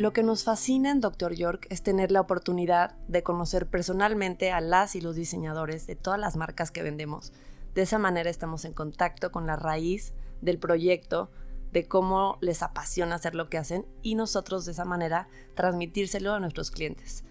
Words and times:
Lo 0.00 0.14
que 0.14 0.22
nos 0.22 0.44
fascina 0.44 0.90
en 0.90 1.02
Dr. 1.02 1.34
York 1.34 1.66
es 1.68 1.82
tener 1.82 2.10
la 2.10 2.22
oportunidad 2.22 2.96
de 3.06 3.22
conocer 3.22 3.66
personalmente 3.66 4.50
a 4.50 4.62
las 4.62 4.96
y 4.96 5.02
los 5.02 5.14
diseñadores 5.14 5.86
de 5.86 5.94
todas 5.94 6.18
las 6.18 6.36
marcas 6.36 6.70
que 6.70 6.82
vendemos. 6.82 7.34
De 7.74 7.82
esa 7.82 7.98
manera 7.98 8.30
estamos 8.30 8.64
en 8.64 8.72
contacto 8.72 9.30
con 9.30 9.46
la 9.46 9.56
raíz 9.56 10.14
del 10.40 10.58
proyecto, 10.58 11.30
de 11.72 11.86
cómo 11.86 12.38
les 12.40 12.62
apasiona 12.62 13.16
hacer 13.16 13.34
lo 13.34 13.50
que 13.50 13.58
hacen 13.58 13.84
y 14.00 14.14
nosotros 14.14 14.64
de 14.64 14.72
esa 14.72 14.86
manera 14.86 15.28
transmitírselo 15.54 16.32
a 16.32 16.40
nuestros 16.40 16.70
clientes. 16.70 17.22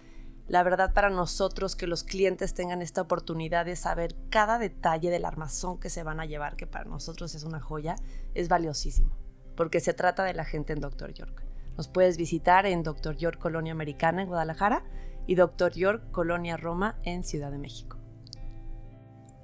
La 0.46 0.62
verdad 0.62 0.94
para 0.94 1.10
nosotros 1.10 1.74
que 1.74 1.88
los 1.88 2.04
clientes 2.04 2.54
tengan 2.54 2.82
esta 2.82 3.02
oportunidad 3.02 3.66
de 3.66 3.74
saber 3.74 4.14
cada 4.30 4.60
detalle 4.60 5.10
del 5.10 5.24
armazón 5.24 5.80
que 5.80 5.90
se 5.90 6.04
van 6.04 6.20
a 6.20 6.26
llevar, 6.26 6.54
que 6.54 6.68
para 6.68 6.84
nosotros 6.84 7.34
es 7.34 7.42
una 7.42 7.58
joya, 7.58 7.96
es 8.34 8.48
valiosísimo, 8.48 9.10
porque 9.56 9.80
se 9.80 9.92
trata 9.92 10.22
de 10.22 10.34
la 10.34 10.44
gente 10.44 10.72
en 10.72 10.78
Dr. 10.78 11.12
York. 11.14 11.49
Nos 11.80 11.88
puedes 11.88 12.18
visitar 12.18 12.66
en 12.66 12.82
Dr. 12.82 13.16
York 13.16 13.38
Colonia 13.38 13.72
Americana 13.72 14.20
en 14.20 14.28
Guadalajara 14.28 14.84
y 15.26 15.34
Dr. 15.34 15.72
York 15.72 16.10
Colonia 16.10 16.58
Roma 16.58 16.98
en 17.04 17.24
Ciudad 17.24 17.50
de 17.50 17.56
México. 17.56 17.96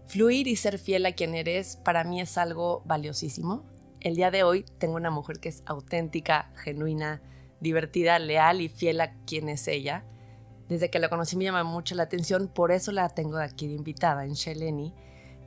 Fluir 0.04 0.46
y 0.46 0.56
ser 0.56 0.76
fiel 0.76 1.06
a 1.06 1.12
quien 1.12 1.34
eres 1.34 1.76
para 1.76 2.04
mí 2.04 2.20
es 2.20 2.36
algo 2.36 2.82
valiosísimo. 2.84 3.64
El 4.00 4.16
día 4.16 4.30
de 4.30 4.42
hoy 4.42 4.66
tengo 4.76 4.96
una 4.96 5.10
mujer 5.10 5.40
que 5.40 5.48
es 5.48 5.62
auténtica, 5.64 6.50
genuina, 6.56 7.22
divertida, 7.60 8.18
leal 8.18 8.60
y 8.60 8.68
fiel 8.68 9.00
a 9.00 9.14
quien 9.24 9.48
es 9.48 9.66
ella. 9.66 10.04
Desde 10.68 10.90
que 10.90 10.98
la 10.98 11.08
conocí 11.08 11.38
me 11.38 11.44
llama 11.44 11.64
mucho 11.64 11.94
la 11.94 12.02
atención, 12.02 12.48
por 12.48 12.70
eso 12.70 12.92
la 12.92 13.08
tengo 13.08 13.38
aquí 13.38 13.66
de 13.66 13.76
invitada 13.76 14.26
en 14.26 14.34
Sheleni, 14.34 14.92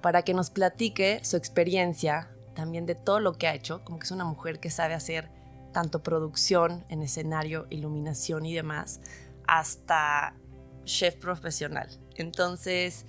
para 0.02 0.24
que 0.24 0.34
nos 0.34 0.50
platique 0.50 1.20
su 1.24 1.38
experiencia, 1.38 2.32
también 2.56 2.88
de 2.88 2.96
todo 2.96 3.20
lo 3.20 3.34
que 3.34 3.46
ha 3.46 3.54
hecho, 3.54 3.84
como 3.84 4.00
que 4.00 4.06
es 4.06 4.12
una 4.12 4.26
mujer 4.26 4.60
que 4.60 4.72
sabe 4.72 4.96
hacer 4.96 5.38
tanto 5.72 6.04
producción 6.04 6.86
en 6.90 7.02
escenario, 7.02 7.67
iluminación 7.70 8.45
y 8.45 8.53
demás, 8.53 9.02
hasta 9.48 10.36
chef 10.84 11.16
profesional. 11.16 11.89
Entonces, 12.16 13.06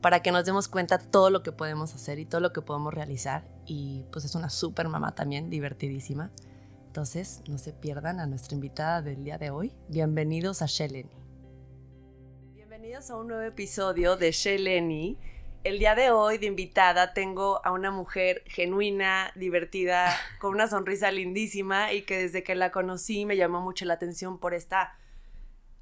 para 0.00 0.22
que 0.22 0.32
nos 0.32 0.44
demos 0.44 0.68
cuenta 0.68 0.98
todo 0.98 1.30
lo 1.30 1.42
que 1.42 1.52
podemos 1.52 1.94
hacer 1.94 2.18
y 2.18 2.26
todo 2.26 2.40
lo 2.40 2.52
que 2.52 2.62
podemos 2.62 2.92
realizar. 2.92 3.48
Y 3.66 4.04
pues 4.12 4.24
es 4.24 4.34
una 4.34 4.50
súper 4.50 4.88
mamá 4.88 5.14
también, 5.14 5.50
divertidísima. 5.50 6.30
Entonces, 6.86 7.42
no 7.48 7.58
se 7.58 7.72
pierdan 7.72 8.18
a 8.18 8.26
nuestra 8.26 8.54
invitada 8.54 9.02
del 9.02 9.22
día 9.22 9.38
de 9.38 9.50
hoy. 9.50 9.72
Bienvenidos 9.88 10.62
a 10.62 10.66
Sheleni. 10.66 11.10
Bienvenidos 12.54 13.10
a 13.10 13.16
un 13.16 13.28
nuevo 13.28 13.42
episodio 13.42 14.16
de 14.16 14.32
Sheleni. 14.32 15.18
El 15.62 15.78
día 15.78 15.94
de 15.94 16.10
hoy 16.10 16.38
de 16.38 16.46
invitada 16.46 17.12
tengo 17.12 17.60
a 17.66 17.72
una 17.72 17.90
mujer 17.90 18.42
genuina, 18.46 19.30
divertida, 19.34 20.10
con 20.40 20.54
una 20.54 20.68
sonrisa 20.68 21.10
lindísima 21.10 21.92
y 21.92 22.02
que 22.02 22.16
desde 22.16 22.42
que 22.42 22.54
la 22.54 22.72
conocí 22.72 23.26
me 23.26 23.36
llamó 23.36 23.60
mucho 23.60 23.84
la 23.84 23.94
atención 23.94 24.38
por 24.38 24.54
esta 24.54 24.96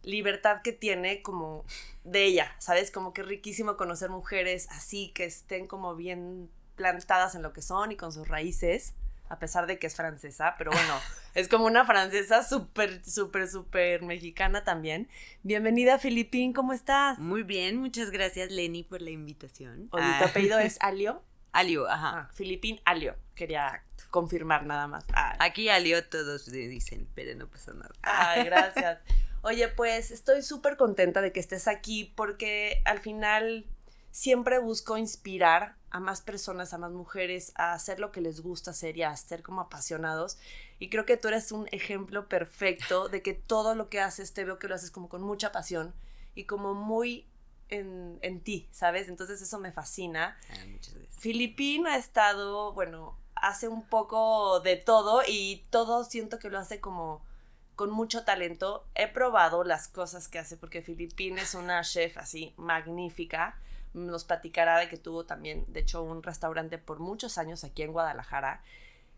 libertad 0.02 0.62
que 0.62 0.72
tiene 0.72 1.22
como 1.22 1.64
de 2.02 2.24
ella, 2.24 2.56
¿sabes? 2.58 2.90
Como 2.90 3.12
que 3.12 3.20
es 3.20 3.28
riquísimo 3.28 3.76
conocer 3.76 4.10
mujeres 4.10 4.66
así, 4.70 5.12
que 5.14 5.26
estén 5.26 5.68
como 5.68 5.94
bien 5.94 6.50
plantadas 6.74 7.36
en 7.36 7.42
lo 7.42 7.52
que 7.52 7.62
son 7.62 7.92
y 7.92 7.96
con 7.96 8.12
sus 8.12 8.26
raíces, 8.26 8.94
a 9.28 9.38
pesar 9.38 9.66
de 9.66 9.78
que 9.78 9.86
es 9.86 9.94
francesa, 9.94 10.54
pero 10.58 10.70
bueno, 10.70 10.94
es 11.34 11.48
como 11.48 11.66
una 11.66 11.84
francesa 11.84 12.42
súper, 12.42 13.04
súper, 13.04 13.48
súper 13.48 14.02
mexicana 14.02 14.64
también. 14.64 15.08
Bienvenida, 15.42 15.98
Filipín, 15.98 16.52
¿cómo 16.52 16.72
estás? 16.72 17.18
Muy 17.18 17.42
bien, 17.42 17.76
muchas 17.76 18.10
gracias, 18.10 18.50
Lenny, 18.50 18.82
por 18.82 19.02
la 19.02 19.10
invitación. 19.10 19.88
Oye, 19.92 20.06
¿tu 20.18 20.24
apellido 20.24 20.58
es 20.58 20.78
Alio? 20.80 21.22
Alio, 21.52 21.88
ajá. 21.88 22.10
Ah, 22.14 22.30
Filipín 22.34 22.80
Alio, 22.84 23.16
quería 23.34 23.82
confirmar 24.10 24.66
nada 24.66 24.86
más. 24.86 25.04
Ay. 25.12 25.36
Aquí 25.40 25.68
Alio 25.68 26.04
todos 26.06 26.48
le 26.48 26.68
dicen, 26.68 27.08
pero 27.14 27.34
no 27.36 27.48
pasa 27.48 27.72
nada. 27.74 27.92
Ay, 28.02 28.44
gracias. 28.44 29.00
Oye, 29.42 29.68
pues 29.68 30.10
estoy 30.10 30.42
súper 30.42 30.76
contenta 30.76 31.20
de 31.20 31.32
que 31.32 31.40
estés 31.40 31.68
aquí 31.68 32.12
porque 32.16 32.82
al 32.84 32.98
final 32.98 33.66
siempre 34.10 34.58
busco 34.58 34.98
inspirar 34.98 35.77
a 35.90 36.00
más 36.00 36.20
personas, 36.20 36.74
a 36.74 36.78
más 36.78 36.92
mujeres 36.92 37.52
a 37.56 37.72
hacer 37.72 38.00
lo 38.00 38.12
que 38.12 38.20
les 38.20 38.40
gusta 38.40 38.72
hacer 38.72 38.96
y 38.96 39.02
a 39.02 39.16
ser 39.16 39.42
como 39.42 39.60
apasionados. 39.60 40.38
Y 40.78 40.90
creo 40.90 41.06
que 41.06 41.16
tú 41.16 41.28
eres 41.28 41.52
un 41.52 41.66
ejemplo 41.72 42.28
perfecto 42.28 43.08
de 43.08 43.22
que 43.22 43.34
todo 43.34 43.74
lo 43.74 43.88
que 43.88 44.00
haces, 44.00 44.32
te 44.32 44.44
veo 44.44 44.58
que 44.58 44.68
lo 44.68 44.74
haces 44.74 44.90
como 44.90 45.08
con 45.08 45.22
mucha 45.22 45.52
pasión 45.52 45.94
y 46.34 46.44
como 46.44 46.74
muy 46.74 47.26
en, 47.68 48.18
en 48.22 48.40
ti, 48.40 48.68
¿sabes? 48.70 49.08
Entonces 49.08 49.40
eso 49.42 49.58
me 49.58 49.72
fascina. 49.72 50.38
Ah, 50.50 50.64
muchas 50.68 50.94
gracias. 50.94 51.16
Ha 51.86 51.96
estado, 51.96 52.72
bueno, 52.72 53.16
hace 53.34 53.68
un 53.68 53.82
poco 53.86 54.60
de 54.60 54.76
todo 54.76 55.22
y 55.26 55.64
todo 55.70 56.04
siento 56.04 56.38
que 56.38 56.50
lo 56.50 56.58
hace 56.58 56.80
como 56.80 57.22
con 57.76 57.90
mucho 57.90 58.24
talento. 58.24 58.84
He 58.94 59.08
probado 59.08 59.64
las 59.64 59.88
cosas 59.88 60.28
que 60.28 60.38
hace 60.38 60.56
porque 60.56 60.82
Filipín 60.82 61.38
es 61.38 61.54
una 61.54 61.82
chef 61.82 62.18
así 62.18 62.52
magnífica. 62.56 63.58
Nos 64.06 64.24
platicará 64.24 64.78
de 64.78 64.88
que 64.88 64.96
tuvo 64.96 65.24
también, 65.24 65.64
de 65.68 65.80
hecho, 65.80 66.02
un 66.02 66.22
restaurante 66.22 66.78
por 66.78 67.00
muchos 67.00 67.38
años 67.38 67.64
aquí 67.64 67.82
en 67.82 67.92
Guadalajara. 67.92 68.62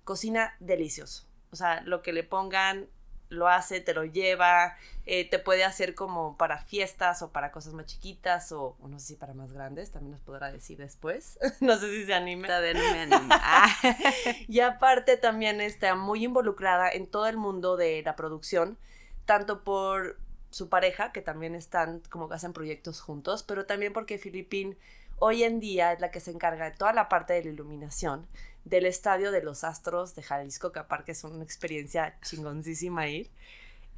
Cocina 0.04 0.54
delicioso. 0.60 1.26
O 1.52 1.56
sea, 1.56 1.80
lo 1.82 2.02
que 2.02 2.12
le 2.12 2.24
pongan 2.24 2.88
lo 3.30 3.48
hace, 3.48 3.80
te 3.80 3.94
lo 3.94 4.04
lleva, 4.04 4.76
eh, 5.06 5.28
te 5.28 5.38
puede 5.38 5.64
hacer 5.64 5.94
como 5.94 6.36
para 6.36 6.58
fiestas 6.58 7.22
o 7.22 7.30
para 7.30 7.52
cosas 7.52 7.72
más 7.72 7.86
chiquitas 7.86 8.50
o, 8.52 8.76
o 8.80 8.88
no 8.88 8.98
sé 8.98 9.06
si 9.06 9.14
para 9.14 9.34
más 9.34 9.52
grandes, 9.52 9.92
también 9.92 10.12
nos 10.12 10.20
podrá 10.20 10.50
decir 10.52 10.78
después. 10.78 11.38
no 11.60 11.78
sé 11.78 11.91
si 11.91 12.04
se 12.04 12.12
anime. 12.12 12.48
Todavía 12.48 12.74
no 12.74 12.80
me 12.80 13.00
animo. 13.02 13.28
Ah. 13.30 13.68
Y 14.48 14.60
aparte 14.60 15.16
también 15.16 15.60
está 15.60 15.94
muy 15.94 16.24
involucrada 16.24 16.91
en 16.91 17.06
todo 17.06 17.26
el 17.28 17.36
mundo 17.36 17.76
de 17.76 18.02
la 18.02 18.16
producción, 18.16 18.78
tanto 19.26 19.62
por 19.62 20.18
su 20.50 20.69
pareja, 20.69 21.12
que 21.12 21.22
también 21.22 21.55
están 21.55 22.03
como 22.11 22.28
que 22.28 22.34
hacen 22.34 22.53
proyectos 22.53 23.00
juntos, 23.00 23.43
pero 23.43 23.66
también 23.66 23.93
porque 23.93 24.19
Filipín 24.19 24.77
hoy 25.19 25.44
en 25.44 25.61
día 25.61 25.93
es 25.93 26.00
la 26.00 26.11
que 26.11 26.21
se 26.21 26.31
encarga 26.31 26.71
de 26.71 26.77
toda 26.77 26.93
la 26.93 27.09
parte 27.09 27.34
de 27.34 27.44
la 27.44 27.50
iluminación 27.50 28.27
del 28.65 28.87
Estadio 28.87 29.31
de 29.31 29.43
los 29.43 29.65
Astros 29.65 30.15
de 30.15 30.22
Jalisco, 30.22 30.72
que 30.72 30.81
aparte 30.81 31.12
es 31.12 31.25
una 31.25 31.44
experiencia 31.44 32.19
chingoncísima 32.22 33.09
ir. 33.09 33.31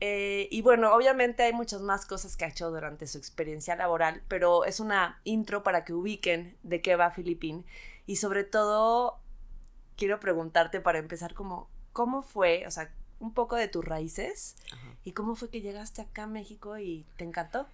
Eh, 0.00 0.48
y 0.50 0.62
bueno, 0.62 0.92
obviamente 0.94 1.44
hay 1.44 1.52
muchas 1.52 1.80
más 1.80 2.06
cosas 2.06 2.36
que 2.36 2.44
ha 2.44 2.48
hecho 2.48 2.70
durante 2.70 3.06
su 3.06 3.18
experiencia 3.18 3.76
laboral, 3.76 4.22
pero 4.26 4.64
es 4.64 4.80
una 4.80 5.20
intro 5.22 5.62
para 5.62 5.84
que 5.84 5.92
ubiquen 5.92 6.56
de 6.64 6.82
qué 6.82 6.96
va 6.96 7.12
Filipín. 7.12 7.64
Y 8.04 8.16
sobre 8.16 8.42
todo, 8.42 9.20
quiero 9.96 10.18
preguntarte 10.18 10.80
para 10.80 10.98
empezar 10.98 11.34
como, 11.34 11.70
¿cómo 11.92 12.22
fue? 12.22 12.64
O 12.66 12.70
sea, 12.72 12.92
un 13.22 13.32
poco 13.32 13.56
de 13.56 13.68
tus 13.68 13.84
raíces 13.84 14.56
Ajá. 14.72 14.96
y 15.04 15.12
cómo 15.12 15.34
fue 15.36 15.48
que 15.48 15.60
llegaste 15.60 16.02
acá 16.02 16.24
a 16.24 16.26
México 16.26 16.76
y 16.78 17.06
te 17.16 17.24
encantó. 17.24 17.66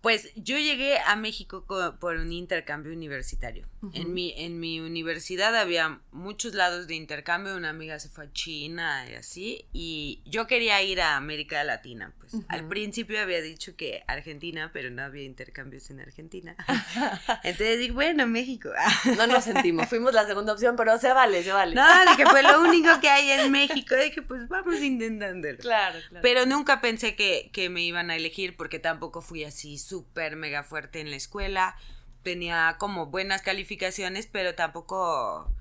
Pues 0.00 0.30
yo 0.34 0.56
llegué 0.58 0.98
a 0.98 1.14
México 1.16 1.64
co- 1.66 1.96
por 1.98 2.16
un 2.16 2.32
intercambio 2.32 2.92
universitario. 2.92 3.66
En, 3.94 4.12
mi, 4.14 4.34
en 4.36 4.60
mi 4.60 4.78
universidad 4.80 5.54
había 5.56 6.00
muchos 6.12 6.54
lados 6.54 6.86
de 6.86 6.94
intercambio. 6.94 7.56
Una 7.56 7.70
amiga 7.70 7.98
se 7.98 8.08
fue 8.08 8.24
a 8.26 8.32
China 8.32 9.06
y 9.10 9.14
así. 9.14 9.66
Y 9.72 10.20
yo 10.26 10.46
quería 10.46 10.82
ir 10.82 11.00
a 11.00 11.16
América 11.16 11.62
Latina. 11.64 12.12
Pues 12.18 12.34
al 12.48 12.66
principio 12.68 13.20
había 13.20 13.40
dicho 13.42 13.76
que 13.76 14.02
Argentina, 14.06 14.70
pero 14.72 14.90
no 14.90 15.02
había 15.02 15.24
intercambios 15.24 15.90
en 15.90 16.00
Argentina. 16.00 16.56
Entonces 17.42 17.78
dije, 17.78 17.92
bueno, 17.92 18.26
México. 18.26 18.70
No 19.16 19.26
nos 19.26 19.44
sentimos, 19.44 19.88
fuimos 19.88 20.14
la 20.14 20.26
segunda 20.26 20.52
opción, 20.52 20.76
pero 20.76 20.96
se 20.98 21.12
vale, 21.12 21.42
se 21.42 21.52
vale. 21.52 21.74
No, 21.74 21.84
dije, 22.10 22.24
pues 22.30 22.42
lo 22.44 22.60
único 22.62 23.00
que 23.00 23.08
hay 23.08 23.30
en 23.32 23.50
México. 23.52 23.94
Dije, 23.96 24.22
pues 24.22 24.48
vamos 24.48 24.80
intentándolo. 24.80 25.58
Claro, 25.58 25.98
claro. 26.08 26.22
Pero 26.22 26.46
nunca 26.46 26.80
pensé 26.80 27.16
que, 27.16 27.50
que 27.52 27.68
me 27.68 27.82
iban 27.82 28.10
a 28.10 28.16
elegir 28.16 28.56
porque 28.56 28.78
tampoco 28.78 29.20
fui 29.20 29.44
así 29.44 29.78
súper 29.90 30.36
mega 30.36 30.62
fuerte 30.62 31.00
en 31.00 31.10
la 31.10 31.16
escuela. 31.16 31.76
Tenía 32.22 32.76
como 32.78 33.06
buenas 33.06 33.42
calificaciones, 33.42 34.26
pero 34.26 34.54
tampoco 34.54 35.52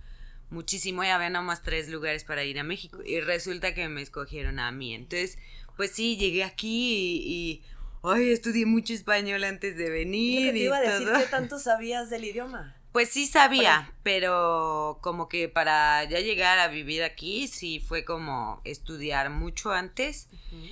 muchísimo. 0.49 1.03
Y 1.03 1.07
había 1.07 1.29
nomás 1.29 1.61
tres 1.61 1.89
lugares 1.89 2.23
para 2.23 2.43
ir 2.43 2.59
a 2.59 2.63
México. 2.63 2.99
Y 3.05 3.19
resulta 3.19 3.73
que 3.73 3.89
me 3.89 4.01
escogieron 4.01 4.59
a 4.59 4.71
mí. 4.71 4.93
Entonces, 4.93 5.37
pues 5.75 5.91
sí, 5.91 6.17
llegué 6.17 6.43
aquí 6.43 6.93
y, 6.95 7.33
y, 7.33 7.63
ay, 8.03 8.31
estudié 8.31 8.65
mucho 8.65 8.93
español 8.93 9.43
antes 9.43 9.75
de 9.75 9.89
venir 9.89 10.51
te 10.51 10.59
y 10.59 10.63
iba 10.63 10.77
a 10.77 10.81
decir 10.81 11.07
todo. 11.07 11.23
tanto 11.29 11.59
sabías 11.59 12.09
del 12.09 12.25
idioma. 12.25 12.75
Pues 12.91 13.09
sí 13.09 13.27
sabía, 13.27 13.93
pero 14.01 14.97
como 15.01 15.29
que 15.29 15.47
para 15.47 16.03
ya 16.05 16.19
llegar 16.21 16.57
a 16.57 16.69
vivir 16.69 17.03
aquí 17.03 17.47
sí 17.47 17.79
fue 17.79 18.03
como 18.03 18.61
estudiar 18.65 19.29
mucho 19.29 19.71
antes. 19.71 20.27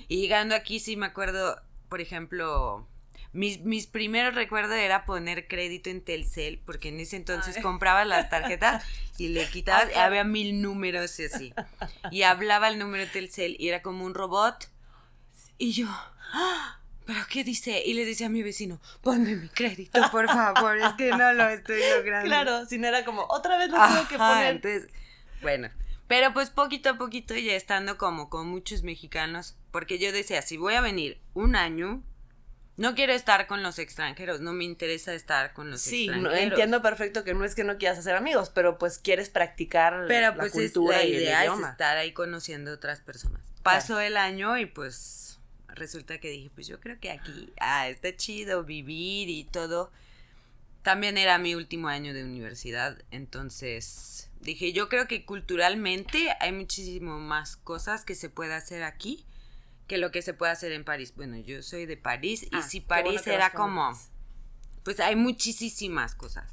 Y 0.08 0.20
llegando 0.20 0.56
aquí 0.56 0.80
sí 0.80 0.96
me 0.96 1.06
acuerdo, 1.06 1.62
por 1.88 2.00
ejemplo, 2.00 2.88
mis, 3.32 3.60
mis 3.60 3.86
primeros 3.86 4.34
recuerdos 4.34 4.76
era 4.76 5.04
poner 5.04 5.46
crédito 5.48 5.90
en 5.90 6.02
Telcel, 6.02 6.60
porque 6.64 6.88
en 6.88 7.00
ese 7.00 7.16
entonces 7.16 7.56
Ay. 7.56 7.62
comprabas 7.62 8.06
las 8.06 8.30
tarjetas 8.30 8.84
y 9.18 9.28
le 9.28 9.48
quitabas, 9.48 9.94
había 9.96 10.24
mil 10.24 10.60
números 10.62 11.18
y 11.20 11.24
así. 11.24 11.54
Y 12.10 12.22
hablaba 12.22 12.68
el 12.68 12.78
número 12.78 13.04
de 13.04 13.10
Telcel 13.10 13.56
y 13.58 13.68
era 13.68 13.82
como 13.82 14.04
un 14.04 14.14
robot. 14.14 14.70
Y 15.58 15.72
yo, 15.72 15.86
"Ah, 16.32 16.80
¿pero 17.04 17.20
qué 17.28 17.44
dice? 17.44 17.82
Y 17.84 17.94
le 17.94 18.04
decía 18.04 18.26
a 18.26 18.30
mi 18.30 18.42
vecino, 18.42 18.80
ponme 19.02 19.34
mi 19.36 19.48
crédito, 19.48 20.08
por 20.10 20.28
favor, 20.28 20.78
es 20.78 20.92
que 20.94 21.12
no 21.12 21.32
lo 21.32 21.48
estoy 21.48 21.80
logrando. 21.96 22.28
Claro, 22.28 22.66
si 22.66 22.78
no 22.78 22.86
era 22.86 23.04
como, 23.04 23.22
otra 23.28 23.58
vez 23.58 23.70
lo 23.70 23.76
Ajá, 23.78 23.94
tengo 23.94 24.08
que 24.08 24.18
poner. 24.18 24.54
entonces, 24.56 24.88
bueno, 25.42 25.68
Pero 26.06 26.32
pues 26.32 26.48
poquito 26.50 26.90
a 26.90 26.96
poquito 26.98 27.34
ya 27.36 27.52
estando 27.54 27.98
como 27.98 28.30
con 28.30 28.48
muchos 28.48 28.82
mexicanos, 28.82 29.56
porque 29.70 29.98
yo 29.98 30.10
decía, 30.12 30.40
si 30.42 30.56
voy 30.56 30.74
a 30.74 30.80
venir 30.80 31.20
un 31.34 31.54
año, 31.56 32.02
no 32.78 32.94
quiero 32.94 33.12
estar 33.12 33.46
con 33.46 33.62
los 33.62 33.78
extranjeros, 33.78 34.40
no 34.40 34.52
me 34.54 34.64
interesa 34.64 35.12
estar 35.12 35.52
con 35.52 35.70
los 35.70 35.82
Sí, 35.82 36.06
no- 36.06 36.14
extranjeros. 36.14 36.48
entiendo 36.52 36.80
perfecto 36.80 37.24
que 37.24 37.34
no 37.34 37.44
es 37.44 37.54
que 37.54 37.64
no 37.64 37.76
quieras 37.76 37.98
hacer 37.98 38.16
amigos, 38.16 38.50
pero 38.54 38.78
pues 38.78 38.98
quieres 38.98 39.28
practicar 39.28 40.06
Pero 40.08 40.28
la 40.28 40.34
pues 40.36 40.54
es- 40.54 40.72
cultura 40.72 40.96
la 40.98 41.04
y 41.04 41.14
el 41.16 41.22
idea 41.22 41.44
es 41.44 41.50
estar 41.60 41.98
ahí 41.98 42.12
conociendo 42.12 42.72
otras 42.72 43.00
personas. 43.00 43.42
Pasó 43.62 44.00
el 44.00 44.16
año 44.16 44.56
y 44.56 44.64
pues 44.66 45.38
resulta 45.68 46.18
que 46.18 46.30
dije, 46.30 46.50
pues 46.54 46.66
yo 46.66 46.80
creo 46.80 46.98
que 46.98 47.10
aquí, 47.10 47.52
ah, 47.60 47.88
está 47.88 48.16
chido 48.16 48.64
vivir 48.64 49.28
y 49.28 49.44
todo. 49.44 49.92
También 50.82 51.18
era 51.18 51.36
mi 51.38 51.54
último 51.54 51.88
año 51.88 52.14
de 52.14 52.24
universidad, 52.24 52.96
entonces 53.10 54.30
dije, 54.40 54.72
yo 54.72 54.88
creo 54.88 55.06
que 55.08 55.24
culturalmente 55.26 56.28
hay 56.40 56.52
muchísimo 56.52 57.18
más 57.18 57.56
cosas 57.56 58.04
que 58.04 58.14
se 58.14 58.28
puede 58.30 58.54
hacer 58.54 58.84
aquí 58.84 59.24
que 59.88 59.98
lo 59.98 60.12
que 60.12 60.22
se 60.22 60.34
puede 60.34 60.52
hacer 60.52 60.70
en 60.70 60.84
París. 60.84 61.12
Bueno, 61.16 61.36
yo 61.38 61.62
soy 61.62 61.86
de 61.86 61.96
París 61.96 62.44
y 62.44 62.50
Ah, 62.52 62.62
si 62.62 62.80
bueno 62.80 62.88
París 62.88 63.26
era 63.26 63.50
como, 63.50 63.98
pues 64.84 65.00
hay 65.00 65.16
muchísimas 65.16 66.14
cosas. 66.14 66.52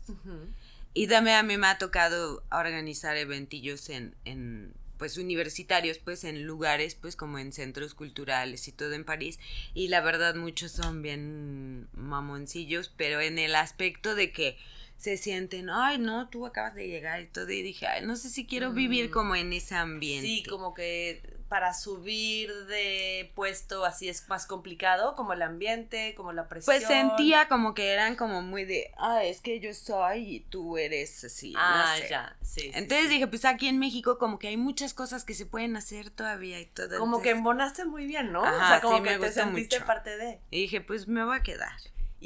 Y 0.93 1.07
también 1.07 1.35
a 1.35 1.43
mí 1.43 1.57
me 1.57 1.67
ha 1.67 1.77
tocado 1.77 2.43
organizar 2.49 3.17
eventillos 3.17 3.89
en, 3.89 4.15
en, 4.23 4.73
pues 4.97 5.17
universitarios, 5.17 5.99
pues 5.99 6.23
en 6.23 6.45
lugares, 6.45 6.95
pues 6.95 7.17
como 7.17 7.37
en 7.37 7.51
centros 7.51 7.93
culturales 7.93 8.69
y 8.69 8.71
todo 8.71 8.93
en 8.93 9.03
París. 9.03 9.37
Y 9.73 9.89
la 9.89 9.99
verdad 9.99 10.35
muchos 10.35 10.71
son 10.71 11.01
bien 11.01 11.89
mamoncillos, 11.93 12.89
pero 12.95 13.19
en 13.19 13.37
el 13.37 13.55
aspecto 13.55 14.15
de 14.15 14.31
que 14.31 14.57
se 14.97 15.17
sienten, 15.17 15.69
ay 15.69 15.97
no, 15.97 16.29
tú 16.29 16.45
acabas 16.45 16.75
de 16.75 16.87
llegar 16.87 17.21
y 17.21 17.27
todo. 17.27 17.49
Y 17.49 17.61
dije, 17.61 17.85
ay, 17.87 18.05
no 18.05 18.15
sé 18.15 18.29
si 18.29 18.45
quiero 18.45 18.71
vivir 18.71 19.09
Mm. 19.09 19.11
como 19.11 19.35
en 19.35 19.53
ese 19.53 19.75
ambiente. 19.75 20.25
Sí, 20.27 20.43
como 20.49 20.73
que 20.73 21.21
para 21.49 21.75
subir 21.75 22.51
de 22.65 23.31
puesto 23.35 23.85
así 23.85 24.09
es 24.09 24.27
más 24.29 24.47
complicado, 24.47 25.15
como 25.15 25.33
el 25.33 25.43
ambiente, 25.43 26.15
como 26.15 26.33
la 26.33 26.47
presión. 26.49 26.75
Pues 26.75 26.87
sentía 26.87 27.47
como 27.47 27.75
que 27.75 27.91
eran 27.93 28.15
como 28.15 28.41
muy 28.41 28.65
de, 28.65 28.91
ah, 28.97 29.23
es 29.23 29.41
que 29.41 29.59
yo 29.59 29.71
soy 29.73 30.37
y 30.37 30.39
tú 30.39 30.77
eres 30.77 31.23
así. 31.23 31.51
no 31.51 31.59
Ah, 31.61 31.95
sé. 31.99 32.07
ya, 32.09 32.35
sí. 32.41 32.71
Entonces 32.73 33.03
sí. 33.07 33.13
dije, 33.13 33.27
pues 33.27 33.45
aquí 33.45 33.67
en 33.67 33.77
México 33.77 34.17
como 34.17 34.39
que 34.39 34.47
hay 34.47 34.57
muchas 34.57 34.93
cosas 34.95 35.23
que 35.23 35.35
se 35.35 35.45
pueden 35.45 35.75
hacer 35.77 36.09
todavía 36.09 36.59
y 36.59 36.65
todo. 36.65 36.97
Como 36.97 37.21
que 37.21 37.29
embonaste 37.29 37.85
muy 37.85 38.07
bien, 38.07 38.31
¿no? 38.31 38.41
o 38.41 38.45
Ajá, 38.45 38.67
sea, 38.67 38.81
como 38.81 38.97
sí, 38.97 39.03
que 39.03 39.19
me 39.19 39.27
te 39.27 39.31
sentiste 39.33 39.75
mucho. 39.77 39.85
parte 39.85 40.17
de. 40.17 40.39
Y 40.49 40.61
dije, 40.61 40.81
pues 40.81 41.07
me 41.07 41.23
voy 41.23 41.37
a 41.37 41.43
quedar. 41.43 41.73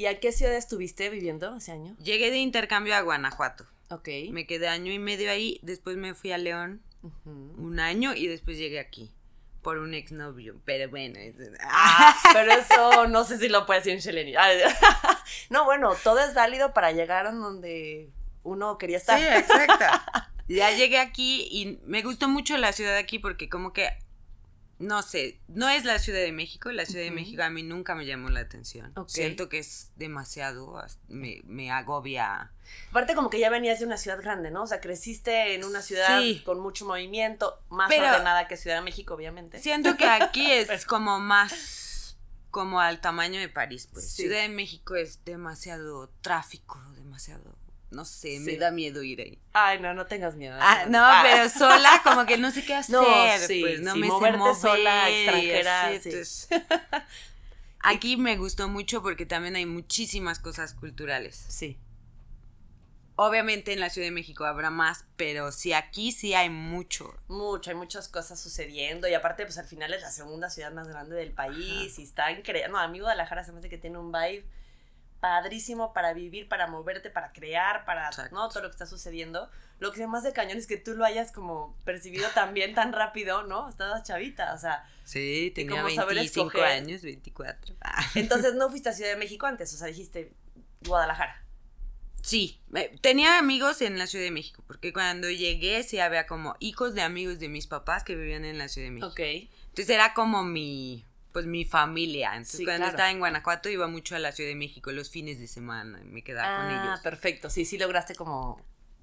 ¿Y 0.00 0.06
a 0.06 0.18
qué 0.18 0.32
ciudad 0.32 0.54
estuviste 0.54 1.10
viviendo 1.10 1.54
ese 1.58 1.72
año? 1.72 1.94
Llegué 2.02 2.30
de 2.30 2.38
intercambio 2.38 2.94
a 2.96 3.02
Guanajuato. 3.02 3.66
Ok. 3.90 4.08
Me 4.30 4.46
quedé 4.46 4.66
año 4.66 4.90
y 4.90 4.98
medio 4.98 5.30
ahí, 5.30 5.60
después 5.62 5.98
me 5.98 6.14
fui 6.14 6.32
a 6.32 6.38
León 6.38 6.80
un 7.22 7.78
año 7.80 8.14
y 8.14 8.26
después 8.26 8.56
llegué 8.56 8.80
aquí 8.80 9.10
por 9.60 9.76
un 9.76 9.92
exnovio. 9.92 10.58
Pero 10.64 10.88
bueno, 10.88 11.18
es- 11.18 11.34
Ah, 11.60 12.16
pero 12.32 12.50
eso 12.50 13.08
no 13.08 13.24
sé 13.24 13.36
si 13.36 13.50
lo 13.50 13.66
puede 13.66 13.80
decir 13.80 13.92
en 13.92 13.98
Sheleni. 13.98 14.32
No, 15.50 15.66
bueno, 15.66 15.94
todo 16.02 16.18
es 16.20 16.32
válido 16.32 16.72
para 16.72 16.92
llegar 16.92 17.26
a 17.26 17.32
donde 17.32 18.08
uno 18.42 18.78
quería 18.78 18.96
estar. 18.96 19.18
Sí, 19.20 19.26
exacto. 19.26 19.84
Ya 20.48 20.70
llegué 20.72 20.98
aquí 20.98 21.46
y 21.50 21.78
me 21.84 22.00
gustó 22.02 22.26
mucho 22.26 22.56
la 22.56 22.72
ciudad 22.72 22.94
de 22.94 23.00
aquí 23.00 23.18
porque 23.18 23.50
como 23.50 23.74
que, 23.74 23.90
no 24.80 25.02
sé, 25.02 25.38
no 25.46 25.68
es 25.68 25.84
la 25.84 25.98
Ciudad 26.00 26.18
de 26.20 26.32
México, 26.32 26.72
la 26.72 26.84
Ciudad 26.86 27.04
de. 27.04 27.10
México 27.12 27.42
a 27.42 27.50
mí 27.50 27.62
nunca 27.62 27.94
me 27.94 28.04
llamó 28.06 28.28
la 28.30 28.40
atención. 28.40 28.92
Siento 29.06 29.48
que 29.48 29.58
es 29.58 29.90
demasiado, 29.96 30.78
as- 30.78 30.98
me, 31.08 31.42
me 31.44 31.70
agobia. 31.70 32.50
Aparte 32.90 33.14
como 33.14 33.30
que 33.30 33.38
ya 33.38 33.50
venías 33.50 33.78
de 33.78 33.86
una 33.86 33.96
ciudad 33.98 34.20
grande, 34.22 34.50
¿no? 34.50 34.62
O 34.62 34.66
sea, 34.66 34.80
creciste 34.80 35.54
en 35.54 35.64
una 35.64 35.82
ciudad 35.82 36.20
Sí. 36.20 36.42
con 36.44 36.58
mucho 36.60 36.86
movimiento, 36.86 37.62
más 37.68 37.88
Pero- 37.88 38.06
ordenada 38.08 38.48
que 38.48 38.56
Ciudad 38.56 38.76
de 38.76 38.82
México, 38.82 39.14
obviamente. 39.14 39.58
Siento 39.58 39.96
que 39.96 40.06
aquí 40.06 40.50
es 40.50 40.84
como 40.86 41.20
más 41.20 42.16
como 42.50 42.80
al 42.80 43.00
tamaño 43.00 43.38
de 43.38 43.48
París, 43.48 43.88
pues. 43.92 44.10
Sí. 44.10 44.22
Ciudad 44.22 44.40
de 44.40 44.48
México 44.48 44.96
es 44.96 45.24
demasiado 45.24 46.08
tráfico, 46.20 46.80
demasiado, 46.96 47.54
no 47.90 48.04
sé, 48.04 48.38
me 48.40 48.56
da 48.56 48.70
miedo 48.70 49.02
ir 49.02 49.20
ahí. 49.20 49.38
Ay, 49.52 49.80
no, 49.80 49.92
no 49.94 50.06
tengas 50.06 50.36
miedo. 50.36 50.56
Ah, 50.60 50.84
no, 50.88 50.98
Ah. 51.02 51.22
pero 51.24 51.48
sola 51.48 52.00
como 52.04 52.24
que 52.26 52.38
no 52.38 52.50
sé 52.50 52.64
qué 52.64 52.74
hacer, 52.76 52.92
No, 52.94 53.04
sí, 53.46 53.60
pues 53.60 53.80
no 53.80 53.94
sí, 53.94 53.98
me 54.00 54.06
sé 54.06 54.12
moverte 54.12 54.38
mover 54.38 54.54
sola, 54.56 55.10
extranjera, 55.10 55.92
entonces, 55.94 56.48
Aquí 57.82 58.16
me 58.18 58.36
gustó 58.36 58.68
mucho 58.68 59.02
porque 59.02 59.24
también 59.24 59.56
hay 59.56 59.64
muchísimas 59.66 60.38
cosas 60.38 60.74
culturales. 60.74 61.46
Sí. 61.48 61.78
Obviamente 63.16 63.72
en 63.74 63.80
la 63.80 63.90
Ciudad 63.90 64.06
de 64.06 64.12
México 64.12 64.44
habrá 64.44 64.70
más, 64.70 65.04
pero 65.16 65.52
sí 65.52 65.72
aquí 65.74 66.10
sí 66.12 66.32
hay 66.32 66.48
mucho. 66.48 67.14
Mucho, 67.28 67.70
hay 67.70 67.76
muchas 67.76 68.08
cosas 68.08 68.40
sucediendo 68.40 69.08
y 69.08 69.14
aparte, 69.14 69.44
pues 69.44 69.58
al 69.58 69.66
final 69.66 69.92
es 69.92 70.00
la 70.00 70.10
segunda 70.10 70.48
ciudad 70.48 70.72
más 70.72 70.88
grande 70.88 71.16
del 71.16 71.32
país 71.32 71.98
y 71.98 72.02
está 72.02 72.30
increíble. 72.32 72.68
No, 72.70 72.78
a 72.78 72.88
mí 72.88 73.00
Guadalajara 73.00 73.44
se 73.44 73.52
me 73.52 73.58
hace 73.58 73.68
que 73.68 73.76
tiene 73.78 73.98
un 73.98 74.10
vibe 74.10 74.44
padrísimo 75.20 75.92
para 75.92 76.12
vivir, 76.14 76.48
para 76.48 76.66
moverte, 76.66 77.10
para 77.10 77.32
crear, 77.32 77.84
para 77.84 78.06
Exacto. 78.08 78.34
no 78.34 78.48
todo 78.48 78.62
lo 78.62 78.68
que 78.68 78.72
está 78.74 78.86
sucediendo. 78.86 79.50
Lo 79.78 79.92
que 79.92 80.06
me 80.06 80.18
hace 80.18 80.32
cañón 80.32 80.58
es 80.58 80.66
que 80.66 80.76
tú 80.76 80.94
lo 80.94 81.04
hayas 81.04 81.32
como 81.32 81.76
percibido 81.84 82.28
también 82.34 82.74
tan 82.74 82.92
rápido, 82.92 83.44
¿no? 83.44 83.68
Estabas 83.68 84.02
chavita, 84.02 84.52
o 84.54 84.58
sea, 84.58 84.84
Sí, 85.04 85.52
tenía 85.54 85.82
como 85.82 85.94
saber 85.94 86.16
25 86.16 86.46
escoger. 86.48 86.64
años, 86.64 87.02
24. 87.02 87.74
Ah. 87.80 88.02
entonces 88.14 88.54
no 88.54 88.68
fuiste 88.70 88.88
a 88.88 88.92
Ciudad 88.92 89.10
de 89.10 89.16
México 89.16 89.46
antes, 89.46 89.72
o 89.74 89.76
sea, 89.76 89.86
dijiste 89.88 90.32
Guadalajara. 90.84 91.44
Sí, 92.22 92.60
tenía 93.00 93.38
amigos 93.38 93.80
en 93.80 93.98
la 93.98 94.06
Ciudad 94.06 94.24
de 94.24 94.30
México, 94.30 94.62
porque 94.66 94.92
cuando 94.92 95.30
llegué 95.30 95.82
sí 95.82 95.98
había 95.98 96.26
como 96.26 96.54
hijos 96.60 96.94
de 96.94 97.02
amigos 97.02 97.38
de 97.38 97.48
mis 97.48 97.66
papás 97.66 98.04
que 98.04 98.14
vivían 98.14 98.44
en 98.44 98.58
la 98.58 98.68
Ciudad 98.68 98.88
de 98.88 98.92
México. 98.92 99.08
Ok. 99.08 99.20
Entonces 99.68 99.90
era 99.90 100.12
como 100.12 100.44
mi, 100.44 101.06
pues 101.32 101.46
mi 101.46 101.64
familia. 101.64 102.30
Entonces 102.32 102.58
Sí, 102.58 102.64
cuando 102.64 102.80
claro. 102.82 102.90
estaba 102.90 103.10
en 103.10 103.18
Guanajuato 103.18 103.68
iba 103.68 103.86
mucho 103.88 104.16
a 104.16 104.18
la 104.18 104.32
Ciudad 104.32 104.50
de 104.50 104.56
México 104.56 104.90
los 104.92 105.10
fines 105.10 105.38
de 105.38 105.46
semana, 105.46 106.00
me 106.04 106.22
quedaba 106.22 106.56
con 106.64 106.66
Ah, 106.74 106.84
ellos. 106.84 107.00
perfecto, 107.00 107.50
sí, 107.50 107.64
sí 107.64 107.78
lograste 107.78 108.14
como... 108.14 108.60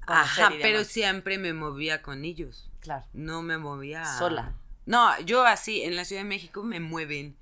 Ajá, 0.09 0.51
pero 0.61 0.85
siempre 0.85 1.37
me 1.37 1.51
movía 1.53 2.01
con 2.01 2.23
ellos. 2.23 2.69
Claro. 2.79 3.05
No 3.11 3.41
me 3.41 3.57
movía. 3.57 4.05
Sola. 4.05 4.53
No, 4.85 5.19
yo 5.21 5.43
así, 5.45 5.81
en 5.83 5.97
la 5.97 6.05
Ciudad 6.05 6.21
de 6.21 6.29
México 6.29 6.63
me 6.63 6.79
mueven 6.79 7.35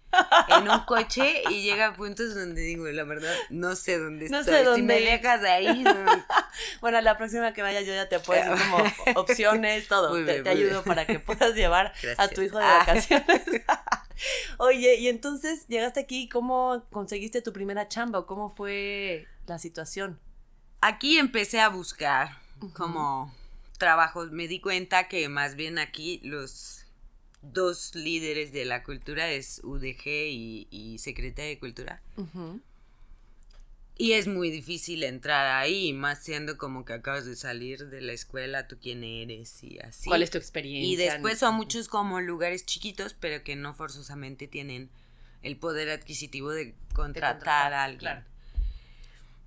en 0.48 0.68
un 0.68 0.80
coche 0.86 1.44
y 1.52 1.62
llega 1.62 1.88
a 1.88 1.94
puntos 1.94 2.34
donde 2.34 2.62
digo, 2.62 2.88
la 2.88 3.04
verdad, 3.04 3.36
no 3.52 3.76
sé 3.76 4.00
dónde 4.00 4.30
No 4.30 4.40
estoy. 4.40 4.54
sé 4.56 4.60
Si 4.62 4.66
dónde 4.66 4.82
me 4.96 5.00
ir. 5.02 5.10
dejas 5.10 5.44
ahí, 5.44 5.84
no. 5.84 5.94
Bueno, 6.82 7.00
la 7.02 7.18
próxima 7.20 7.54
que 7.54 7.62
vaya 7.62 7.82
yo 7.82 7.94
ya 7.94 8.10
te 8.10 8.20
puedo 8.20 8.42
decir 8.42 8.68
como 8.68 8.84
opciones, 9.22 9.88
todo. 9.88 10.12
Te 10.16 10.24
bien, 10.24 10.44
te 10.44 10.50
ayudo 10.50 10.70
bien. 10.82 10.84
para 10.86 11.06
que 11.06 11.20
puedas 11.20 11.54
llevar 11.54 11.88
a 11.88 11.94
Gracias. 12.02 12.32
tu 12.32 12.42
hijo 12.42 12.58
de 12.58 12.66
Ah. 12.66 12.86
Oye, 14.58 14.96
y 14.96 15.08
entonces 15.08 15.68
llegaste 15.68 16.00
aquí, 16.00 16.30
¿cómo 16.30 16.84
conseguiste 16.92 17.42
tu 17.42 17.54
primera 17.54 17.88
chamba 17.88 18.20
o 18.20 18.26
cómo 18.26 18.50
fue 18.50 19.28
la 19.48 19.60
situación? 19.60 20.20
Aquí 20.82 21.18
empecé 21.18 21.60
a 21.60 21.70
buscar 21.70 22.30
como 22.74 23.34
trabajos. 23.78 24.32
Me 24.32 24.48
di 24.48 24.60
cuenta 24.60 25.08
que 25.08 25.28
más 25.30 25.56
bien 25.56 25.80
aquí 25.80 26.20
los 26.24 26.86
dos 27.42 27.96
líderes 27.96 28.52
de 28.52 28.66
la 28.66 28.84
cultura 28.84 29.30
es 29.30 29.62
UDG 29.64 30.08
y, 30.08 30.68
y 30.70 30.98
Secretaría 31.00 31.50
de 31.50 31.60
Cultura. 31.60 32.02
Y 33.98 34.12
es 34.12 34.28
muy 34.28 34.50
difícil 34.52 35.04
entrar 35.04 35.46
ahí, 35.56 35.94
más 35.94 36.22
siendo 36.22 36.58
como 36.58 36.84
que 36.84 36.94
acabas 36.94 37.26
de 37.26 37.36
salir 37.36 37.88
de 37.88 38.02
la 38.02 38.12
escuela, 38.12 38.68
tú 38.68 38.78
quién 38.82 39.06
eres 39.06 39.64
y 39.64 39.80
así. 39.80 40.10
¿Cuál 40.10 40.22
es 40.22 40.32
tu 40.32 40.38
experiencia? 40.38 40.92
Y 40.92 40.96
después 40.98 41.40
son 41.40 41.56
muchos 41.56 41.88
como 41.88 42.20
lugares 42.20 42.66
chiquitos, 42.66 43.14
pero 43.14 43.44
que 43.44 43.56
no 43.56 43.74
forzosamente 43.74 44.48
tienen 44.48 44.90
el 45.44 45.56
poder 45.58 45.90
adquisitivo 45.90 46.52
de 46.52 46.66
De 46.66 46.76
contratar, 46.94 47.74
a 47.74 47.86
alguien. 47.86 48.00
Claro. 48.00 48.26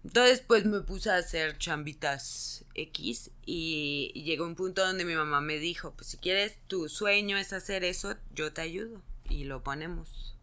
Entonces, 0.04 0.40
pues 0.46 0.64
me 0.64 0.80
puse 0.80 1.10
a 1.10 1.16
hacer 1.16 1.58
chambitas 1.58 2.64
X 2.74 3.30
y 3.44 4.12
llegó 4.14 4.46
un 4.46 4.54
punto 4.54 4.86
donde 4.86 5.04
mi 5.04 5.14
mamá 5.14 5.42
me 5.42 5.58
dijo, 5.58 5.92
pues 5.92 6.06
si 6.08 6.16
quieres, 6.16 6.56
tu 6.68 6.88
sueño 6.88 7.36
es 7.36 7.52
hacer 7.52 7.84
eso, 7.84 8.16
yo 8.34 8.52
te 8.52 8.62
ayudo 8.62 9.02
y 9.28 9.44
lo 9.44 9.62
ponemos. 9.62 10.37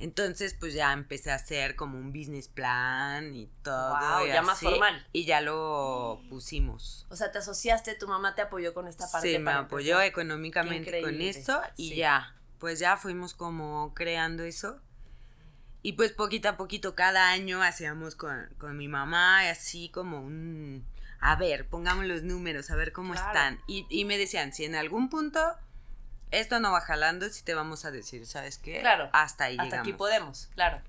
Entonces, 0.00 0.56
pues 0.58 0.72
ya 0.74 0.92
empecé 0.94 1.30
a 1.30 1.34
hacer 1.34 1.76
como 1.76 1.98
un 1.98 2.10
business 2.12 2.48
plan 2.48 3.34
y 3.34 3.48
todo. 3.62 3.90
Guau, 3.90 4.24
y 4.26 4.28
ya 4.30 4.40
más 4.42 4.56
así, 4.56 4.64
formal. 4.66 5.06
Y 5.12 5.26
ya 5.26 5.40
lo 5.42 6.20
pusimos. 6.30 7.06
O 7.10 7.16
sea, 7.16 7.30
te 7.30 7.38
asociaste, 7.38 7.94
tu 7.96 8.08
mamá 8.08 8.34
te 8.34 8.40
apoyó 8.42 8.72
con 8.74 8.88
esta 8.88 9.06
parte. 9.10 9.30
Sí, 9.32 9.38
me 9.38 9.44
para 9.44 9.58
apoyó 9.60 10.00
empezar. 10.00 10.06
económicamente 10.06 11.02
con 11.02 11.20
eso 11.20 11.60
y 11.76 11.90
Sí. 11.90 11.96
ya, 11.96 12.34
pues 12.58 12.78
ya 12.78 12.96
fuimos 12.96 13.34
como 13.34 13.92
creando 13.94 14.42
eso. 14.42 14.80
Y 15.82 15.92
pues 15.94 16.12
poquito 16.12 16.48
a 16.48 16.56
poquito 16.56 16.94
cada 16.94 17.28
año 17.30 17.62
hacíamos 17.62 18.14
con, 18.14 18.48
con 18.58 18.76
mi 18.76 18.88
mamá 18.88 19.44
y 19.44 19.48
así 19.48 19.90
como 19.90 20.20
un... 20.22 20.84
A 21.20 21.36
ver, 21.36 21.68
pongamos 21.68 22.06
los 22.06 22.22
números, 22.22 22.70
a 22.70 22.76
ver 22.76 22.92
cómo 22.92 23.12
Claro. 23.12 23.28
están. 23.28 23.60
Y, 23.66 23.86
y 23.90 24.06
me 24.06 24.16
decían, 24.16 24.54
si 24.54 24.64
en 24.64 24.74
algún 24.74 25.10
punto 25.10 25.40
esto 26.30 26.60
no 26.60 26.72
va 26.72 26.80
jalando, 26.80 27.28
si 27.30 27.42
te 27.42 27.54
vamos 27.54 27.84
a 27.84 27.90
decir, 27.90 28.26
¿sabes 28.26 28.58
qué? 28.58 28.80
Claro. 28.80 29.08
Hasta 29.12 29.44
ahí 29.44 29.54
Hasta 29.54 29.64
llegamos. 29.64 29.88
aquí 29.88 29.92
podemos, 29.92 30.48
claro. 30.54 30.80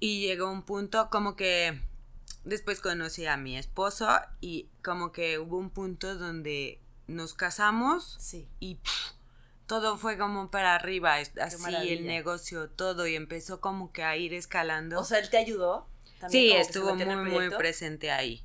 Y 0.00 0.26
llegó 0.26 0.50
un 0.50 0.62
punto 0.62 1.08
como 1.10 1.36
que 1.36 1.80
después 2.44 2.80
conocí 2.80 3.26
a 3.26 3.36
mi 3.36 3.56
esposo 3.56 4.08
y 4.40 4.68
como 4.82 5.12
que 5.12 5.38
hubo 5.38 5.58
un 5.58 5.70
punto 5.70 6.16
donde 6.16 6.80
nos 7.06 7.34
casamos 7.34 8.16
Sí. 8.18 8.48
y 8.58 8.76
pff, 8.76 9.12
todo 9.66 9.96
fue 9.96 10.18
como 10.18 10.50
para 10.50 10.74
arriba, 10.74 11.14
así 11.16 11.74
el 11.88 12.04
negocio, 12.06 12.68
todo, 12.68 13.06
y 13.06 13.14
empezó 13.14 13.60
como 13.60 13.92
que 13.92 14.02
a 14.02 14.16
ir 14.16 14.34
escalando. 14.34 14.98
O 15.00 15.04
sea, 15.04 15.18
él 15.18 15.30
te 15.30 15.38
ayudó. 15.38 15.86
También 16.20 16.52
sí, 16.52 16.56
estuvo 16.56 16.94
muy, 16.94 17.30
muy 17.30 17.50
presente 17.50 18.10
ahí. 18.10 18.44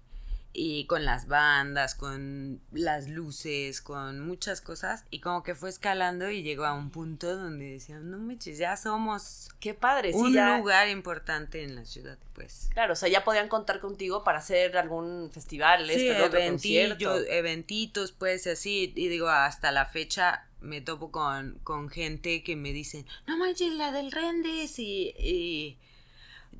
Y 0.60 0.86
con 0.88 1.06
las 1.06 1.28
bandas, 1.28 1.94
con 1.94 2.60
las 2.72 3.08
luces, 3.10 3.80
con 3.80 4.22
muchas 4.28 4.60
cosas. 4.60 5.06
Y 5.12 5.20
como 5.20 5.44
que 5.44 5.54
fue 5.54 5.70
escalando 5.70 6.32
y 6.32 6.42
llegó 6.42 6.66
a 6.66 6.74
un 6.74 6.90
punto 6.90 7.38
donde 7.38 7.74
decían, 7.74 8.10
no 8.10 8.18
manches, 8.18 8.58
ya 8.58 8.76
somos 8.76 9.50
Qué 9.60 9.76
padre, 9.76 10.14
sí, 10.14 10.18
un 10.18 10.34
ya. 10.34 10.58
lugar 10.58 10.90
importante 10.90 11.64
en 11.64 11.76
la 11.76 11.86
ciudad, 11.86 12.18
pues. 12.34 12.70
Claro, 12.74 12.94
o 12.94 12.96
sea, 12.96 13.08
ya 13.08 13.24
podían 13.24 13.50
contar 13.50 13.80
contigo 13.80 14.24
para 14.24 14.40
hacer 14.40 14.76
algún 14.78 15.30
festival, 15.32 15.86
Sí, 15.86 15.92
esto, 16.08 16.14
el 16.18 16.24
otro 16.24 16.40
concierto. 16.40 17.16
eventitos, 17.28 18.12
pues 18.12 18.48
así, 18.48 18.92
y 18.96 19.10
digo, 19.10 19.30
hasta 19.30 19.72
la 19.72 19.86
fecha 19.86 20.48
me 20.60 20.82
topo 20.82 21.12
con, 21.12 21.60
con 21.64 21.88
gente 21.90 22.42
que 22.42 22.56
me 22.56 22.74
dicen, 22.74 23.06
no 23.28 23.38
manches, 23.38 23.74
la 23.74 23.92
del 23.92 24.12
Rendes, 24.12 24.80
y, 24.80 25.14
y 25.20 25.78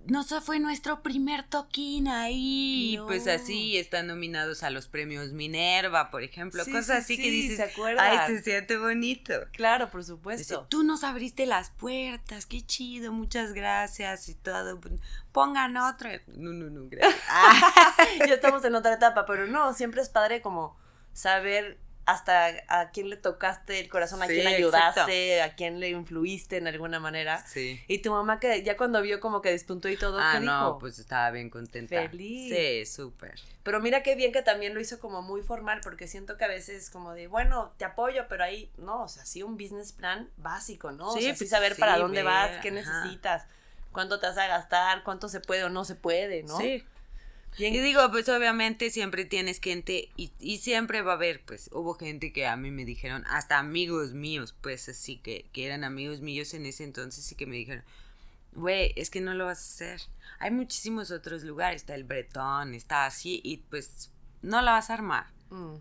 no 0.10 0.24
sé, 0.24 0.42
fue 0.42 0.60
nuestro 0.60 1.02
primer 1.04 1.44
toquín 1.44 2.08
ahí, 2.08 2.96
y 2.96 2.98
pues 3.00 3.26
No. 3.26 3.32
así, 3.34 3.78
están 3.78 4.08
nominados 4.08 4.64
a 4.64 4.70
los 4.70 4.88
premios 4.88 5.32
Minerva, 5.34 6.10
por 6.12 6.24
ejemplo, 6.24 6.64
Sí, 6.64 6.72
cosas 6.72 7.06
sí, 7.06 7.14
así 7.14 7.18
que 7.24 7.30
dices, 7.32 7.58
¿se 7.58 7.64
acuerdan? 7.64 8.20
ay, 8.20 8.36
se 8.38 8.42
siente 8.44 8.78
bonito. 8.78 9.34
Claro, 9.54 9.90
por 9.90 10.02
Dice, 10.02 10.14
supuesto. 10.14 10.68
tú 10.70 10.84
nos 10.84 11.04
abriste 11.04 11.46
las 11.46 11.70
puertas, 11.72 12.46
qué 12.46 12.66
chido, 12.66 13.12
muchas 13.12 13.54
gracias 13.54 14.30
y 14.30 14.36
todo. 14.36 14.80
Pongan 15.32 15.78
otro. 15.78 16.10
No, 16.28 16.52
no, 16.54 16.70
no, 16.70 16.88
gracias. 16.90 17.22
Ya 18.28 18.34
estamos 18.36 18.64
en 18.66 18.76
otra 18.76 18.94
etapa, 18.94 19.26
pero 19.26 19.48
no, 19.48 19.74
siempre 19.74 20.02
es 20.02 20.10
padre 20.10 20.42
como 20.42 20.78
saber 21.14 21.78
hasta 22.08 22.48
a 22.70 22.90
quién 22.92 23.10
le 23.10 23.18
tocaste 23.18 23.82
el 23.82 23.90
corazón, 23.90 24.24
a 24.24 24.28
Sí, 24.28 24.36
quién 24.36 24.48
ayudaste, 24.48 25.42
a 25.42 25.56
quién 25.56 25.82
le 25.82 25.90
influiste 25.90 26.56
en 26.56 26.66
alguna 26.66 27.02
manera. 27.02 27.46
sí. 27.46 27.84
Y 27.88 27.98
tu 28.00 28.12
mamá 28.12 28.40
que 28.40 28.64
ya 28.64 28.78
cuando 28.78 29.02
vio 29.02 29.20
como 29.20 29.42
que 29.42 29.50
despuntó 29.52 29.90
y 29.90 29.98
todo, 29.98 30.18
Ah, 30.18 30.38
¿qué 30.40 30.46
no, 30.46 30.66
dijo? 30.68 30.80
pues 30.80 31.00
estaba 31.00 31.30
bien 31.32 31.50
contenta. 31.50 32.08
Feliz. 32.10 32.56
Sí, 32.56 32.86
súper. 32.86 33.36
Pero 33.64 33.82
mira 33.82 34.04
qué 34.04 34.16
bien 34.16 34.32
que 34.32 34.42
también 34.42 34.74
lo 34.74 34.80
hizo 34.80 35.00
como 35.02 35.22
muy 35.22 35.42
formal, 35.42 35.82
porque 35.84 36.08
siento 36.08 36.38
que 36.38 36.46
a 36.46 36.48
veces 36.48 36.90
como 36.90 37.14
de, 37.14 37.28
bueno, 37.28 37.74
te 37.78 37.84
apoyo, 37.84 38.26
pero 38.30 38.46
ahí, 38.46 38.72
no, 38.78 39.04
o 39.04 39.08
sea, 39.10 39.26
sí 39.26 39.44
un 39.44 39.58
business 39.58 39.92
plan 39.92 40.30
básico, 40.38 40.92
¿no? 40.94 41.12
Sí, 41.12 41.20
o 41.20 41.22
sea, 41.24 41.34
sí 41.34 41.38
pues, 41.40 41.50
saber 41.50 41.76
sí, 41.76 41.82
para 41.82 41.98
dónde 41.98 42.24
ver, 42.24 42.26
vas, 42.26 42.52
qué 42.62 42.70
ajá. 42.70 43.04
necesitas, 43.04 43.44
cuánto 43.92 44.22
te 44.22 44.28
vas 44.28 44.38
a 44.38 44.48
gastar, 44.48 45.04
cuánto 45.04 45.28
se 45.28 45.42
puede 45.42 45.66
o 45.66 45.70
no 45.70 45.84
se 45.84 45.96
puede, 45.96 46.44
¿no? 46.44 46.58
Sí. 46.58 46.86
Bien- 47.58 47.74
Y 47.74 47.80
digo, 47.80 48.10
pues 48.12 48.30
obviamente 48.30 48.90
siempre 48.92 49.26
tienes 49.26 49.60
gente 49.60 50.10
y, 50.16 50.32
y 50.40 50.58
siempre 50.60 51.02
va 51.02 51.14
a 51.14 51.16
haber, 51.16 51.44
pues 51.46 51.70
hubo 51.74 51.96
gente 51.96 52.32
que 52.32 52.46
a 52.46 52.56
mí 52.56 52.70
me 52.72 52.86
dijeron, 52.86 53.24
hasta 53.28 53.58
amigos 53.58 54.14
míos, 54.14 54.56
pues 54.62 54.88
así 54.90 55.18
que, 55.18 55.50
que 55.54 55.66
eran 55.66 55.84
amigos 55.84 56.22
míos 56.22 56.54
en 56.54 56.66
ese 56.66 56.84
entonces 56.84 57.32
y 57.32 57.36
que 57.36 57.46
me 57.48 57.56
dijeron, 57.56 57.84
güey, 58.54 58.94
es 58.96 59.10
que 59.10 59.22
no 59.22 59.34
lo 59.34 59.46
vas 59.46 59.58
a 59.60 59.62
hacer. 59.86 60.02
Hay 60.40 60.52
muchísimos 60.52 61.10
otros 61.12 61.44
lugares, 61.44 61.82
está 61.82 61.96
el 61.96 62.04
Bretón, 62.04 62.74
está 62.76 63.06
así 63.06 63.42
y 63.44 63.58
pues 63.58 64.12
no 64.42 64.62
la 64.62 64.72
vas 64.72 64.90
a 64.90 64.94
armar. 64.96 65.26
Mm. 65.50 65.76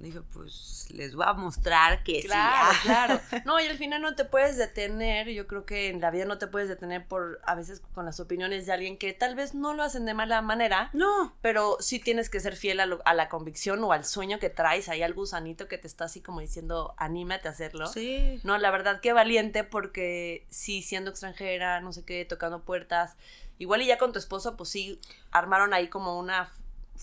Digo, 0.00 0.22
pues 0.32 0.86
les 0.92 1.14
voy 1.14 1.26
a 1.28 1.34
mostrar 1.34 2.02
que 2.02 2.22
Claro, 2.22 2.72
sí. 2.72 2.78
claro. 2.82 3.20
No, 3.44 3.60
y 3.60 3.66
al 3.66 3.76
final 3.76 4.00
no 4.00 4.14
te 4.14 4.24
puedes 4.24 4.56
detener, 4.56 5.28
yo 5.28 5.46
creo 5.46 5.66
que 5.66 5.88
en 5.90 6.00
la 6.00 6.10
vida 6.10 6.24
no 6.24 6.38
te 6.38 6.46
puedes 6.46 6.70
detener 6.70 7.06
por 7.06 7.38
a 7.44 7.54
veces 7.54 7.82
con 7.94 8.06
las 8.06 8.18
opiniones 8.18 8.64
de 8.64 8.72
alguien 8.72 8.96
que 8.96 9.12
tal 9.12 9.34
vez 9.34 9.52
no 9.54 9.74
lo 9.74 9.82
hacen 9.82 10.06
de 10.06 10.14
mala 10.14 10.40
manera, 10.40 10.88
No, 10.94 11.34
pero 11.42 11.76
sí 11.80 11.98
tienes 11.98 12.30
que 12.30 12.40
ser 12.40 12.56
fiel 12.56 12.80
a, 12.80 12.86
lo- 12.86 13.02
a 13.04 13.12
la 13.12 13.28
convicción 13.28 13.84
o 13.84 13.92
al 13.92 14.06
sueño 14.06 14.38
que 14.38 14.48
traes, 14.48 14.88
hay 14.88 15.02
al 15.02 15.12
gusanito 15.12 15.68
que 15.68 15.76
te 15.76 15.86
está 15.86 16.06
así 16.06 16.22
como 16.22 16.40
diciendo, 16.40 16.94
anímate 16.96 17.48
a 17.48 17.50
hacerlo. 17.50 17.86
sí. 17.86 18.40
No, 18.42 18.56
la 18.56 18.70
verdad 18.70 19.00
que 19.02 19.12
valiente 19.12 19.64
porque 19.64 20.46
sí, 20.48 20.80
siendo 20.82 21.10
extranjera, 21.10 21.82
no 21.82 21.92
sé 21.92 22.06
qué, 22.06 22.24
tocando 22.24 22.62
puertas, 22.62 23.16
igual 23.58 23.82
y 23.82 23.86
ya 23.86 23.98
con 23.98 24.12
tu 24.14 24.18
esposo, 24.18 24.56
pues 24.56 24.70
sí, 24.70 24.98
armaron 25.30 25.74
ahí 25.74 25.88
como 25.88 26.18
una 26.18 26.50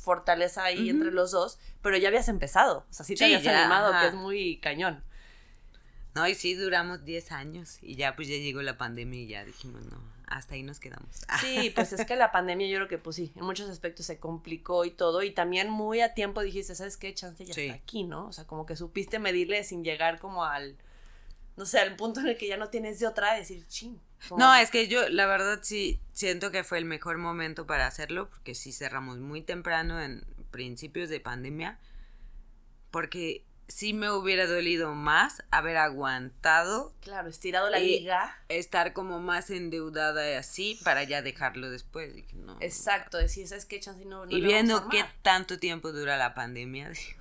fortaleza 0.02 0.64
ahí 0.64 0.90
entre 0.90 1.12
los 1.12 1.32
dos, 1.32 1.60
pero 1.82 1.98
ya 1.98 2.08
habías 2.08 2.30
empezado, 2.30 2.86
o 2.90 2.94
sea, 2.94 3.06
sí 3.06 3.14
te 3.14 3.20
Sí, 3.20 3.24
habías 3.26 3.44
ya, 3.44 3.62
animado, 3.62 3.94
ajá. 3.94 4.02
que 4.02 4.08
es 4.08 4.14
muy 4.14 4.58
cañón. 4.60 5.04
No, 6.16 6.28
y 6.28 6.34
sí, 6.34 6.56
duramos 6.56 7.06
10 7.06 7.32
años 7.32 7.78
y 7.82 7.96
ya 7.96 8.16
pues 8.16 8.28
ya 8.28 8.36
llegó 8.38 8.62
la 8.64 8.78
pandemia 8.78 9.20
y 9.22 9.28
ya 9.28 9.46
dijimos, 9.46 9.84
no, 9.86 10.02
hasta 10.28 10.56
ahí 10.56 10.64
nos 10.64 10.80
quedamos. 10.80 11.10
Sí, 11.42 11.72
pues 11.76 11.94
es 11.94 12.06
que 12.06 12.16
la 12.16 12.32
pandemia 12.32 12.68
yo 12.68 12.78
creo 12.78 12.88
que 12.88 12.98
pues 12.98 13.16
sí, 13.18 13.32
en 13.36 13.44
muchos 13.46 13.70
aspectos 13.70 14.06
se 14.08 14.18
complicó 14.20 14.84
y 14.86 14.92
todo, 14.92 15.22
y 15.22 15.32
también 15.32 15.70
muy 15.70 16.02
a 16.02 16.14
tiempo 16.16 16.42
dijiste, 16.42 16.74
¿sabes 16.74 16.98
qué? 16.98 17.14
Chance 17.14 17.46
ya 17.46 17.54
Sí. 17.54 17.62
está 17.68 17.76
aquí, 17.76 18.04
¿no? 18.04 18.28
O 18.28 18.34
sea, 18.34 18.46
como 18.48 18.66
que 18.66 18.76
supiste 18.76 19.20
medirle 19.20 19.64
sin 19.64 19.84
llegar 19.84 20.20
como 20.20 20.44
al, 20.44 20.76
no 21.56 21.66
sé, 21.66 21.80
al 21.80 21.96
punto 21.96 22.20
en 22.22 22.28
el 22.30 22.38
que 22.38 22.48
ya 22.48 22.58
no 22.58 22.70
tienes 22.70 23.00
de 23.00 23.08
otra, 23.08 23.34
decir, 23.36 23.68
ching. 23.68 24.00
No, 24.38 24.54
es 24.56 24.72
que 24.72 24.88
yo 24.88 25.08
la 25.10 25.26
verdad 25.28 25.60
sí 25.62 26.00
siento 26.14 26.52
que 26.52 26.64
fue 26.64 26.78
el 26.80 26.86
mejor 26.86 27.18
momento 27.18 27.66
para 27.68 27.86
hacerlo 27.88 28.30
porque 28.30 28.56
sí 28.56 28.72
cerramos 28.72 29.20
muy 29.20 29.42
temprano 29.42 30.02
en 30.02 30.26
principios 30.52 31.10
de 31.10 31.20
pandemia 31.20 31.80
porque 32.92 33.44
sí 33.68 33.94
me 33.94 34.10
hubiera 34.12 34.48
dolido 34.48 34.94
más 34.96 35.44
haber 35.52 35.78
aguantado 35.78 36.94
Claro, 37.02 37.28
estirado 37.28 37.70
la 37.70 37.80
Y- 37.80 38.00
liga. 38.00 38.38
estar 38.50 38.94
como 38.94 39.20
más 39.20 39.50
endeudada 39.50 40.30
y 40.32 40.36
así 40.36 40.80
para 40.84 41.04
ya 41.04 41.22
dejarlo 41.22 41.70
después. 41.70 42.14
No. 42.34 42.58
Exacto, 42.62 43.18
decir, 43.18 43.48
¿sabes 43.48 43.66
qué? 43.66 43.80
Chance 43.80 44.06
no, 44.06 44.26
no 44.26 44.32
Y 44.32 44.42
viendo 44.42 44.88
qué 44.90 45.04
tanto 45.22 45.60
tiempo 45.60 45.92
dura 45.92 46.16
la 46.18 46.34
pandemia, 46.34 46.90
digo, 46.90 47.00
¿qué 47.16 47.17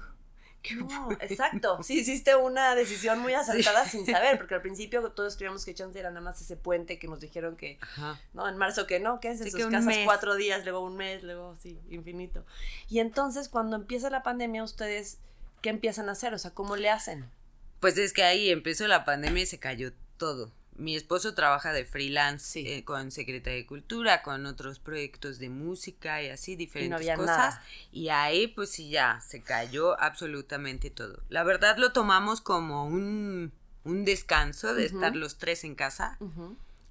No, 0.74 1.08
exacto. 1.20 1.82
Sí, 1.82 2.00
hiciste 2.00 2.34
una 2.36 2.74
decisión 2.74 3.20
muy 3.20 3.34
acertada 3.34 3.86
sin 3.88 4.04
saber, 4.06 4.36
porque 4.38 4.54
al 4.54 4.62
principio 4.62 5.10
todos 5.12 5.36
creíamos 5.36 5.64
que 5.64 5.74
chance 5.74 5.98
era 5.98 6.10
nada 6.10 6.20
más 6.22 6.40
ese 6.40 6.56
puente 6.56 6.98
que 6.98 7.08
nos 7.08 7.20
dijeron 7.20 7.56
que, 7.56 7.78
Ajá. 7.80 8.20
no, 8.34 8.48
en 8.48 8.56
marzo 8.56 8.86
que 8.86 9.00
no, 9.00 9.20
que 9.20 9.30
es 9.30 9.40
en 9.40 9.46
Sí, 9.46 9.50
sus 9.52 9.66
casas 9.66 9.86
mes. 9.86 10.04
cuatro 10.04 10.34
días, 10.34 10.64
luego 10.64 10.80
un 10.80 10.96
mes, 10.96 11.22
luego 11.22 11.56
sí, 11.62 11.78
infinito. 11.90 12.44
Y 12.88 12.98
entonces 13.00 13.48
cuando 13.48 13.76
empieza 13.76 14.10
la 14.10 14.22
pandemia, 14.22 14.62
ustedes, 14.64 15.18
¿qué 15.62 15.70
empiezan 15.70 16.08
a 16.08 16.12
hacer? 16.12 16.34
O 16.34 16.38
sea, 16.38 16.50
¿cómo 16.52 16.76
le 16.76 16.90
hacen? 16.90 17.30
Pues 17.80 17.98
es 17.98 18.12
que 18.12 18.24
ahí 18.24 18.50
empezó 18.50 18.86
la 18.86 19.04
pandemia 19.04 19.42
y 19.42 19.46
se 19.46 19.58
cayó 19.58 19.92
todo. 20.16 20.50
Mi 20.78 20.94
esposo 20.94 21.34
trabaja 21.34 21.72
de 21.72 21.84
freelance 21.84 22.44
Sí. 22.52 22.68
eh, 22.68 22.84
con 22.84 23.10
Secretaría 23.10 23.58
de 23.58 23.66
Cultura, 23.66 24.22
con 24.22 24.44
otros 24.46 24.78
proyectos 24.78 25.38
de 25.38 25.48
música 25.48 26.22
y 26.22 26.28
así, 26.28 26.54
diferentes 26.56 26.98
cosas. 27.16 27.26
nada. 27.54 27.62
Y 27.92 28.08
ahí 28.10 28.48
pues 28.48 28.70
sí 28.70 28.90
ya, 28.90 29.20
se 29.26 29.42
cayó 29.42 29.98
absolutamente 30.00 30.90
todo. 30.90 31.22
La 31.30 31.44
verdad 31.44 31.78
lo 31.78 31.92
tomamos 31.92 32.40
como 32.40 32.84
un, 32.86 33.52
un 33.84 34.04
descanso 34.04 34.74
de 34.74 34.84
estar 34.86 35.16
los 35.16 35.38
tres 35.38 35.64
en 35.64 35.74
casa. 35.74 36.18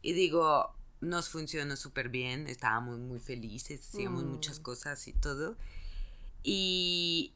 Y 0.01 0.13
digo, 0.13 0.74
nos 1.01 1.30
funcionó 1.30 1.75
súper 1.75 2.10
bien, 2.10 2.48
estábamos 2.48 2.98
muy 3.00 3.20
felices, 3.20 3.82
hacíamos 3.88 4.24
Mm. 4.24 4.27
muchas 4.30 4.60
cosas 4.60 5.08
y 5.08 5.13
todo. 5.13 5.56
Y 6.44 7.34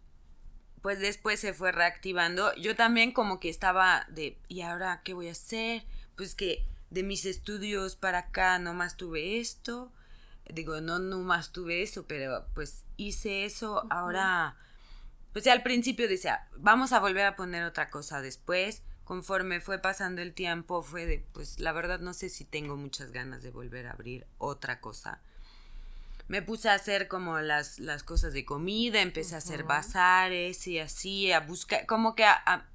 pues 0.81 0.99
después 0.99 1.39
se 1.39 1.53
fue 1.53 1.71
reactivando. 1.71 2.55
Yo 2.55 2.75
también 2.75 3.11
como 3.11 3.39
que 3.39 3.49
estaba 3.49 4.05
de, 4.09 4.37
¿y 4.47 4.61
ahora 4.61 5.01
qué 5.03 5.13
voy 5.13 5.27
a 5.27 5.31
hacer? 5.33 5.83
Pues 6.19 6.35
que 6.35 6.65
de 6.89 7.01
mis 7.01 7.23
estudios 7.23 7.95
para 7.95 8.17
acá 8.17 8.59
nomás 8.59 8.97
tuve 8.97 9.39
esto. 9.39 9.89
Digo, 10.49 10.81
no 10.81 10.99
nomás 10.99 11.53
tuve 11.53 11.81
eso, 11.81 12.07
pero 12.07 12.45
pues 12.53 12.83
hice 12.97 13.45
eso. 13.45 13.87
Ahora, 13.89 14.57
pues 15.31 15.47
al 15.47 15.63
principio 15.63 16.09
decía, 16.09 16.45
vamos 16.57 16.91
a 16.91 16.99
volver 16.99 17.25
a 17.25 17.37
poner 17.37 17.63
otra 17.63 17.89
cosa 17.89 18.21
después. 18.21 18.83
Conforme 19.05 19.61
fue 19.61 19.79
pasando 19.79 20.21
el 20.21 20.33
tiempo, 20.33 20.83
fue 20.83 21.05
de, 21.05 21.25
pues 21.31 21.61
la 21.61 21.71
verdad 21.71 22.01
no 22.01 22.13
sé 22.13 22.27
si 22.27 22.43
tengo 22.43 22.75
muchas 22.75 23.13
ganas 23.13 23.41
de 23.41 23.51
volver 23.51 23.87
a 23.87 23.91
abrir 23.91 24.27
otra 24.39 24.81
cosa. 24.81 25.21
Me 26.27 26.41
puse 26.41 26.67
a 26.67 26.73
hacer 26.73 27.07
como 27.07 27.39
las, 27.39 27.79
las 27.79 28.03
cosas 28.03 28.33
de 28.33 28.43
comida, 28.43 28.99
empecé 28.99 29.35
a 29.35 29.37
hacer 29.37 29.63
bazares 29.63 30.67
y 30.67 30.79
así, 30.79 31.31
a 31.31 31.39
buscar, 31.39 31.85
como 31.85 32.13
que 32.13 32.25
a, 32.25 32.33
a, 32.45 32.65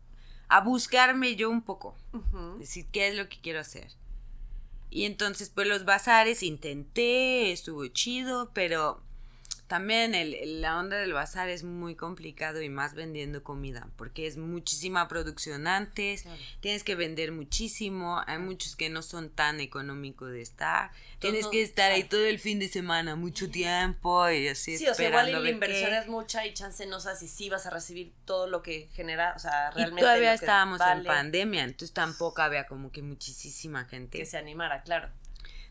a 0.57 0.61
buscarme 0.61 1.35
yo 1.35 1.51
un 1.51 1.63
poco, 1.63 1.97
Ujú. 2.13 2.59
decir 2.59 2.87
qué 2.93 3.09
es 3.09 3.17
lo 3.17 3.29
que 3.29 3.41
quiero 3.41 3.59
hacer. 3.59 3.89
Y 4.89 5.05
entonces, 5.05 5.51
pues 5.51 5.67
los 5.67 5.85
bazares 5.85 6.45
intenté, 6.45 7.51
estuvo 7.51 7.85
chido, 7.89 8.53
pero 8.55 9.03
también 9.67 10.15
el, 10.15 10.35
el- 10.35 10.61
la 10.61 10.79
onda 10.79 10.97
del 10.99 11.13
bazar 11.15 11.49
es 11.49 11.65
muy 11.65 11.95
complicado 11.95 12.61
y 12.63 12.69
más 12.69 12.95
vendiendo 12.95 13.43
comida, 13.43 13.89
porque 13.97 14.27
es 14.27 14.37
muchísima 14.37 15.09
producción 15.09 15.67
antes, 15.67 16.23
Claro. 16.23 16.39
tienes 16.61 16.85
que 16.85 16.95
vender 16.95 17.33
muchísimo, 17.33 18.23
hay 18.27 18.39
muchos 18.39 18.77
que 18.77 18.91
no 18.91 19.01
son 19.03 19.31
tan 19.31 19.61
económicos 19.61 20.31
de 20.31 20.43
estar, 20.43 20.91
tienes 21.19 21.47
que 21.47 21.63
estar 21.63 21.91
ahí 21.93 22.05
todo 22.05 22.25
el 22.27 22.39
fin 22.39 22.59
de 22.59 22.69
semana, 22.69 23.17
mucho 23.17 23.51
tiempo 23.51 24.29
y 24.31 24.49
así 24.49 24.77
Sí, 24.77 24.87
o 24.87 24.95
sea, 24.95 25.09
igual 25.09 25.29
esperando 25.29 25.39
la 25.39 25.45
ver 25.45 25.55
inversión 25.55 25.95
es 25.95 26.09
mucha 26.09 26.47
y 26.47 26.53
chance 26.55 26.87
no 26.87 27.01
sabes 27.01 27.21
si 27.21 27.29
sí 27.29 27.49
vas 27.49 27.65
a 27.67 27.71
recibir 27.71 28.13
todo 28.27 28.47
lo 28.47 28.63
que 28.63 28.89
genera, 28.93 29.33
o 29.35 29.39
sea, 29.39 29.71
Y 29.73 29.77
realmente. 29.77 30.03
todavía 30.03 30.35
estábamos 30.35 30.81
en 30.81 30.87
vale 30.87 31.05
pandemia, 31.09 31.65
entonces 31.65 31.93
tampoco 31.95 32.43
había 32.43 32.67
como 32.67 32.93
que 32.93 33.03
muchísima 33.03 33.85
gente. 33.87 34.19
Que 34.19 34.27
se 34.27 34.37
animara, 34.37 34.83
claro. 34.83 35.09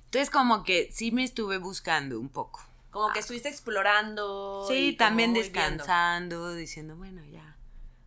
Entonces 0.06 0.30
como 0.30 0.64
que 0.64 0.90
sí 0.92 1.12
me 1.12 1.24
estuve 1.24 1.58
buscando 1.58 2.20
un 2.20 2.30
poco. 2.30 2.68
Como 2.94 3.12
que 3.12 3.20
estuviste 3.20 3.50
explorando. 3.50 4.66
Sí, 4.68 4.90
y 4.90 4.96
también 4.96 5.34
viendo. 5.34 5.52
descansando, 5.52 6.54
diciendo, 6.54 6.96
bueno, 6.96 7.24
ya. 7.26 7.58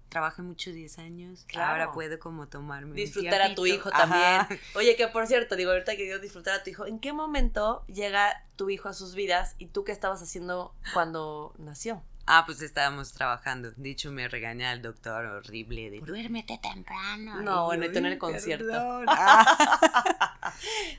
trabajé 0.08 0.42
mucho 0.42 0.70
10 0.70 0.98
años, 1.00 1.44
ahora 1.56 1.92
puedo 1.92 2.18
como 2.18 2.46
tomarme 2.46 2.94
Disfrutar 2.94 3.42
a 3.42 3.54
tu 3.54 3.66
hijo 3.66 3.90
también. 3.90 4.46
Oye, 4.76 4.96
que 4.96 5.08
por 5.08 5.26
cierto, 5.26 5.56
digo, 5.56 5.72
ahorita 5.72 5.96
que 5.96 6.04
digo 6.04 6.18
disfrutar 6.20 6.54
a 6.54 6.62
tu 6.62 6.70
hijo, 6.70 6.86
¿en 6.86 7.00
qué 7.00 7.12
momento 7.12 7.84
llega 7.86 8.46
tu 8.54 8.70
hijo 8.70 8.88
a 8.88 8.94
sus 8.94 9.14
vidas 9.14 9.56
y 9.58 9.66
tú 9.66 9.84
qué 9.84 9.92
estabas 9.92 10.22
haciendo 10.22 10.72
cuando 10.94 11.52
nació? 11.58 12.02
Ah, 12.28 12.42
pues 12.44 12.60
estábamos 12.60 13.12
trabajando. 13.12 13.70
Dicho, 13.76 14.10
me 14.10 14.26
regaña 14.26 14.72
el 14.72 14.82
doctor 14.82 15.24
horrible 15.26 15.90
de 15.90 16.00
duérmete 16.00 16.58
temprano. 16.58 17.40
No, 17.40 17.66
bueno, 17.66 17.86
tú 17.92 17.98
en 17.98 18.06
el 18.06 18.18
concierto. 18.18 18.66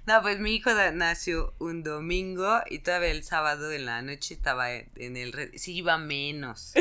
no, 0.06 0.22
pues 0.22 0.40
mi 0.40 0.56
hijo 0.56 0.70
nació 0.94 1.54
un 1.60 1.84
domingo 1.84 2.62
y 2.70 2.80
todavía 2.80 3.12
el 3.12 3.26
sábado 3.26 3.74
en 3.74 3.86
la 3.86 4.02
noche 4.02 4.36
estaba 4.36 4.72
en 4.72 5.18
el... 5.18 5.52
Sí, 5.58 5.76
iba 5.76 5.98
menos. 5.98 6.72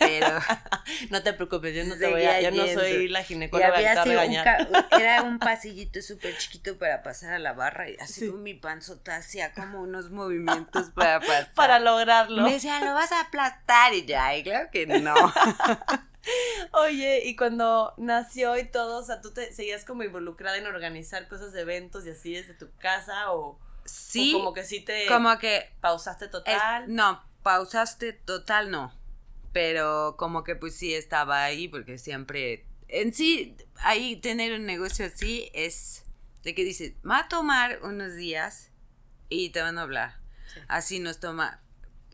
Pero... 0.00 0.40
no 1.10 1.22
te 1.22 1.32
preocupes, 1.32 1.72
yo 1.76 1.84
no 1.84 1.96
te 1.96 2.10
voy 2.10 2.24
a... 2.24 2.40
Yo 2.40 2.50
no 2.50 2.66
soy 2.66 3.06
la 3.06 3.22
ginecóloga 3.22 4.02
que 4.02 4.04
regañar. 4.04 4.68
era 4.90 5.22
un 5.22 5.38
pasillito 5.46 6.02
súper 6.02 6.36
chiquito 6.38 6.76
para 6.76 7.04
pasar 7.04 7.34
a 7.34 7.38
la 7.38 7.52
barra 7.52 7.88
y 7.88 7.96
así 7.98 8.28
con 8.28 8.42
mi 8.42 8.54
panzota 8.54 9.14
hacía 9.14 9.52
como 9.52 9.80
unos 9.80 10.10
movimientos 10.10 10.90
para 10.90 11.20
pasar. 11.20 11.52
Para 11.54 11.78
lograrlo. 11.78 12.42
Me 12.42 12.54
decía, 12.54 12.80
lo 12.80 12.92
vas 12.92 13.12
a 13.12 13.20
aplastar 13.20 13.75
y 13.92 14.04
ya, 14.04 14.36
y 14.36 14.42
claro 14.42 14.68
que 14.70 14.86
no. 14.86 15.14
Oye, 16.72 17.22
y 17.24 17.36
cuando 17.36 17.94
nació 17.96 18.58
y 18.58 18.64
todo, 18.64 18.98
o 18.98 19.04
sea, 19.04 19.20
¿tú 19.20 19.32
te 19.32 19.52
seguías 19.52 19.84
como 19.84 20.02
involucrada 20.02 20.56
en 20.56 20.66
organizar 20.66 21.28
cosas 21.28 21.54
eventos 21.54 22.04
y 22.06 22.10
así 22.10 22.34
desde 22.34 22.54
tu 22.54 22.68
casa 22.78 23.32
o, 23.32 23.58
sí, 23.84 24.32
como 24.32 24.52
que 24.52 24.64
sí 24.64 24.80
te 24.80 25.06
como 25.06 25.38
que 25.38 25.70
pausaste 25.80 26.28
total? 26.28 26.92
no, 26.92 27.22
pausaste 27.42 28.12
total 28.12 28.70
no, 28.70 28.92
pero 29.52 30.16
como 30.18 30.42
que 30.42 30.56
pues 30.56 30.74
sí 30.76 30.94
estaba 30.94 31.44
ahí 31.44 31.68
porque 31.68 31.98
siempre 31.98 32.66
en 32.88 33.14
sí 33.14 33.56
ahí 33.76 34.16
tener 34.16 34.52
un 34.52 34.66
negocio 34.66 35.06
así 35.06 35.50
es 35.54 36.04
de 36.42 36.54
que 36.54 36.64
dices, 36.64 36.92
va 37.08 37.20
a 37.20 37.28
tomar 37.28 37.80
unos 37.82 38.14
días 38.14 38.70
y 39.28 39.50
te 39.50 39.60
van 39.60 39.78
a 39.78 39.82
hablar. 39.82 40.20
Así 40.68 41.00
nos 41.00 41.18
toma 41.18 41.60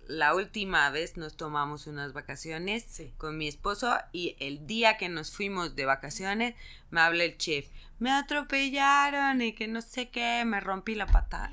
la 0.06 0.34
última 0.34 0.90
vez 0.90 1.16
nos 1.16 1.36
tomamos 1.36 1.86
unas 1.86 2.12
vacaciones 2.12 3.02
con 3.18 3.38
mi 3.38 3.48
esposo 3.48 3.96
y 4.12 4.36
el 4.40 4.66
día 4.66 4.96
que 4.96 5.08
nos 5.08 5.30
fuimos 5.30 5.74
de 5.74 5.84
vacaciones 5.84 6.54
me 6.90 7.00
habla 7.00 7.24
el 7.24 7.38
chef, 7.38 7.68
me 7.98 8.10
atropellaron 8.10 9.40
y 9.42 9.54
que 9.54 9.68
no 9.68 9.80
sé 9.80 10.10
qué, 10.10 10.44
me 10.44 10.60
rompí 10.60 10.94
la 10.94 11.06
pata. 11.06 11.50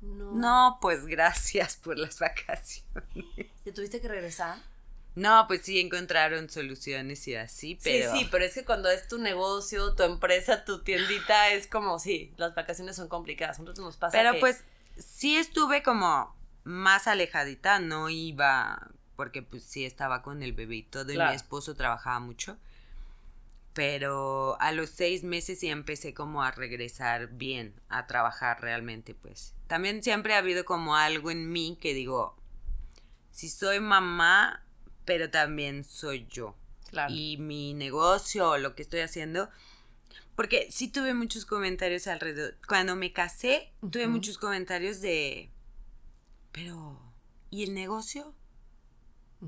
no. 0.00 0.32
no, 0.32 0.78
pues 0.80 1.06
gracias 1.06 1.76
por 1.76 1.98
las 1.98 2.18
vacaciones. 2.18 2.84
¿Te 3.64 3.72
tuviste 3.72 4.00
que 4.00 4.08
regresar? 4.08 4.58
No, 5.14 5.46
pues 5.48 5.62
sí 5.62 5.80
encontraron 5.80 6.48
soluciones 6.48 7.26
y 7.26 7.34
así, 7.34 7.76
pero... 7.82 8.12
Sí, 8.12 8.18
sí, 8.20 8.28
pero 8.30 8.44
es 8.44 8.54
que 8.54 8.64
cuando 8.64 8.88
es 8.88 9.08
tu 9.08 9.18
negocio, 9.18 9.94
tu 9.94 10.04
empresa, 10.04 10.64
tu 10.64 10.82
tiendita, 10.82 11.50
es 11.50 11.66
como, 11.66 11.98
sí, 11.98 12.32
las 12.36 12.54
vacaciones 12.54 12.94
son 12.94 13.08
complicadas, 13.08 13.58
nosotros 13.58 13.84
nos 13.84 13.96
pasa 13.96 14.16
Pero 14.16 14.38
pues 14.38 14.62
sí 14.96 15.36
estuve 15.36 15.82
como 15.82 16.37
más 16.64 17.06
alejadita, 17.06 17.78
no 17.78 18.08
iba, 18.08 18.90
porque 19.16 19.42
pues 19.42 19.64
sí 19.64 19.84
estaba 19.84 20.22
con 20.22 20.42
el 20.42 20.52
bebé 20.52 20.76
y 20.76 20.82
todo, 20.82 21.12
y 21.12 21.18
mi 21.18 21.34
esposo 21.34 21.74
trabajaba 21.74 22.20
mucho. 22.20 22.56
Pero 23.74 24.60
a 24.60 24.72
los 24.72 24.90
seis 24.90 25.22
meses 25.22 25.60
sí 25.60 25.68
empecé 25.68 26.12
como 26.12 26.42
a 26.42 26.50
regresar 26.50 27.28
bien, 27.28 27.74
a 27.88 28.06
trabajar 28.06 28.60
realmente, 28.60 29.14
pues. 29.14 29.54
También 29.66 30.02
siempre 30.02 30.34
ha 30.34 30.38
habido 30.38 30.64
como 30.64 30.96
algo 30.96 31.30
en 31.30 31.50
mí 31.50 31.78
que 31.80 31.94
digo, 31.94 32.36
si 33.30 33.48
soy 33.48 33.78
mamá, 33.80 34.64
pero 35.04 35.30
también 35.30 35.84
soy 35.84 36.26
yo. 36.28 36.56
Y 37.08 37.36
mi 37.36 37.74
negocio 37.74 38.56
lo 38.58 38.74
que 38.74 38.82
estoy 38.82 39.00
haciendo, 39.00 39.48
porque 40.34 40.68
sí 40.70 40.88
tuve 40.88 41.14
muchos 41.14 41.44
comentarios 41.44 42.06
alrededor. 42.06 42.56
Cuando 42.66 42.96
me 42.96 43.12
casé, 43.12 43.72
tuve 43.90 44.06
muchos 44.06 44.38
comentarios 44.38 45.00
de, 45.00 45.50
pero, 46.52 47.00
¿y 47.50 47.64
el 47.64 47.74
negocio? 47.74 48.34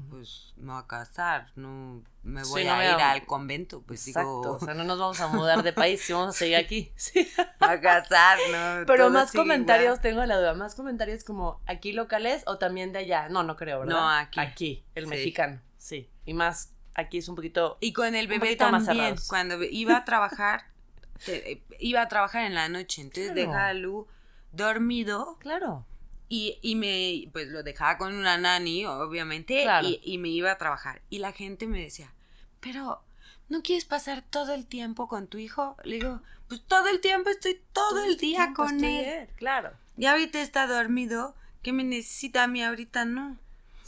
Pues 0.09 0.55
me 0.57 0.73
voy 0.73 0.83
a 0.83 0.87
casar, 0.87 1.51
no 1.57 2.05
me 2.23 2.45
voy 2.45 2.63
a 2.63 2.95
ir 2.95 3.01
al 3.01 3.27
convento, 3.27 3.83
pues 3.83 4.07
Exacto, 4.07 4.53
o 4.53 4.61
sea, 4.61 4.73
no 4.75 4.85
nos 4.85 5.01
vamos 5.01 5.21
a 5.21 5.27
mudar 5.27 5.65
de 5.65 5.73
país, 5.73 6.01
si 6.01 6.13
vamos 6.13 6.37
a 6.37 6.39
seguir 6.39 6.57
aquí. 6.57 6.93
Sí. 6.97 7.29
A 7.59 7.81
casar, 7.81 8.39
¿no? 8.53 8.87
Pero 8.87 9.11
más 9.11 9.33
comentarios, 9.33 10.01
tengo 10.01 10.25
la 10.27 10.39
duda, 10.39 10.55
más 10.55 10.77
comentarios 10.77 11.25
como 11.25 11.61
aquí 11.67 11.93
locales 11.93 12.45
o 12.47 12.57
también 12.57 12.93
de 12.93 13.01
allá. 13.01 13.29
No, 13.29 13.43
no 13.43 13.57
creo, 13.57 13.81
¿verdad? 13.81 13.95
No, 13.95 14.09
aquí. 14.09 14.39
Aquí, 14.39 14.85
el 14.95 15.09
mexicano, 15.09 15.61
sí. 15.77 16.09
Y 16.25 16.35
más, 16.35 16.73
aquí 16.95 17.19
es 17.19 17.29
un 17.29 17.35
poquito. 17.35 17.77
Y 17.81 17.93
con 17.93 18.15
el 18.15 18.29
bebé 18.29 18.55
también, 18.55 19.17
cuando 19.29 19.61
iba 19.65 19.97
a 19.97 20.05
trabajar, 20.05 20.67
iba 21.81 22.03
a 22.03 22.09
trabajar 22.09 22.45
en 22.45 22.55
la 22.55 22.69
noche, 22.69 23.03
entonces 23.03 23.35
dejaba 23.35 23.69
a 23.69 23.75
Lu 23.75 24.07
dormido. 24.53 25.37
Claro. 25.41 25.85
Y, 26.33 26.59
y, 26.63 26.77
me, 26.77 27.29
pues 27.33 27.49
lo 27.49 27.65
dejaba 27.65 27.99
con 27.99 28.15
una 28.15 28.39
nani, 28.39 28.87
obviamente, 28.87 29.67
y, 29.83 30.01
y, 30.05 30.19
me 30.19 30.29
iba 30.29 30.53
a 30.53 30.59
trabajar. 30.59 31.03
Y 31.11 31.19
la 31.19 31.33
gente 31.33 31.67
me 31.67 31.83
decía, 31.83 32.13
pero, 32.61 33.03
¿no 33.49 33.63
quieres 33.63 33.85
pasar 33.85 34.23
todo 34.23 34.55
el 34.55 34.65
tiempo 34.65 35.09
con 35.09 35.27
tu 35.27 35.39
hijo? 35.39 35.77
Le 35.83 35.97
digo, 35.97 36.21
pues 36.47 36.63
todo 36.63 36.89
el 36.89 37.01
tiempo 37.01 37.31
estoy 37.31 37.61
todo, 37.73 38.05
el 38.05 38.17
día 38.17 38.53
con 38.55 38.85
él. 38.85 39.29
Claro. 39.37 39.73
Y 39.97 40.07
ahorita 40.07 40.41
está 40.41 40.67
dormido, 40.67 41.35
¿qué 41.63 41.73
me 41.73 41.85
necesita 41.85 42.45
a 42.45 42.47
mí 42.47 42.63
ahorita? 42.63 43.05
No. 43.05 43.37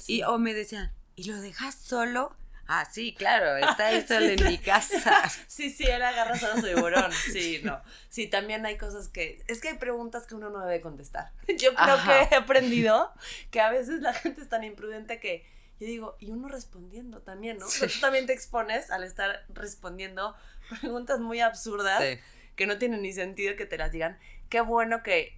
Y, 0.07 0.23
o 0.25 0.39
me 0.39 0.53
decían, 0.53 0.91
¿y 1.15 1.25
lo 1.25 1.41
dejas 1.41 1.77
solo? 1.77 2.35
Ah, 2.67 2.87
sí, 2.91 3.15
claro, 3.15 3.57
está 3.69 3.93
eso 3.93 4.15
en 4.15 4.45
mi 4.45 4.59
casa. 4.59 5.29
sí, 5.47 5.71
sí, 5.71 5.85
él 5.85 6.03
agarra 6.03 6.37
solo 6.39 6.57
su 6.57 6.63
tiburón. 6.63 7.13
Sí, 7.13 7.61
no. 7.63 7.81
Sí, 8.09 8.29
también 8.29 8.65
hay 8.67 8.77
cosas 8.79 9.09
que. 9.09 9.43
Es 9.49 9.61
que 9.61 9.69
hay 9.71 9.79
preguntas 9.79 10.27
que 10.27 10.35
uno 10.35 10.51
no 10.51 10.61
debe 10.65 10.81
contestar. 10.81 11.33
Yo 11.59 11.75
creo 11.75 11.97
que 12.05 12.35
he 12.35 12.37
aprendido 12.37 13.13
que 13.51 13.61
a 13.61 13.71
veces 13.71 14.01
la 14.01 14.13
gente 14.15 14.43
es 14.43 14.49
tan 14.49 14.65
imprudente 14.65 15.21
que 15.21 15.45
yo 15.81 15.89
digo, 15.89 16.17
y 16.21 16.31
uno 16.31 16.47
respondiendo 16.47 17.23
también, 17.23 17.59
¿no? 17.59 17.67
tú 17.67 18.01
también 18.01 18.27
te 18.27 18.33
expones 18.33 18.93
al 18.93 19.03
estar 19.03 19.45
respondiendo 19.49 20.37
preguntas 20.81 21.19
muy 21.19 21.41
absurdas 21.41 22.01
que 22.55 22.67
no 22.69 22.79
tienen 22.79 23.03
ni 23.03 23.13
sentido 23.13 23.57
que 23.57 23.67
te 23.67 23.79
las 23.79 23.91
digan. 23.91 24.17
Qué 24.49 24.61
bueno 24.61 25.03
que 25.03 25.37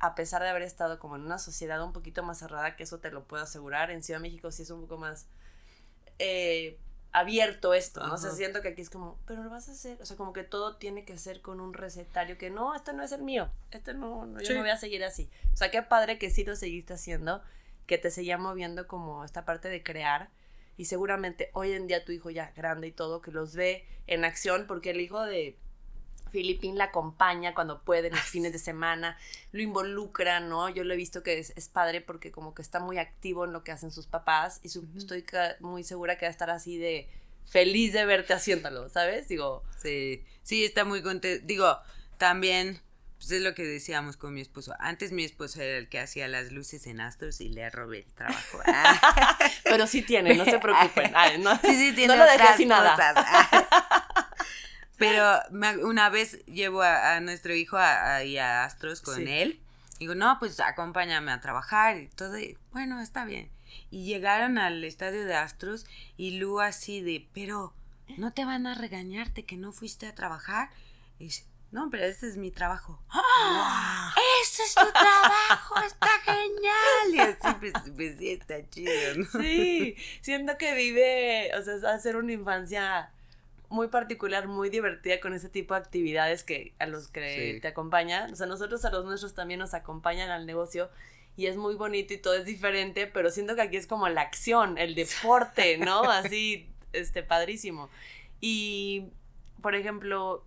a 0.00 0.16
pesar 0.16 0.42
de 0.42 0.48
haber 0.48 0.62
estado 0.62 0.98
como 0.98 1.14
en 1.14 1.22
una 1.22 1.38
sociedad 1.38 1.80
un 1.84 1.92
poquito 1.92 2.24
más 2.24 2.38
cerrada, 2.38 2.74
que 2.74 2.82
eso 2.82 2.98
te 2.98 3.12
lo 3.12 3.28
puedo 3.28 3.44
asegurar, 3.44 3.92
en 3.92 4.02
Ciudad 4.02 4.18
de 4.18 4.22
México 4.22 4.50
sí 4.50 4.62
es 4.62 4.70
un 4.70 4.82
poco 4.82 4.98
más 4.98 5.28
eh, 6.18 6.78
abierto 7.12 7.72
esto, 7.72 8.06
¿no? 8.06 8.14
O 8.14 8.18
sea, 8.18 8.30
siento 8.30 8.60
que 8.60 8.68
aquí 8.68 8.82
es 8.82 8.90
como, 8.90 9.18
pero 9.26 9.42
lo 9.42 9.48
vas 9.48 9.68
a 9.68 9.72
hacer, 9.72 10.00
o 10.02 10.04
sea, 10.04 10.16
como 10.16 10.32
que 10.32 10.44
todo 10.44 10.76
tiene 10.76 11.04
que 11.04 11.16
ser 11.16 11.40
con 11.40 11.60
un 11.60 11.72
recetario 11.72 12.36
que 12.36 12.50
no, 12.50 12.74
este 12.74 12.92
no 12.92 13.02
es 13.02 13.12
el 13.12 13.22
mío, 13.22 13.50
este 13.70 13.94
no, 13.94 14.26
yo 14.40 14.54
no 14.54 14.60
voy 14.60 14.70
a 14.70 14.76
seguir 14.76 15.02
así. 15.02 15.30
O 15.52 15.56
sea, 15.56 15.70
qué 15.70 15.82
padre 15.82 16.18
que 16.18 16.28
sí 16.30 16.44
lo 16.44 16.56
seguiste 16.56 16.92
haciendo, 16.92 17.42
que 17.86 17.96
te 17.96 18.10
seguía 18.10 18.36
moviendo 18.36 18.86
como 18.86 19.24
esta 19.24 19.44
parte 19.44 19.68
de 19.68 19.82
crear 19.82 20.28
y 20.76 20.84
seguramente 20.84 21.50
hoy 21.54 21.72
en 21.72 21.86
día 21.86 22.04
tu 22.04 22.12
hijo 22.12 22.30
ya 22.30 22.52
grande 22.54 22.88
y 22.88 22.92
todo, 22.92 23.22
que 23.22 23.30
los 23.30 23.54
ve 23.54 23.86
en 24.06 24.24
acción, 24.24 24.66
porque 24.66 24.90
el 24.90 25.00
hijo 25.00 25.22
de 25.22 25.56
Filipín 26.30 26.76
la 26.76 26.84
acompaña 26.84 27.54
cuando 27.54 27.80
puede 27.82 28.08
en 28.08 28.14
los 28.14 28.22
fines 28.24 28.52
de 28.52 28.58
semana, 28.58 29.16
lo 29.52 29.62
involucra, 29.62 30.40
¿no? 30.40 30.68
Yo 30.68 30.84
lo 30.84 30.94
he 30.94 30.96
visto 30.96 31.22
que 31.22 31.38
es, 31.38 31.68
padre 31.68 32.00
porque 32.00 32.30
como 32.30 32.54
que 32.54 32.62
está 32.62 32.80
muy 32.80 32.98
activo 32.98 33.44
en 33.44 33.52
lo 33.52 33.64
que 33.64 33.72
hacen 33.72 33.90
sus 33.90 34.06
papás 34.06 34.60
y 34.62 34.68
estoy 34.68 35.24
muy 35.60 35.84
segura 35.84 36.18
que 36.18 36.26
va 36.26 36.28
a 36.28 36.32
estar 36.32 36.50
así 36.50 36.78
de 36.78 37.08
feliz 37.46 37.92
de 37.92 38.04
verte 38.04 38.34
haciéndolo, 38.34 38.88
¿sabes? 38.88 39.28
Digo. 39.28 39.62
Sí, 39.80 40.24
sí, 40.42 40.64
está 40.64 40.84
muy 40.84 41.02
contento. 41.02 41.44
Digo, 41.46 41.78
también, 42.18 42.80
pues 43.18 43.30
es 43.30 43.42
lo 43.42 43.54
que 43.54 43.64
decíamos 43.64 44.16
con 44.16 44.34
mi 44.34 44.40
esposo. 44.40 44.74
Antes 44.78 45.12
mi 45.12 45.24
esposo 45.24 45.60
era 45.60 45.78
el 45.78 45.88
que 45.88 46.00
hacía 46.00 46.28
las 46.28 46.52
luces 46.52 46.86
en 46.86 47.00
Astros 47.00 47.40
y 47.40 47.48
le 47.48 47.68
robé 47.70 47.98
el 47.98 48.12
trabajo. 48.12 48.58
Pero 49.64 49.86
sí 49.86 50.02
tiene, 50.02 50.34
no 50.34 50.44
se 50.44 50.58
preocupen. 50.58 51.12
no, 51.40 51.56
sí, 51.60 51.74
sí, 51.76 51.92
tiene 51.94 52.16
no 52.16 52.24
lo 52.24 52.30
dejé 52.30 52.56
sin 52.56 52.68
nada. 52.68 52.96
Pero 54.96 55.40
una 55.82 56.08
vez 56.08 56.44
llevo 56.46 56.82
a, 56.82 57.20
nuestro 57.20 57.54
hijo 57.54 57.76
a, 57.76 58.16
a, 58.18 58.64
Astros 58.64 59.02
con 59.02 59.28
él. 59.28 59.60
Digo, 59.98 60.14
no, 60.14 60.38
pues 60.38 60.60
acompáñame 60.60 61.32
a 61.32 61.40
trabajar 61.40 61.98
y 61.98 62.08
todo. 62.08 62.36
bueno, 62.72 63.00
está 63.00 63.24
bien. 63.24 63.50
Y 63.90 64.04
llegaron 64.04 64.58
al 64.58 64.82
estadio 64.84 65.24
de 65.24 65.34
Astros 65.34 65.86
y 66.16 66.38
Lu 66.38 66.60
así 66.60 67.00
de, 67.00 67.28
pero 67.32 67.74
no 68.16 68.32
te 68.32 68.44
van 68.44 68.66
a 68.66 68.74
regañarte 68.74 69.44
que 69.44 69.56
no 69.56 69.72
fuiste 69.72 70.06
a 70.06 70.14
trabajar. 70.14 70.70
Y 71.18 71.24
dice, 71.24 71.44
no, 71.72 71.90
pero 71.90 72.04
ese 72.04 72.28
es 72.28 72.36
mi 72.36 72.50
trabajo. 72.50 73.02
¡Ah! 73.10 74.14
¡Ese 74.42 74.62
es 74.62 74.74
tu 74.74 74.92
trabajo! 74.92 75.74
¡Está 75.84 76.08
genial! 76.24 77.12
Y 77.12 77.18
así, 77.18 77.56
pues, 77.58 77.72
pues 77.94 78.18
sí, 78.18 78.30
está 78.30 78.68
chido, 78.70 78.92
¿no? 79.16 79.40
Sí, 79.42 79.96
siento 80.20 80.56
que 80.56 80.74
vive, 80.74 81.50
o 81.58 81.62
sea, 81.62 81.94
hacer 81.94 82.16
una 82.16 82.32
infancia 82.32 83.10
muy 83.68 83.88
particular, 83.88 84.48
muy 84.48 84.70
divertida 84.70 85.20
con 85.20 85.34
ese 85.34 85.48
tipo 85.48 85.74
de 85.74 85.80
actividades 85.80 86.44
que 86.44 86.74
a 86.78 86.86
los 86.86 87.08
que 87.08 87.58
te 87.60 87.68
acompañan. 87.68 88.32
O 88.32 88.36
sea, 88.36 88.46
nosotros 88.46 88.84
a 88.84 88.90
los 88.90 89.04
nuestros 89.04 89.34
también 89.34 89.60
nos 89.60 89.74
acompañan 89.74 90.30
al 90.30 90.46
negocio 90.46 90.90
y 91.36 91.46
es 91.46 91.56
muy 91.56 91.74
bonito 91.74 92.14
y 92.14 92.18
todo 92.18 92.34
es 92.34 92.46
diferente, 92.46 93.06
pero 93.06 93.30
siento 93.30 93.54
que 93.54 93.62
aquí 93.62 93.76
es 93.76 93.86
como 93.86 94.08
la 94.08 94.22
acción, 94.22 94.78
el 94.78 94.94
deporte, 94.94 95.78
¿no? 95.84 96.02
Así 96.10 96.68
este, 96.92 97.22
padrísimo. 97.22 97.90
Y, 98.40 99.08
por 99.60 99.74
ejemplo, 99.74 100.44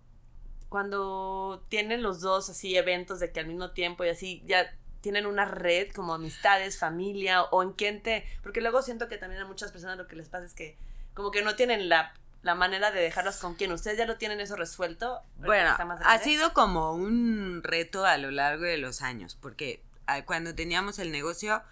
cuando 0.68 1.64
tienen 1.68 2.02
los 2.02 2.20
dos 2.20 2.50
así 2.50 2.76
eventos 2.76 3.20
de 3.20 3.32
que 3.32 3.40
al 3.40 3.46
mismo 3.46 3.70
tiempo 3.70 4.04
y 4.04 4.08
así, 4.08 4.42
ya 4.46 4.76
tienen 5.00 5.26
una 5.26 5.44
red 5.44 5.90
como 5.92 6.14
amistades, 6.14 6.78
familia 6.78 7.44
o 7.44 7.62
en 7.62 7.72
quién 7.72 8.02
te... 8.02 8.24
Porque 8.42 8.60
luego 8.60 8.82
siento 8.82 9.08
que 9.08 9.16
también 9.16 9.42
a 9.42 9.46
muchas 9.46 9.72
personas 9.72 9.96
lo 9.96 10.06
que 10.06 10.16
les 10.16 10.28
pasa 10.28 10.44
es 10.44 10.54
que 10.54 10.76
como 11.14 11.30
que 11.30 11.42
no 11.42 11.56
tienen 11.56 11.88
la, 11.88 12.14
la 12.42 12.54
manera 12.54 12.90
de 12.90 13.00
dejarlos 13.00 13.36
con 13.36 13.54
quién. 13.54 13.72
¿Ustedes 13.72 13.98
ya 13.98 14.06
lo 14.06 14.16
tienen 14.16 14.40
eso 14.40 14.56
resuelto? 14.56 15.20
Bueno, 15.38 15.76
ha 16.04 16.18
sido 16.18 16.52
como 16.52 16.92
un 16.92 17.62
reto 17.62 18.04
a 18.04 18.16
lo 18.18 18.30
largo 18.30 18.64
de 18.64 18.78
los 18.78 19.02
años, 19.02 19.36
porque 19.40 19.82
ah, 20.06 20.24
cuando 20.24 20.54
teníamos 20.54 20.98
el 20.98 21.12
negocio, 21.12 21.62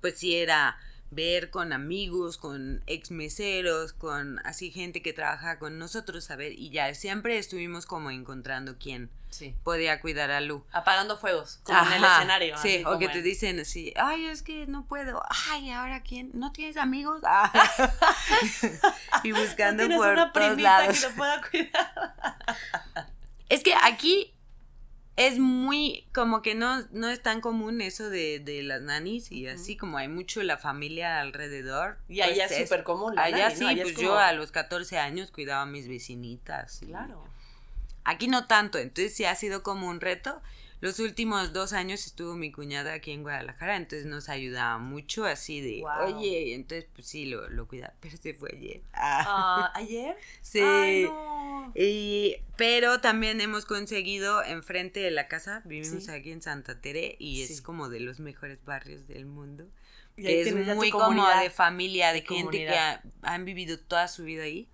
pues 0.00 0.18
sí 0.18 0.36
era 0.36 0.78
ver 1.10 1.50
con 1.50 1.72
amigos, 1.72 2.38
con 2.38 2.82
ex 2.86 3.10
meseros, 3.10 3.92
con 3.92 4.40
así 4.44 4.70
gente 4.70 5.02
que 5.02 5.12
trabaja 5.12 5.58
con 5.58 5.78
nosotros, 5.78 6.30
a 6.30 6.36
ver, 6.36 6.52
y 6.52 6.70
ya 6.70 6.94
siempre 6.94 7.38
estuvimos 7.38 7.86
como 7.86 8.10
encontrando 8.10 8.76
quién 8.78 9.10
podía 9.64 10.00
cuidar 10.00 10.30
a 10.30 10.40
Lu. 10.40 10.64
Apagando 10.72 11.18
fuegos, 11.18 11.60
como 11.64 11.78
en 11.78 11.92
el 11.92 12.04
escenario. 12.04 12.58
Sí, 12.58 12.82
o 12.86 12.98
que 12.98 13.08
te 13.08 13.22
dicen 13.22 13.60
así, 13.60 13.92
ay, 13.96 14.26
es 14.26 14.42
que 14.42 14.66
no 14.66 14.86
puedo, 14.86 15.22
ay, 15.50 15.70
ahora 15.70 16.02
quién, 16.02 16.30
¿no 16.34 16.52
tienes 16.52 16.76
amigos? 16.76 17.20
y 19.22 19.32
buscando 19.32 19.86
por 19.88 20.12
una 20.12 20.32
todos 20.32 20.60
lados. 20.60 21.04
Que 21.04 21.14
pueda 21.14 21.40
cuidar. 21.50 22.14
es 23.48 23.62
que 23.62 23.74
aquí 23.74 24.35
es 25.16 25.38
muy, 25.38 26.06
como 26.12 26.42
que 26.42 26.54
no, 26.54 26.82
no 26.92 27.08
es 27.08 27.22
tan 27.22 27.40
común 27.40 27.80
eso 27.80 28.10
de, 28.10 28.38
de 28.38 28.62
las 28.62 28.82
nanis 28.82 29.32
y 29.32 29.48
así 29.48 29.76
como 29.76 29.96
hay 29.96 30.08
mucho 30.08 30.42
la 30.42 30.58
familia 30.58 31.20
alrededor. 31.20 31.96
Y 32.08 32.20
allá 32.20 32.46
pues 32.46 32.60
es 32.60 32.68
súper 32.68 32.84
común. 32.84 33.18
allá 33.18 33.50
sí, 33.50 33.64
pues 33.80 33.96
yo 33.96 34.18
a 34.18 34.32
los 34.32 34.52
14 34.52 34.98
años 34.98 35.30
cuidaba 35.30 35.62
a 35.62 35.66
mis 35.66 35.88
vecinitas. 35.88 36.80
Claro. 36.84 37.24
Aquí 38.04 38.28
no 38.28 38.46
tanto, 38.46 38.78
entonces 38.78 39.16
sí 39.16 39.24
ha 39.24 39.34
sido 39.34 39.62
como 39.62 39.88
un 39.88 40.00
reto. 40.00 40.40
Los 40.80 40.98
últimos 41.00 41.52
dos 41.54 41.72
años 41.72 42.06
estuvo 42.06 42.34
mi 42.34 42.52
cuñada 42.52 42.92
aquí 42.92 43.10
en 43.10 43.22
Guadalajara, 43.22 43.76
entonces 43.76 44.06
nos 44.06 44.28
ayudaba 44.28 44.78
mucho 44.78 45.24
así 45.24 45.60
de, 45.60 45.82
oye, 46.04 46.54
entonces 46.54 46.86
pues 46.94 47.06
sí, 47.06 47.24
lo, 47.26 47.48
lo 47.48 47.66
cuidaba, 47.66 47.94
pero 48.00 48.16
se 48.16 48.34
fue 48.34 48.50
ayer. 48.54 48.82
Ah, 48.92 49.72
¿Ayer? 49.74 50.16
Sí. 50.42 51.08
y, 51.74 52.36
pero 52.56 53.00
también 53.00 53.40
hemos 53.40 53.64
conseguido 53.64 54.44
enfrente 54.44 55.00
de 55.00 55.10
la 55.10 55.28
casa, 55.28 55.62
vivimos 55.64 56.08
aquí 56.08 56.30
en 56.30 56.42
Santa 56.42 56.80
Tere 56.80 57.16
y 57.18 57.42
es 57.42 57.62
como 57.62 57.88
de 57.88 58.00
los 58.00 58.20
mejores 58.20 58.64
barrios 58.64 59.08
del 59.08 59.26
mundo. 59.26 59.66
es 60.16 60.54
muy 60.54 60.90
como 60.90 61.26
de 61.40 61.50
familia, 61.50 62.12
de 62.12 62.22
gente 62.22 62.58
que 62.58 62.78
han 63.22 63.44
vivido 63.44 63.78
toda 63.78 64.08
su 64.08 64.24
vida 64.24 64.44
ahí 64.44 64.68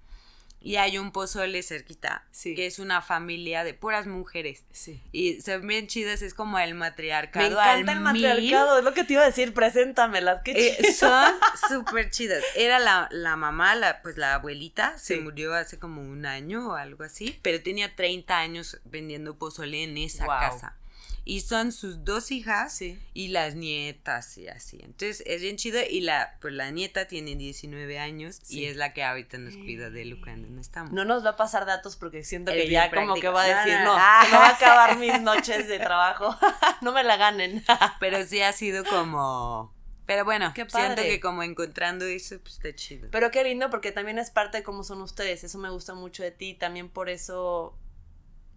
y 0.62 0.76
hay 0.76 0.98
un 0.98 1.12
pozole 1.12 1.62
cerquita, 1.62 2.24
que 2.42 2.66
es 2.66 2.78
una 2.78 3.02
familia 3.02 3.64
de 3.64 3.74
puras 3.74 4.06
mujeres. 4.06 4.64
Sí. 4.70 5.00
Y 5.12 5.40
son 5.40 5.66
bien 5.66 5.86
chidas, 5.86 6.22
es 6.22 6.34
como 6.34 6.58
el 6.58 6.74
matriarcado. 6.74 7.48
Me 7.48 7.52
encanta 7.52 7.92
el 7.92 8.00
matriarcado, 8.00 8.78
es 8.78 8.84
lo 8.84 8.94
que 8.94 9.04
te 9.04 9.14
iba 9.14 9.22
a 9.22 9.26
decir, 9.26 9.54
preséntamelas, 9.54 10.42
qué 10.44 10.76
eh, 10.78 10.92
Son 10.92 11.34
súper 11.68 12.10
chidas. 12.10 12.42
Era 12.54 12.78
la, 12.78 13.08
la 13.10 13.36
mamá, 13.36 13.74
la, 13.74 14.02
pues 14.02 14.16
la 14.16 14.34
abuelita, 14.34 14.96
se 14.98 15.18
murió 15.18 15.54
hace 15.54 15.78
como 15.78 16.02
un 16.02 16.26
año 16.26 16.70
o 16.70 16.74
algo 16.74 17.04
así, 17.04 17.38
pero 17.42 17.62
tenía 17.62 17.94
30 17.94 18.38
años 18.38 18.80
vendiendo 18.84 19.36
pozole 19.36 19.82
en 19.82 19.96
esa 19.98 20.26
casa 20.26 20.76
y 21.24 21.40
son 21.40 21.72
sus 21.72 22.04
dos 22.04 22.30
hijas 22.30 22.80
y 22.80 23.28
las 23.28 23.54
nietas 23.54 24.36
y 24.38 24.48
así. 24.48 24.80
Entonces 24.82 25.22
es 25.26 25.42
bien 25.42 25.56
chido 25.56 25.80
y 25.88 26.00
la 26.00 26.36
pues 26.40 26.54
la 26.54 26.70
nieta 26.70 27.06
tiene 27.06 27.36
19 27.36 27.98
años 27.98 28.40
y 28.50 28.64
es 28.64 28.76
la 28.76 28.92
que 28.92 29.04
ahorita 29.04 29.38
nos 29.38 29.56
cuida 29.56 29.90
de 29.90 30.04
Lu 30.04 30.20
cuando 30.20 30.48
no 30.48 30.60
estamos. 30.60 30.92
No 30.92 31.04
nos 31.04 31.24
va 31.24 31.30
a 31.30 31.36
pasar 31.36 31.66
datos 31.66 31.96
porque 31.96 32.24
siento 32.24 32.52
que 32.52 32.68
ya 32.68 32.90
como 32.90 33.14
que 33.14 33.28
va 33.28 33.42
a 33.42 33.64
decir, 33.64 33.80
no, 33.84 33.94
se 33.94 34.30
me 34.30 34.38
va 34.38 34.48
a 34.48 34.50
acabar 34.56 34.98
mis 34.98 35.20
noches 35.20 35.68
de 35.68 35.78
trabajo, 35.78 36.36
no 36.82 36.92
me 36.92 37.04
la 37.04 37.16
ganen. 37.16 37.64
Pero 38.00 38.24
sí 38.24 38.40
ha 38.42 38.52
sido 38.52 38.84
como 38.84 39.72
pero 40.04 40.24
bueno, 40.24 40.52
siento 40.52 41.00
que 41.00 41.20
como 41.20 41.42
encontrando 41.42 42.04
eso, 42.04 42.36
pues 42.40 42.54
está 42.54 42.74
chido. 42.74 43.08
Pero 43.10 43.30
qué 43.30 43.44
lindo 43.44 43.70
porque 43.70 43.92
también 43.92 44.18
es 44.18 44.30
parte 44.30 44.58
de 44.58 44.62
cómo 44.64 44.82
son 44.82 45.00
ustedes. 45.00 45.44
Eso 45.44 45.58
me 45.58 45.70
gusta 45.70 45.94
mucho 45.94 46.22
de 46.22 46.32
ti. 46.32 46.54
También 46.54 46.90
por 46.90 47.08
eso 47.08 47.78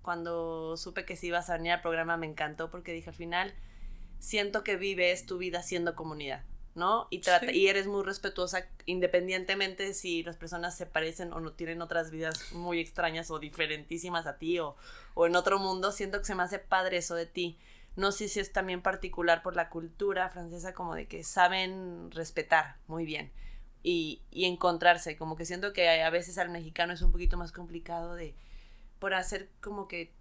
cuando 0.06 0.78
supe 0.78 1.04
que 1.04 1.16
si 1.16 1.28
ibas 1.28 1.50
a 1.50 1.58
venir 1.58 1.72
al 1.72 1.82
programa 1.82 2.16
me 2.16 2.28
encantó 2.28 2.70
porque 2.70 2.94
dije 2.94 3.10
al 3.10 3.16
final 3.16 3.56
siento 4.20 4.64
que 4.64 4.78
vives 4.78 5.26
tu 5.26 5.40
vida 5.40 5.64
siendo 5.64 5.96
comunidad, 5.96 6.44
¿no? 6.76 7.08
Y, 7.10 7.22
y 7.52 7.68
eres 7.68 7.88
muy 7.88 8.04
respetuosa 8.04 8.68
independientemente 8.86 9.96
si 9.96 10.22
las 10.22 10.38
personas 10.38 10.78
se 10.78 10.86
parecen 10.86 11.34
o 11.34 11.40
no 11.40 11.54
tienen 11.54 11.82
otras 11.82 12.12
vidas 12.12 12.54
muy 12.54 12.80
extrañas 12.80 13.32
o 13.32 13.40
diferentísimas 13.40 14.28
a 14.28 14.38
ti 14.38 14.60
o, 14.60 14.76
o 15.16 15.26
en 15.26 15.36
otro 15.36 15.58
mundo, 15.58 15.92
siento 15.92 16.20
que 16.20 16.26
se 16.26 16.36
me 16.36 16.44
hace 16.44 16.60
padre 16.60 16.98
eso 16.98 17.16
de 17.16 17.26
ti. 17.26 17.58
No 17.96 18.12
sé 18.12 18.28
si 18.28 18.40
es 18.40 18.52
también 18.52 18.82
particular 18.82 19.42
por 19.42 19.56
la 19.56 19.70
cultura 19.70 20.30
francesa 20.30 20.74
como 20.74 20.94
de 20.94 21.08
que 21.08 21.24
saben 21.24 22.12
respetar 22.12 22.76
muy 22.88 23.06
bien 23.06 23.32
y, 23.82 24.22
y 24.30 24.46
encontrarse, 24.46 25.18
como 25.18 25.36
que 25.36 25.46
siento 25.46 25.74
que 25.74 25.90
a 25.90 26.10
veces 26.12 26.38
al 26.38 26.50
mexicano 26.50 26.94
es 26.94 27.02
un 27.02 27.12
poquito 27.12 27.38
más 27.38 27.52
complicado 27.52 28.14
de 28.16 28.36
por 29.06 29.14
hacer 29.14 29.52
como 29.62 29.88
que 29.88 30.12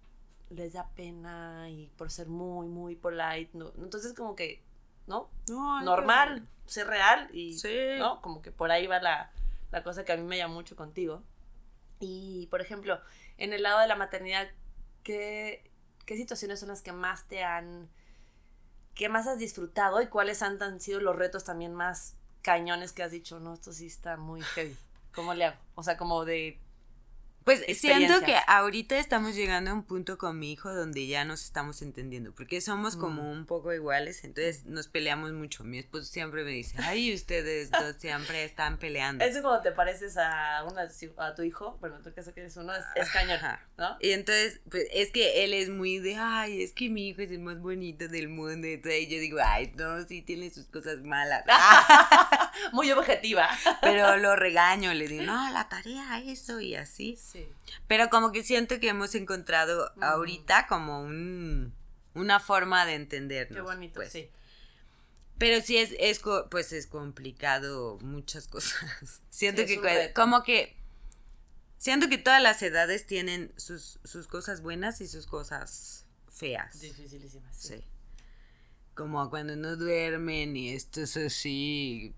les 0.51 0.73
da 0.73 0.87
pena 0.89 1.67
y 1.71 1.87
por 1.97 2.11
ser 2.11 2.27
muy, 2.27 2.67
muy 2.67 2.95
polite. 2.95 3.49
¿no? 3.53 3.71
Entonces, 3.79 4.13
como 4.13 4.35
que, 4.35 4.61
¿no? 5.07 5.31
Normal, 5.47 6.47
ser 6.67 6.85
real 6.85 7.27
y, 7.33 7.59
¿no? 7.97 8.21
Como 8.21 8.43
que 8.43 8.51
por 8.51 8.69
ahí 8.69 8.85
va 8.85 8.99
la, 8.99 9.31
la 9.71 9.81
cosa 9.81 10.05
que 10.05 10.11
a 10.11 10.17
mí 10.17 10.21
me 10.21 10.37
llama 10.37 10.53
mucho 10.53 10.75
contigo. 10.75 11.23
Y, 11.99 12.45
por 12.51 12.61
ejemplo, 12.61 13.01
en 13.39 13.53
el 13.53 13.63
lado 13.63 13.79
de 13.79 13.87
la 13.87 13.95
maternidad, 13.95 14.47
¿qué, 15.01 15.67
qué 16.05 16.15
situaciones 16.15 16.59
son 16.59 16.69
las 16.69 16.83
que 16.83 16.91
más 16.91 17.27
te 17.27 17.43
han... 17.43 17.89
¿Qué 18.93 19.09
más 19.09 19.25
has 19.25 19.39
disfrutado 19.39 19.99
y 20.03 20.09
cuáles 20.09 20.43
han, 20.43 20.61
han 20.61 20.79
sido 20.79 20.99
los 20.99 21.15
retos 21.15 21.43
también 21.43 21.73
más 21.73 22.17
cañones 22.43 22.91
que 22.91 23.01
has 23.01 23.09
dicho? 23.09 23.39
No, 23.39 23.55
esto 23.55 23.73
sí 23.73 23.87
está 23.87 24.15
muy 24.15 24.43
heavy. 24.43 24.77
¿Cómo 25.15 25.33
le 25.33 25.45
hago? 25.45 25.57
O 25.73 25.81
sea, 25.81 25.97
como 25.97 26.23
de 26.23 26.59
pues 27.45 27.63
siento 27.77 28.21
que 28.21 28.35
ahorita 28.47 28.97
estamos 28.97 29.35
llegando 29.35 29.69
a 29.69 29.75
un 29.75 29.83
punto 29.83 30.17
con 30.17 30.39
mi 30.39 30.51
hijo 30.51 30.73
donde 30.73 31.05
ya 31.05 31.25
nos 31.25 31.43
estamos 31.43 31.83
entendiendo, 31.83 32.33
porque 32.33 32.59
somos 32.59 32.97
como 32.97 33.21
mm. 33.21 33.29
un 33.29 33.45
poco 33.45 33.71
iguales, 33.71 34.23
entonces 34.23 34.65
nos 34.65 34.87
peleamos 34.87 35.31
mucho. 35.31 35.63
Mi 35.63 35.77
esposo 35.77 36.05
siempre 36.05 36.43
me 36.43 36.49
dice, 36.49 36.75
ay, 36.81 37.13
ustedes 37.13 37.69
dos 37.69 37.95
siempre 37.99 38.43
están 38.43 38.79
peleando. 38.79 39.23
Eso 39.23 39.43
cuando 39.43 39.61
te 39.61 39.71
pareces 39.71 40.17
a, 40.17 40.65
una, 40.69 40.89
a 41.17 41.35
tu 41.35 41.43
hijo, 41.43 41.77
bueno, 41.79 41.99
tú 42.03 42.11
caso 42.15 42.33
que 42.33 42.39
eres 42.39 42.57
uno, 42.57 42.73
es, 42.95 43.09
cañón, 43.11 43.39
¿no? 43.77 43.95
Y 43.99 44.13
entonces, 44.13 44.59
pues 44.71 44.87
es 44.91 45.11
que 45.11 45.43
él 45.43 45.53
es 45.53 45.69
muy 45.69 45.99
de, 45.99 46.15
ay, 46.15 46.63
es 46.63 46.73
que 46.73 46.89
mi 46.89 47.09
hijo 47.09 47.21
es 47.21 47.29
el 47.29 47.39
más 47.39 47.59
bonito 47.59 48.07
del 48.07 48.27
mundo, 48.27 48.67
entonces 48.67 49.07
yo 49.07 49.19
digo, 49.19 49.37
ay, 49.45 49.71
no, 49.75 50.03
sí 50.07 50.23
tiene 50.23 50.49
sus 50.49 50.65
cosas 50.65 51.03
malas. 51.03 51.45
muy 52.73 52.91
objetiva. 52.91 53.49
Pero 53.81 54.17
lo 54.17 54.35
regaño, 54.35 54.93
le 54.93 55.07
digo, 55.07 55.23
no, 55.23 55.51
la 55.51 55.69
tarea, 55.69 56.19
eso 56.19 56.59
y 56.59 56.75
así. 56.75 57.17
Pero 57.87 58.09
como 58.09 58.31
que 58.31 58.43
siento 58.43 58.79
que 58.79 58.89
hemos 58.89 59.15
encontrado 59.15 59.91
ahorita 60.01 60.67
como 60.67 61.01
un, 61.01 61.73
una 62.13 62.39
forma 62.39 62.85
de 62.85 62.95
entendernos. 62.95 63.55
Qué 63.55 63.61
bonito, 63.61 63.95
pues. 63.95 64.11
sí. 64.11 64.29
Pero 65.37 65.61
sí 65.61 65.77
es, 65.77 65.93
es, 65.99 66.21
pues 66.49 66.71
es 66.71 66.87
complicado 66.87 67.99
muchas 68.01 68.47
cosas. 68.49 69.21
siento 69.29 69.65
que 69.65 70.13
como 70.13 70.43
que 70.43 70.77
siento 71.77 72.07
que 72.07 72.17
todas 72.17 72.41
las 72.41 72.61
edades 72.61 73.05
tienen 73.05 73.53
sus, 73.57 73.99
sus 74.03 74.27
cosas 74.27 74.61
buenas 74.61 75.01
y 75.01 75.07
sus 75.07 75.27
cosas 75.27 76.05
feas. 76.29 76.79
Dificilísimas. 76.79 77.55
Sí. 77.57 77.83
Como 78.93 79.29
cuando 79.29 79.57
no 79.57 79.75
duermen 79.75 80.55
y 80.55 80.69
esto 80.69 81.01
es 81.01 81.17
así 81.17 82.15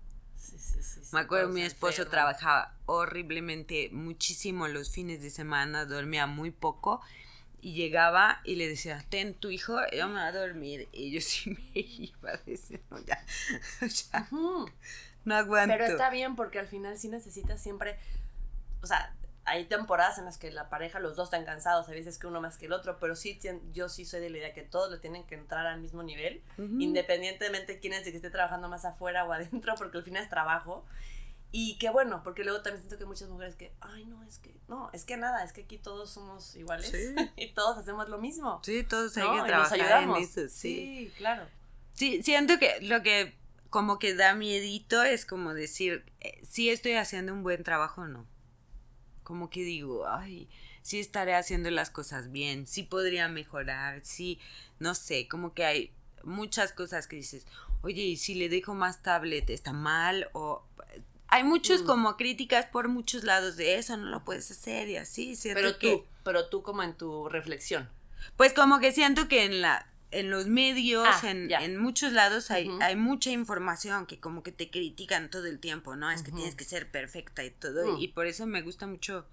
me 1.12 1.20
acuerdo, 1.20 1.48
mi 1.48 1.62
esposo 1.62 2.06
trabajaba 2.06 2.74
horriblemente 2.86 3.88
muchísimo 3.92 4.68
los 4.68 4.90
fines 4.90 5.22
de 5.22 5.30
semana, 5.30 5.84
dormía 5.84 6.26
muy 6.26 6.50
poco 6.50 7.00
y 7.60 7.74
llegaba 7.74 8.40
y 8.44 8.54
le 8.56 8.68
decía, 8.68 9.04
ten 9.08 9.34
tu 9.34 9.50
hijo, 9.50 9.76
yo 9.92 10.06
me 10.08 10.14
voy 10.14 10.22
a 10.22 10.32
dormir. 10.32 10.88
Y 10.92 11.10
yo 11.10 11.20
sí 11.22 11.50
me 11.50 11.80
iba 11.80 12.30
a 12.30 12.36
decir, 12.38 12.82
no, 12.90 12.98
ya, 13.00 13.24
no 15.24 15.34
aguanto. 15.34 15.74
Pero 15.76 15.86
está 15.86 16.10
bien 16.10 16.36
porque 16.36 16.58
al 16.58 16.66
final 16.66 16.98
sí 16.98 17.08
necesitas 17.08 17.60
siempre, 17.60 17.98
o 18.82 18.86
sea, 18.86 19.14
hay 19.48 19.64
temporadas 19.64 20.18
en 20.18 20.24
las 20.24 20.38
que 20.38 20.50
la 20.50 20.68
pareja, 20.68 21.00
los 21.00 21.16
dos 21.16 21.28
están 21.28 21.44
cansados, 21.44 21.88
a 21.88 21.92
veces 21.92 22.18
que 22.18 22.26
uno 22.26 22.40
más 22.40 22.58
que 22.58 22.66
el 22.66 22.72
otro, 22.72 22.98
pero 22.98 23.16
sí, 23.16 23.38
yo 23.72 23.88
sí 23.88 24.04
soy 24.04 24.20
de 24.20 24.30
la 24.30 24.38
idea 24.38 24.54
que 24.54 24.62
todos 24.62 24.90
le 24.90 24.98
tienen 24.98 25.24
que 25.26 25.34
entrar 25.34 25.66
al 25.66 25.80
mismo 25.80 26.02
nivel, 26.02 26.42
independientemente 26.56 27.80
quién 27.80 27.92
es 27.92 28.04
de 28.04 28.10
que 28.10 28.16
esté 28.16 28.30
trabajando 28.30 28.68
más 28.68 28.84
afuera 28.84 29.24
o 29.24 29.32
adentro, 29.32 29.74
porque 29.76 29.98
al 29.98 30.04
final 30.04 30.22
es 30.22 30.30
trabajo. 30.30 30.84
Y 31.50 31.78
qué 31.78 31.88
bueno, 31.88 32.22
porque 32.22 32.44
luego 32.44 32.60
también 32.60 32.82
siento 32.82 32.98
que 32.98 33.06
muchas 33.06 33.30
mujeres 33.30 33.54
que, 33.54 33.72
ay, 33.80 34.04
no, 34.04 34.22
es 34.24 34.38
que, 34.38 34.54
no, 34.68 34.90
es 34.92 35.06
que 35.06 35.16
nada, 35.16 35.42
es 35.44 35.54
que 35.54 35.62
aquí 35.62 35.78
todos 35.78 36.10
somos 36.10 36.54
iguales 36.56 36.92
y 37.36 37.48
todos 37.54 37.78
hacemos 37.78 38.10
lo 38.10 38.18
mismo. 38.18 38.60
Sí, 38.62 38.84
todos 38.84 39.16
hay 39.16 39.40
que 39.40 39.46
trabajar 39.46 40.02
en 40.02 40.10
eso, 40.16 40.42
sí. 40.42 40.48
sí. 40.50 41.12
claro. 41.16 41.44
Sí, 41.94 42.22
siento 42.22 42.58
que 42.58 42.80
lo 42.82 43.02
que 43.02 43.34
como 43.70 43.98
que 43.98 44.14
da 44.14 44.34
miedito 44.34 45.02
es 45.02 45.26
como 45.26 45.54
decir, 45.54 46.04
eh, 46.20 46.38
si 46.42 46.70
estoy 46.70 46.94
haciendo 46.94 47.32
un 47.32 47.42
buen 47.42 47.64
trabajo 47.64 48.02
o 48.02 48.06
no. 48.06 48.26
Como 49.28 49.50
que 49.50 49.62
digo, 49.62 50.08
ay, 50.08 50.48
sí 50.80 50.98
estaré 50.98 51.34
haciendo 51.34 51.70
las 51.70 51.90
cosas 51.90 52.32
bien, 52.32 52.66
sí 52.66 52.82
podría 52.82 53.28
mejorar, 53.28 54.00
sí, 54.02 54.40
no 54.78 54.94
sé, 54.94 55.28
como 55.28 55.52
que 55.52 55.66
hay 55.66 55.92
muchas 56.24 56.72
cosas 56.72 57.06
que 57.06 57.16
dices, 57.16 57.46
oye, 57.82 58.00
y 58.00 58.16
si 58.16 58.34
le 58.34 58.48
dejo 58.48 58.72
más 58.72 59.02
tablet, 59.02 59.50
¿está 59.50 59.74
mal? 59.74 60.30
O 60.32 60.62
hay 61.26 61.44
muchos 61.44 61.82
mm. 61.82 61.84
como 61.84 62.16
críticas 62.16 62.64
por 62.64 62.88
muchos 62.88 63.22
lados 63.22 63.58
de 63.58 63.76
eso, 63.76 63.98
no 63.98 64.06
lo 64.06 64.24
puedes 64.24 64.50
hacer 64.50 64.88
y 64.88 64.96
así, 64.96 65.36
¿cierto? 65.36 65.60
Pero 65.60 65.76
tú, 65.76 66.06
pero 66.24 66.48
tú 66.48 66.62
como 66.62 66.82
en 66.82 66.94
tu 66.94 67.28
reflexión. 67.28 67.86
Pues 68.38 68.54
como 68.54 68.80
que 68.80 68.92
siento 68.92 69.28
que 69.28 69.44
en 69.44 69.60
la 69.60 69.86
en 70.10 70.30
los 70.30 70.46
medios, 70.46 71.06
ah, 71.06 71.30
en, 71.30 71.76
muchos 71.76 72.12
lados 72.12 72.50
hay, 72.50 72.70
hay 72.80 72.96
mucha 72.96 73.30
información 73.30 74.06
que 74.06 74.18
como 74.18 74.42
que 74.42 74.52
te 74.52 74.70
critican 74.70 75.30
todo 75.30 75.46
el 75.46 75.58
tiempo, 75.58 75.96
¿no? 75.96 76.10
Es 76.10 76.22
que 76.22 76.32
tienes 76.32 76.54
que 76.54 76.64
ser 76.64 76.90
perfecta 76.90 77.44
y 77.44 77.50
todo. 77.50 77.96
Mm. 77.96 78.00
Y 78.00 78.08
por 78.08 78.26
eso 78.26 78.46
me 78.46 78.62
gusta 78.62 78.86
mucho. 78.86 79.26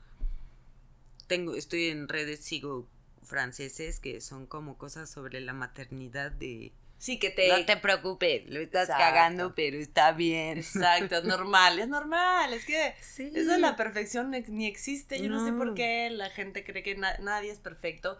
Tengo, 1.27 1.55
estoy 1.55 1.87
en 1.87 2.07
redes, 2.07 2.41
sigo 2.41 2.87
franceses 3.23 3.99
que 3.99 4.21
son 4.21 4.45
como 4.45 4.77
cosas 4.77 5.09
sobre 5.09 5.39
la 5.39 5.53
maternidad 5.53 6.31
de 6.31 6.73
Sí, 6.97 7.19
que 7.19 7.29
te... 7.29 7.49
No 7.49 7.65
te 7.65 7.77
preocupes, 7.77 8.49
lo 8.49 8.59
estás 8.59 8.87
cagando, 8.87 9.53
pero 9.53 9.77
está 9.77 10.11
bien. 10.11 10.59
Exacto, 10.59 11.17
es 11.17 11.23
normal, 11.23 11.79
es 11.79 11.87
normal, 11.87 12.53
es 12.53 12.65
que 12.65 12.95
eso 13.17 13.51
de 13.51 13.59
la 13.59 13.75
perfección 13.75 14.31
ni 14.31 14.65
existe, 14.65 15.21
yo 15.21 15.29
no, 15.29 15.45
sé 15.45 15.51
por 15.51 15.75
qué 15.75 16.09
la 16.09 16.29
gente 16.29 16.63
cree 16.63 16.83
que 16.83 16.95
nadie 16.95 17.51
es 17.51 17.59
perfecto, 17.59 18.17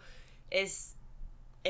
es 0.50 0.95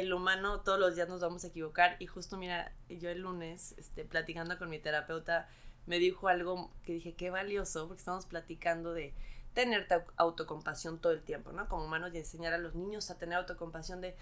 el 0.01 0.13
humano, 0.13 0.61
todos 0.61 0.79
los 0.79 0.95
días 0.95 1.09
nos 1.09 1.21
vamos 1.21 1.45
a 1.45 1.49
equivocar 1.49 1.97
y 1.99 2.07
justo 2.07 2.37
mira, 2.37 2.73
yo 2.89 3.09
el 3.09 3.21
lunes, 3.21 3.75
este, 3.79 4.05
platicando 4.05 4.59
con 4.59 4.69
mi 4.69 4.79
terapeuta, 4.79 5.49
me 5.87 5.99
dijo 5.99 6.29
algo 6.29 6.71
que 6.85 6.93
dije, 6.93 7.15
qué 7.15 7.31
valioso, 7.31 7.87
porque 7.87 8.01
estamos 8.01 8.27
platicando 8.27 8.93
de 8.93 9.15
tener 9.55 9.87
autocompasión 10.17 10.99
todo 10.99 11.13
el 11.13 11.23
tiempo, 11.23 11.53
¿no? 11.53 11.67
Como 11.69 11.87
humanos 11.87 12.11
y 12.13 12.19
enseñar 12.19 12.53
a 12.53 12.59
los 12.59 12.75
niños 12.75 13.11
a 13.11 13.17
tener 13.17 13.39
autocompasión 13.39 14.01
de 14.03 14.17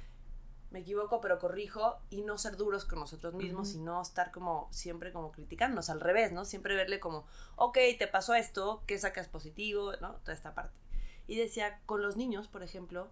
me 0.70 0.80
equivoco, 0.80 1.20
pero 1.20 1.38
corrijo 1.38 1.98
y 2.10 2.22
no 2.22 2.36
ser 2.36 2.56
duros 2.56 2.84
con 2.84 2.98
nosotros 2.98 3.32
mismos 3.34 3.74
y 3.74 3.78
no 3.78 4.02
estar 4.02 4.32
como 4.32 4.68
siempre 4.72 5.12
como 5.12 5.30
criticándonos, 5.30 5.88
al 5.88 6.00
revés, 6.00 6.32
¿no? 6.32 6.44
Siempre 6.44 6.74
verle 6.74 6.98
como, 6.98 7.26
ok, 7.54 7.78
te 7.96 8.08
pasó 8.08 8.34
esto, 8.34 8.82
¿qué 8.86 8.98
sacas 8.98 9.28
positivo? 9.28 9.92
¿No? 10.00 10.14
Toda 10.16 10.32
esta 10.32 10.52
parte. 10.52 10.76
Y 11.28 11.36
decía, 11.36 11.80
con 11.86 12.02
los 12.02 12.16
niños, 12.16 12.48
por 12.48 12.64
ejemplo, 12.64 13.08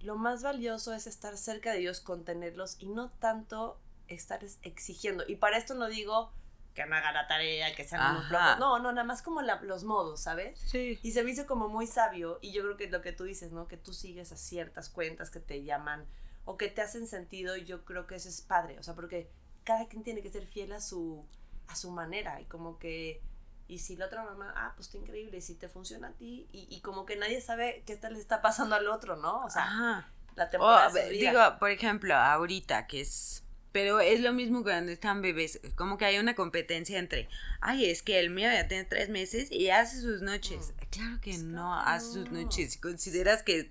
lo 0.00 0.16
más 0.16 0.42
valioso 0.42 0.92
es 0.94 1.06
estar 1.06 1.36
cerca 1.36 1.72
de 1.72 1.78
Dios, 1.78 2.00
contenerlos 2.00 2.76
y 2.78 2.86
no 2.86 3.10
tanto 3.10 3.78
estar 4.08 4.40
exigiendo. 4.62 5.24
Y 5.26 5.36
para 5.36 5.58
esto 5.58 5.74
no 5.74 5.88
digo 5.88 6.32
que 6.74 6.86
no 6.86 6.96
haga 6.96 7.12
la 7.12 7.26
tarea, 7.26 7.74
que 7.74 7.84
sean 7.84 8.16
unos 8.16 8.28
flojos. 8.28 8.58
No, 8.58 8.78
no, 8.78 8.92
nada 8.92 9.04
más 9.04 9.22
como 9.22 9.42
los 9.42 9.84
modos, 9.84 10.20
¿sabes? 10.20 10.58
Sí. 10.58 10.98
Y 11.02 11.12
se 11.12 11.22
me 11.24 11.30
hizo 11.32 11.46
como 11.46 11.68
muy 11.68 11.86
sabio. 11.86 12.38
Y 12.40 12.52
yo 12.52 12.62
creo 12.62 12.76
que 12.76 12.88
lo 12.88 13.02
que 13.02 13.12
tú 13.12 13.24
dices, 13.24 13.52
¿no? 13.52 13.66
Que 13.66 13.76
tú 13.76 13.92
sigues 13.92 14.32
a 14.32 14.36
ciertas 14.36 14.88
cuentas 14.88 15.30
que 15.30 15.40
te 15.40 15.64
llaman 15.64 16.06
o 16.44 16.56
que 16.56 16.68
te 16.68 16.82
hacen 16.82 17.06
sentido 17.06 17.56
y 17.56 17.64
yo 17.64 17.84
creo 17.84 18.06
que 18.06 18.16
eso 18.16 18.28
es 18.28 18.40
padre, 18.40 18.78
o 18.78 18.82
sea, 18.82 18.94
porque 18.94 19.30
cada 19.64 19.86
quien 19.86 20.02
tiene 20.02 20.22
que 20.22 20.30
ser 20.30 20.46
fiel 20.46 20.72
a 20.72 20.80
su, 20.80 21.24
a 21.68 21.76
su 21.76 21.90
manera 21.90 22.40
y 22.40 22.46
como 22.46 22.78
que, 22.78 23.22
y 23.70 23.78
si 23.78 23.96
la 23.96 24.06
otra 24.06 24.24
mamá, 24.24 24.52
ah, 24.56 24.72
pues 24.74 24.88
está 24.88 24.98
increíble, 24.98 25.38
y 25.38 25.40
si 25.40 25.54
te 25.54 25.68
funciona 25.68 26.08
a 26.08 26.12
ti, 26.12 26.48
y, 26.50 26.80
como 26.80 27.06
que 27.06 27.14
nadie 27.14 27.40
sabe 27.40 27.84
qué 27.86 27.94
tal 27.94 28.14
le 28.14 28.18
está 28.18 28.42
pasando 28.42 28.74
al 28.74 28.88
otro, 28.88 29.14
¿no? 29.14 29.44
O 29.44 29.50
sea, 29.50 30.10
la 30.34 30.50
temporada. 30.50 31.08
digo, 31.08 31.40
por 31.60 31.70
ejemplo, 31.70 32.14
ahorita 32.14 32.86
que 32.88 33.00
es... 33.02 33.44
Pero 33.70 34.00
es 34.00 34.20
lo 34.20 34.32
mismo 34.32 34.64
cuando 34.64 34.90
están 34.90 35.22
bebés, 35.22 35.60
como 35.76 35.96
que 35.96 36.04
hay 36.04 36.18
una 36.18 36.34
competencia 36.34 36.98
entre, 36.98 37.28
ay, 37.60 37.88
es 37.88 38.02
que 38.02 38.18
el 38.18 38.30
mío 38.30 38.50
ya 38.52 38.66
tiene 38.66 38.82
tres 38.82 39.08
meses 39.08 39.52
y 39.52 39.70
hace 39.70 40.00
sus 40.00 40.22
noches. 40.22 40.72
Mm. 40.74 40.86
Claro 40.90 41.20
que 41.20 41.38
no, 41.38 41.72
hace 41.72 42.14
sus 42.14 42.30
noches. 42.32 42.72
Si 42.72 42.80
consideras 42.80 43.44
que 43.44 43.70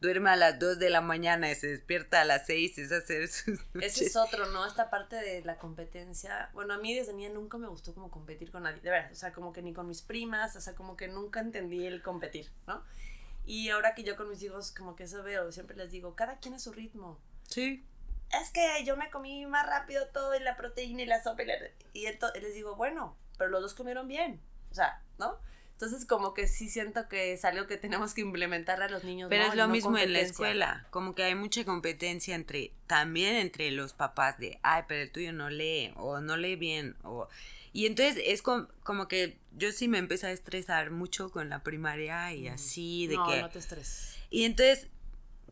duerme 0.00 0.30
a 0.30 0.36
las 0.36 0.58
2 0.58 0.78
de 0.78 0.90
la 0.90 1.00
mañana 1.00 1.50
y 1.50 1.54
se 1.54 1.68
despierta 1.68 2.22
a 2.22 2.24
las 2.24 2.46
6, 2.46 2.78
es 2.78 2.92
hacer 2.92 3.28
sus 3.28 3.60
Ese 3.80 4.06
es 4.06 4.16
otro, 4.16 4.46
¿no? 4.46 4.66
Esta 4.66 4.90
parte 4.90 5.16
de 5.16 5.42
la 5.44 5.58
competencia. 5.58 6.50
Bueno, 6.54 6.74
a 6.74 6.78
mí 6.78 6.94
desde 6.94 7.12
niña 7.12 7.28
nunca 7.30 7.58
me 7.58 7.68
gustó 7.68 7.94
como 7.94 8.10
competir 8.10 8.50
con 8.50 8.62
nadie, 8.62 8.80
de 8.80 8.90
verdad, 8.90 9.12
o 9.12 9.14
sea, 9.14 9.32
como 9.32 9.52
que 9.52 9.62
ni 9.62 9.72
con 9.74 9.86
mis 9.86 10.02
primas, 10.02 10.56
o 10.56 10.60
sea, 10.60 10.74
como 10.74 10.96
que 10.96 11.08
nunca 11.08 11.40
entendí 11.40 11.86
el 11.86 12.02
competir, 12.02 12.50
¿no? 12.66 12.82
Y 13.44 13.68
ahora 13.70 13.94
que 13.94 14.02
yo 14.02 14.16
con 14.16 14.28
mis 14.28 14.42
hijos 14.42 14.72
como 14.72 14.96
que 14.96 15.04
eso 15.04 15.22
veo, 15.22 15.52
siempre 15.52 15.76
les 15.76 15.90
digo, 15.90 16.14
cada 16.14 16.38
quien 16.38 16.54
a 16.54 16.58
su 16.58 16.72
ritmo. 16.72 17.20
Sí. 17.44 17.84
Es 18.40 18.50
que 18.50 18.84
yo 18.84 18.96
me 18.96 19.10
comí 19.10 19.44
más 19.46 19.66
rápido 19.66 20.06
todo 20.08 20.34
y 20.36 20.40
la 20.40 20.56
proteína 20.56 21.02
y 21.02 21.06
la 21.06 21.22
sopa 21.22 21.42
y, 21.42 22.06
y 22.06 22.40
les 22.40 22.54
digo, 22.54 22.76
bueno, 22.76 23.16
pero 23.36 23.50
los 23.50 23.60
dos 23.60 23.74
comieron 23.74 24.06
bien, 24.06 24.40
o 24.70 24.74
sea, 24.74 25.02
¿no? 25.18 25.40
Entonces, 25.80 26.04
como 26.04 26.34
que 26.34 26.46
sí 26.46 26.68
siento 26.68 27.08
que 27.08 27.32
es 27.32 27.42
algo 27.46 27.66
que 27.66 27.78
tenemos 27.78 28.12
que 28.12 28.20
implementar 28.20 28.82
a 28.82 28.88
los 28.90 29.02
niños. 29.02 29.30
Pero 29.30 29.44
es 29.44 29.54
lo 29.54 29.66
mismo 29.66 29.96
en 29.96 30.12
la 30.12 30.20
escuela, 30.20 30.86
como 30.90 31.14
que 31.14 31.22
hay 31.22 31.34
mucha 31.34 31.64
competencia 31.64 32.34
entre, 32.34 32.74
también 32.86 33.34
entre 33.36 33.70
los 33.70 33.94
papás 33.94 34.36
de, 34.38 34.60
ay, 34.62 34.82
pero 34.86 35.00
el 35.00 35.10
tuyo 35.10 35.32
no 35.32 35.48
lee, 35.48 35.94
o 35.96 36.20
no 36.20 36.36
lee 36.36 36.56
bien, 36.56 36.96
o... 37.02 37.28
Y 37.72 37.86
entonces 37.86 38.22
es 38.26 38.42
como, 38.42 39.08
que 39.08 39.38
yo 39.52 39.72
sí 39.72 39.88
me 39.88 39.96
empecé 39.96 40.26
a 40.26 40.32
estresar 40.32 40.90
mucho 40.90 41.30
con 41.30 41.48
la 41.48 41.62
primaria 41.62 42.30
y 42.34 42.48
así, 42.48 43.06
de 43.06 43.14
que... 43.14 43.40
No, 43.40 43.48
te 43.48 43.60
estreses. 43.60 44.18
Y 44.28 44.44
entonces, 44.44 44.88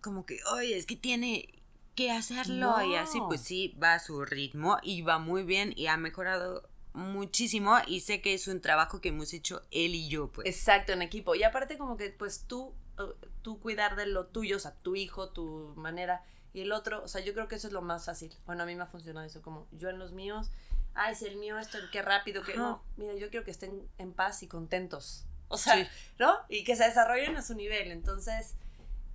como 0.03 0.27
que, 0.27 0.41
oye, 0.53 0.77
es 0.77 0.85
que 0.85 0.97
tiene 0.97 1.49
que 1.95 2.11
hacerlo 2.11 2.83
y 2.85 2.97
así, 2.97 3.19
pues 3.29 3.41
sí, 3.41 3.75
va 3.83 3.95
a 3.95 3.99
su 3.99 4.23
ritmo 4.27 4.77
y 4.83 5.01
va 5.01 5.19
muy 5.19 5.43
bien 5.43 5.73
y 5.75 5.87
ha 5.87 5.97
mejorado 5.97 6.69
muchísimo 6.93 7.77
y 7.87 8.01
sé 8.01 8.21
que 8.21 8.35
es 8.35 8.49
un 8.49 8.61
trabajo 8.61 9.01
que 9.01 9.11
hemos 9.11 9.33
hecho 9.33 9.63
él 9.71 9.95
y 9.95 10.09
yo, 10.09 10.31
pues. 10.31 10.47
Exacto, 10.47 10.93
en 10.93 11.03
equipo. 11.03 11.35
Y 11.35 11.43
aparte 11.43 11.79
como 11.79 11.97
que 11.97 12.11
pues 12.11 12.45
tú, 12.47 12.75
uh, 12.99 13.27
tú 13.43 13.61
cuidar 13.61 13.97
de 13.97 14.07
lo 14.07 14.27
tuyo, 14.27 14.57
o 14.57 14.61
sea, 14.61 14.75
tu 14.83 14.97
hijo, 14.97 15.31
tu 15.31 15.73
manera 15.77 16.25
y 16.53 16.63
el 16.63 16.73
otro, 16.73 17.03
o 17.05 17.09
sea, 17.09 17.21
yo 17.21 17.35
creo 17.35 17.49
que 17.49 17.57
eso 17.57 17.67
es 17.67 17.73
lo 17.73 17.83
más 17.83 18.07
fácil. 18.07 18.33
Bueno, 18.47 18.63
a 18.63 18.67
mí 18.67 18.75
me 18.75 18.83
ha 18.83 18.87
funcionado 18.87 19.27
eso, 19.27 19.43
como 19.43 19.69
yo 19.73 19.91
en 19.91 19.99
los 19.99 20.13
míos, 20.13 20.51
ay, 20.95 21.15
si 21.15 21.27
el 21.27 21.37
mío 21.37 21.59
esto, 21.59 21.79
qué 21.93 22.03
rápido, 22.03 22.43
que 22.43 22.57
no, 22.57 22.83
mira, 22.97 23.15
yo 23.15 23.31
quiero 23.31 23.45
que 23.45 23.51
estén 23.51 23.89
en 23.99 24.13
paz 24.13 24.43
y 24.43 24.49
contentos. 24.49 25.25
O 25.49 25.57
sea, 25.57 25.89
¿no? 26.19 26.35
Y 26.49 26.65
que 26.65 26.77
se 26.77 26.85
desarrollen 26.85 27.37
a 27.37 27.43
su 27.43 27.55
nivel. 27.55 27.91
Entonces, 27.91 28.55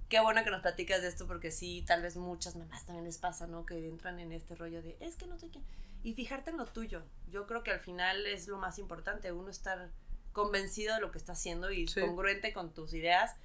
qué 0.10 0.20
bueno 0.20 0.44
que 0.44 0.50
nos 0.50 0.62
platicas 0.62 1.02
de 1.02 1.08
esto 1.08 1.28
porque 1.28 1.52
sí, 1.52 1.84
tal 1.86 2.02
vez 2.02 2.16
muchas 2.16 2.56
mamás 2.56 2.86
también 2.86 3.06
les 3.06 3.18
pasa, 3.18 3.46
¿no? 3.46 3.66
Que 3.66 3.88
entran 3.88 4.20
en 4.20 4.32
este 4.32 4.56
rollo 4.56 4.82
de, 4.82 4.98
es 5.00 5.16
que 5.16 5.28
no 5.28 5.38
sé 5.38 5.50
qué 5.50 5.60
y 6.04 6.14
fijarte 6.14 6.52
en 6.52 6.58
lo 6.58 6.66
tuyo. 6.66 7.02
Yo 7.30 7.48
creo 7.48 7.64
que 7.64 7.72
al 7.72 7.80
final 7.80 8.26
es 8.28 8.48
lo 8.48 8.58
más 8.58 8.78
importante, 8.78 9.32
uno 9.32 9.50
estar 9.50 9.90
convencido 10.34 10.96
de 10.96 11.02
lo 11.02 11.12
que 11.12 11.18
está 11.18 11.34
haciendo 11.34 11.72
y 11.72 11.86
congruente 11.86 12.54
con 12.54 12.74
tus 12.74 12.94
ideas, 12.94 13.36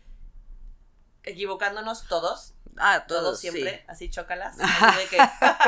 equivocándonos 1.23 2.07
todos. 2.09 2.55
Ah, 2.77 3.05
todos, 3.07 3.41
siempre, 3.41 3.85
así 3.87 4.11
chócalas. 4.11 4.57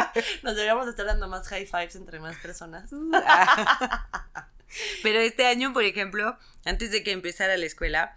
nos 0.43 0.55
deberíamos 0.55 0.89
estar 0.89 1.07
dando 1.07 1.29
más 1.29 1.47
high 1.49 1.67
fives 1.67 1.97
entre 1.97 2.21
más 2.21 2.37
personas. 2.37 2.91
Pero 5.03 5.19
este 5.19 5.47
año, 5.47 5.73
por 5.73 5.85
ejemplo, 5.85 6.39
antes 6.65 6.93
de 6.93 7.03
que 7.03 7.13
empezara 7.13 7.57
la 7.57 7.67
escuela, 7.67 8.17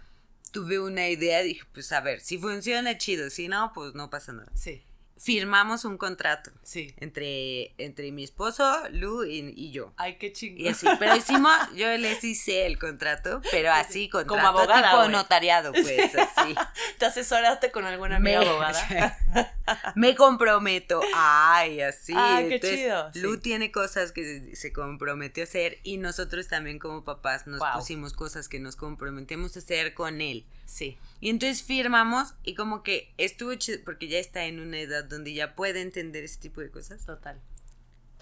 tuve 0.52 0.80
una 0.80 1.08
idea, 1.08 1.42
dije, 1.42 1.64
pues 1.74 1.92
a 1.92 2.02
ver, 2.02 2.22
si 2.22 2.38
funciona 2.38 2.98
chido, 2.98 3.30
si 3.30 3.48
no, 3.48 3.72
pues 3.74 3.96
no 3.96 4.10
pasa 4.10 4.34
nada. 4.34 4.52
Sí 4.54 4.86
firmamos 5.24 5.86
un 5.86 5.98
contrato. 5.98 6.52
Sí. 6.64 6.94
Entre, 6.98 7.74
entre 7.78 8.12
mi 8.12 8.26
esposo, 8.26 8.70
Lu 8.92 9.24
y, 9.24 9.72
yo. 9.72 9.94
Ay, 9.96 10.18
qué 10.18 10.34
chingón. 10.34 10.60
Y 10.60 10.68
así, 10.68 10.86
pero 11.00 11.16
hicimos, 11.16 11.54
yo 11.76 11.88
les 11.98 12.22
hice 12.26 12.66
el 12.66 12.78
contrato, 12.78 13.42
pero 13.50 13.72
así, 13.72 14.10
contrato 14.10 14.36
Como 14.36 14.46
abogada, 14.46 14.92
tipo 14.92 15.08
notariado, 15.08 15.72
pues, 15.72 16.14
así. 16.14 16.54
¿Te 17.00 17.06
asesoraste 17.06 17.72
con 17.72 17.86
alguna 17.86 18.18
amiga 18.18 18.42
abogada? 18.42 19.18
me 19.96 20.14
comprometo. 20.14 21.00
Ay, 21.16 21.80
así. 21.80 22.14
Ay, 22.14 22.50
qué 22.50 22.60
chido. 22.60 23.10
Lu 23.16 23.40
tiene 23.40 23.72
cosas 23.72 24.12
que 24.12 24.54
se, 24.58 24.74
comprometió 24.74 25.44
a 25.44 25.46
hacer 25.46 25.80
y 25.84 26.00
nosotros 26.00 26.50
también 26.50 26.80
como 26.80 27.06
papás 27.06 27.48
nos 27.48 27.62
pusimos 27.74 28.12
cosas 28.12 28.50
que 28.50 28.60
nos 28.60 28.76
comprometemos 28.76 29.56
a 29.56 29.60
hacer 29.60 29.94
con 29.94 30.20
él. 30.20 30.46
Sí. 30.66 30.98
Y 31.24 31.30
entonces 31.30 31.64
firmamos 31.64 32.34
y 32.44 32.54
como 32.54 32.84
que 32.84 33.14
estuvo 33.18 33.56
chido 33.56 33.80
porque 33.86 34.10
ya 34.10 34.20
está 34.20 34.44
en 34.44 34.60
una 34.60 34.78
edad 34.78 35.06
donde 35.06 35.34
ya 35.34 35.56
puede 35.56 35.80
entender 35.80 36.26
ese 36.26 36.38
tipo 36.38 36.60
de 36.60 36.70
cosas. 36.70 37.06
Total. 37.06 37.40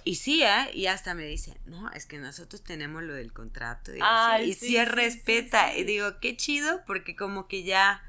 Y 0.03 0.17
sí, 0.17 0.43
¿eh? 0.43 0.69
Y 0.71 0.85
hasta 0.85 1.15
me 1.15 1.25
dice, 1.25 1.57
no, 1.65 1.91
es 1.93 2.05
que 2.05 2.19
nosotros 2.19 2.63
tenemos 2.63 3.01
lo 3.01 3.15
del 3.15 3.33
contrato. 3.33 3.91
Y, 4.45 4.53
sí, 4.53 4.77
y 4.77 4.85
respeta. 4.85 5.75
y 5.75 5.83
digo, 5.83 6.19
qué 6.19 6.37
chido, 6.37 6.83
porque 6.85 7.15
como 7.15 7.47
que 7.47 7.63
ya 7.63 8.03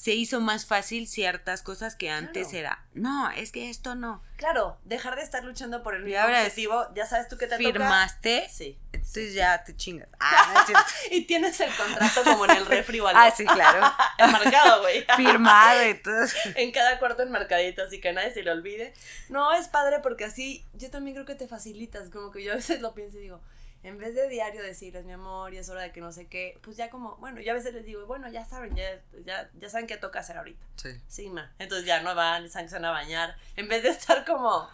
se 0.00 0.14
hizo 0.14 0.40
más 0.40 0.64
fácil 0.64 1.06
ciertas 1.06 1.60
cosas 1.60 1.94
que 1.94 2.08
antes 2.08 2.54
era, 2.54 2.86
no, 2.94 3.30
es 3.32 3.52
que 3.52 3.68
esto 3.68 3.94
no. 3.94 4.22
Claro, 4.38 4.78
dejar 4.84 5.14
de 5.16 5.20
estar 5.20 5.44
luchando 5.44 5.82
por 5.82 5.94
el 5.94 6.04
mismo 6.04 6.24
objetivo, 6.24 6.86
ya 6.94 7.04
sabes 7.04 7.28
tú 7.28 7.36
que 7.36 7.46
te 7.46 7.58
¿Firmaste? 7.58 8.48
Sí. 8.48 8.78
Entonces 8.94 9.34
ya 9.34 9.62
te 9.62 9.76
chingas. 9.76 10.08
Ah, 10.18 10.64
y 11.10 11.26
tienes 11.26 11.60
el 11.60 11.70
contrato 11.74 12.24
como 12.24 12.46
en 12.46 12.52
el 12.52 12.64
refri 12.64 12.98
o 13.00 13.08
algo. 13.08 13.20
Ah, 13.22 13.30
sí, 13.30 13.44
claro. 13.44 13.92
Enmarcado, 14.18 14.80
güey. 14.80 15.04
Firmado 15.16 15.86
y 15.86 15.94
todo. 15.96 16.24
En 16.54 16.72
cada 16.72 16.98
cuarto 16.98 17.22
enmarcadito, 17.22 17.82
así 17.82 18.00
que 18.00 18.14
nadie 18.14 18.32
se 18.32 18.42
lo 18.42 18.52
olvide. 18.52 18.94
No, 19.28 19.52
es 19.52 19.68
padre 19.68 19.98
porque 20.02 20.24
así 20.24 20.64
yo 20.72 20.90
también 20.90 21.14
creo 21.14 21.26
que 21.26 21.34
te 21.34 21.46
facilitas, 21.46 22.08
como 22.08 22.30
que 22.30 22.42
yo 22.42 22.52
a 22.52 22.56
veces 22.56 22.80
lo 22.80 22.94
pienso 22.94 23.18
y 23.18 23.20
digo, 23.20 23.42
en 23.82 23.98
vez 23.98 24.14
de 24.14 24.28
diario 24.28 24.62
decirles, 24.62 25.04
mi 25.04 25.12
amor, 25.12 25.52
ya 25.52 25.60
es 25.60 25.68
hora 25.70 25.82
de 25.82 25.92
que 25.92 26.00
no 26.00 26.12
sé 26.12 26.26
qué, 26.26 26.58
pues 26.62 26.76
ya 26.76 26.90
como, 26.90 27.16
bueno, 27.16 27.40
yo 27.40 27.52
a 27.52 27.54
veces 27.54 27.72
les 27.74 27.84
digo, 27.84 28.04
bueno, 28.06 28.28
ya 28.30 28.44
saben, 28.44 28.74
ya, 28.76 29.00
ya, 29.24 29.50
ya 29.58 29.68
saben 29.70 29.86
qué 29.86 29.96
toca 29.96 30.20
hacer 30.20 30.36
ahorita. 30.36 30.64
Sí. 30.76 30.90
Sí, 31.08 31.30
ma. 31.30 31.52
Entonces 31.58 31.86
ya 31.86 32.02
no 32.02 32.14
van, 32.14 32.42
que 32.44 32.48
se 32.50 32.74
van 32.74 32.84
a 32.84 32.90
bañar. 32.90 33.36
En 33.56 33.68
vez 33.68 33.82
de 33.82 33.88
estar 33.90 34.24
como, 34.26 34.68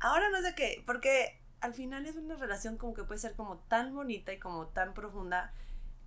ahora 0.00 0.28
no 0.30 0.42
sé 0.42 0.54
qué, 0.54 0.82
porque 0.86 1.40
al 1.60 1.72
final 1.72 2.04
es 2.06 2.16
una 2.16 2.36
relación 2.36 2.76
como 2.76 2.92
que 2.94 3.04
puede 3.04 3.18
ser 3.20 3.32
como 3.34 3.56
tan 3.68 3.94
bonita 3.94 4.32
y 4.32 4.38
como 4.38 4.66
tan 4.66 4.92
profunda 4.92 5.52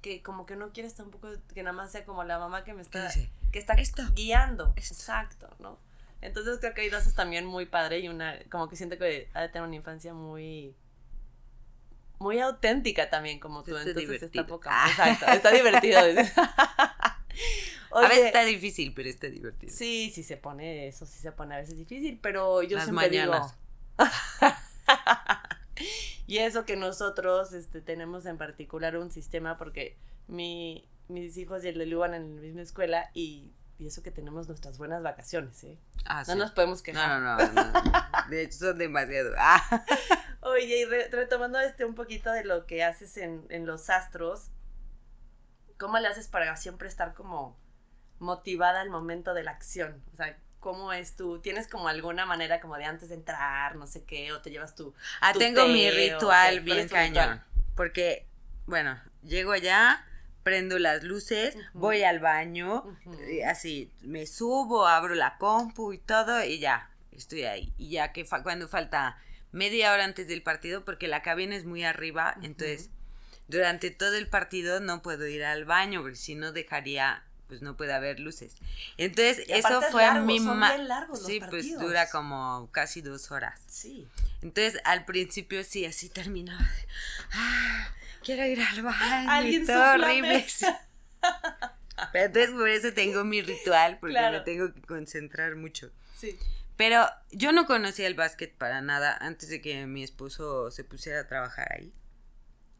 que 0.03 0.21
como 0.21 0.45
que 0.45 0.55
no 0.55 0.71
quieres 0.71 0.93
tampoco 0.93 1.29
que 1.55 1.63
nada 1.63 1.73
más 1.75 1.91
sea 1.91 2.05
como 2.05 2.23
la 2.23 2.37
mamá 2.37 2.63
que 2.63 2.73
me 2.75 2.83
está, 2.83 3.09
que 3.51 3.57
está 3.57 3.73
"Esto, 3.73 4.03
guiando. 4.13 4.71
esto". 4.75 4.93
Exacto, 4.93 5.49
¿no? 5.57 5.79
Entonces 6.21 6.59
creo 6.59 6.75
que 6.75 6.81
hay 6.81 6.89
dos 6.89 7.07
es 7.07 7.15
también 7.15 7.45
muy 7.47 7.65
padre 7.65 7.99
y 7.99 8.07
una, 8.07 8.37
como 8.51 8.69
que 8.69 8.75
siento 8.75 8.99
que 8.99 9.29
ha 9.33 9.41
de 9.41 9.49
tener 9.49 9.67
una 9.67 9.75
infancia 9.75 10.13
muy, 10.13 10.75
muy 12.19 12.39
auténtica 12.39 13.09
también 13.09 13.39
como 13.39 13.63
tú. 13.63 13.75
Está 13.77 13.89
Entonces 13.89 14.09
divertido. 14.09 14.41
está 14.43 14.47
poca. 14.47 14.69
Ah. 14.73 14.89
Exacto, 14.89 15.25
está 15.27 15.51
divertido. 15.51 15.99
a 15.99 17.17
Oye, 17.91 18.07
veces 18.09 18.25
está 18.25 18.43
difícil, 18.43 18.93
pero 18.93 19.09
está 19.09 19.27
divertido. 19.27 19.73
Sí, 19.73 20.11
sí 20.13 20.23
se 20.23 20.37
pone, 20.37 20.87
eso 20.87 21.05
sí 21.05 21.19
se 21.19 21.31
pone 21.31 21.55
a 21.55 21.59
veces 21.59 21.77
difícil, 21.77 22.19
pero 22.21 22.61
yo 22.63 22.75
Las 22.77 22.85
siempre 22.85 23.07
mañanas. 23.09 23.53
digo. 23.97 23.97
y 26.27 26.37
eso 26.39 26.65
que 26.65 26.75
nosotros 26.75 27.53
este, 27.53 27.81
tenemos 27.81 28.25
en 28.25 28.37
particular 28.37 28.97
un 28.97 29.11
sistema, 29.11 29.57
porque 29.57 29.97
mi, 30.27 30.87
mis 31.07 31.37
hijos 31.37 31.63
y 31.63 31.69
el 31.69 31.77
de 31.77 31.85
Lu 31.85 31.99
van 31.99 32.13
en 32.13 32.35
la 32.35 32.41
misma 32.41 32.61
escuela 32.61 33.09
y, 33.13 33.53
y 33.79 33.87
eso 33.87 34.03
que 34.03 34.11
tenemos 34.11 34.47
nuestras 34.47 34.77
buenas 34.77 35.01
vacaciones, 35.03 35.63
¿eh? 35.63 35.77
Ah, 36.05 36.23
No 36.27 36.33
sí. 36.33 36.39
nos 36.39 36.51
podemos 36.51 36.79
No, 36.79 36.83
quejar. 36.83 37.21
no, 37.21 37.37
no, 37.37 37.53
no. 37.53 37.73
De 38.29 38.43
hecho, 38.43 38.57
son 38.59 38.77
demasiado. 38.77 39.33
Ah. 39.37 39.85
Oye, 40.41 40.79
y 40.79 40.85
re- 40.85 41.09
retomando 41.09 41.59
este 41.59 41.85
un 41.85 41.95
poquito 41.95 42.31
de 42.31 42.43
lo 42.43 42.65
que 42.65 42.83
haces 42.83 43.17
en, 43.17 43.45
en 43.49 43.65
los 43.65 43.89
astros, 43.89 44.49
¿cómo 45.77 45.99
le 45.99 46.07
haces 46.07 46.27
para 46.27 46.55
siempre 46.57 46.87
estar 46.87 47.13
como 47.13 47.57
motivada 48.19 48.81
al 48.81 48.89
momento 48.89 49.33
de 49.33 49.43
la 49.43 49.51
acción? 49.51 50.03
O 50.13 50.15
sea, 50.15 50.37
¿cómo 50.59 50.93
es 50.93 51.15
tú? 51.15 51.39
¿Tienes 51.39 51.67
como 51.67 51.87
alguna 51.87 52.25
manera 52.25 52.59
como 52.59 52.77
de 52.77 52.85
antes 52.85 53.09
de 53.09 53.15
entrar, 53.15 53.75
no 53.75 53.87
sé 53.87 54.03
qué, 54.03 54.31
o 54.33 54.41
te 54.41 54.49
llevas 54.49 54.75
tu... 54.75 54.93
Ah, 55.21 55.33
tu 55.33 55.39
tengo 55.39 55.67
mi 55.67 55.89
té, 55.89 56.15
o 56.15 56.19
ritual 56.21 56.59
bien 56.61 56.89
cañón. 56.89 57.43
Porque, 57.75 58.27
bueno, 58.65 58.99
llego 59.23 59.51
allá, 59.51 60.05
prendo 60.43 60.79
las 60.79 61.03
luces, 61.03 61.55
voy 61.73 62.03
al 62.03 62.19
baño, 62.19 62.97
así, 63.45 63.91
me 64.01 64.25
subo, 64.25 64.87
abro 64.87 65.13
la 65.13 65.37
compu 65.37 65.93
y 65.93 65.99
todo, 65.99 66.43
y 66.43 66.59
ya, 66.59 66.89
estoy 67.11 67.43
ahí. 67.43 67.73
Y 67.77 67.91
ya 67.91 68.11
que 68.13 68.25
fa- 68.25 68.41
cuando 68.41 68.67
falta 68.67 69.17
media 69.57 69.91
hora 69.91 70.03
antes 70.05 70.27
del 70.27 70.41
partido, 70.43 70.85
porque 70.85 71.07
la 71.07 71.21
cabina 71.21 71.55
es 71.55 71.65
muy 71.65 71.83
arriba, 71.83 72.35
entonces 72.43 72.89
durante 73.47 73.91
todo 73.91 74.15
el 74.15 74.27
partido 74.27 74.79
no 74.79 75.01
puedo 75.01 75.25
ir 75.27 75.43
al 75.43 75.65
baño, 75.65 76.01
porque 76.01 76.17
si 76.17 76.35
no 76.35 76.51
dejaría, 76.51 77.23
pues 77.47 77.61
no 77.61 77.77
puede 77.77 77.93
haber 77.93 78.19
luces. 78.19 78.55
Entonces, 78.97 79.39
eso 79.47 79.79
es 79.81 79.91
fue 79.91 80.03
largo, 80.03 80.25
mi 80.25 80.37
son 80.39 80.57
ma- 80.59 80.73
bien 80.75 80.87
largos 80.89 81.19
los 81.19 81.27
Sí, 81.27 81.39
pues 81.49 81.79
dura 81.79 82.09
como 82.09 82.69
casi 82.71 83.01
dos 83.01 83.31
horas. 83.31 83.59
Sí. 83.67 84.05
Entonces, 84.41 84.81
al 84.83 85.05
principio 85.05 85.63
sí, 85.63 85.85
así 85.85 86.09
terminaba. 86.09 86.67
Ah, 87.31 87.89
quiero 88.23 88.45
ir 88.45 88.61
al 88.61 88.81
baño. 88.83 89.31
Alguien 89.31 89.65
todo 89.65 89.91
horrible. 89.93 90.45
Pero 92.11 92.25
entonces 92.25 92.51
por 92.51 92.69
eso 92.69 92.93
tengo 92.93 93.23
mi 93.23 93.41
ritual, 93.41 93.97
porque 93.99 94.13
Claro. 94.13 94.37
me 94.39 94.43
tengo 94.43 94.71
que 94.73 94.81
concentrar 94.81 95.55
mucho. 95.55 95.89
Sí. 96.15 96.37
Pero 96.77 97.05
yo 97.31 97.51
no 97.51 97.65
conocía 97.65 98.07
el 98.07 98.13
básquet 98.13 98.55
para 98.55 98.81
nada 98.81 99.17
antes 99.19 99.49
de 99.49 99.61
que 99.61 99.85
mi 99.87 100.03
esposo 100.03 100.71
se 100.71 100.83
pusiera 100.83 101.21
a 101.21 101.27
trabajar 101.27 101.67
ahí. 101.73 101.91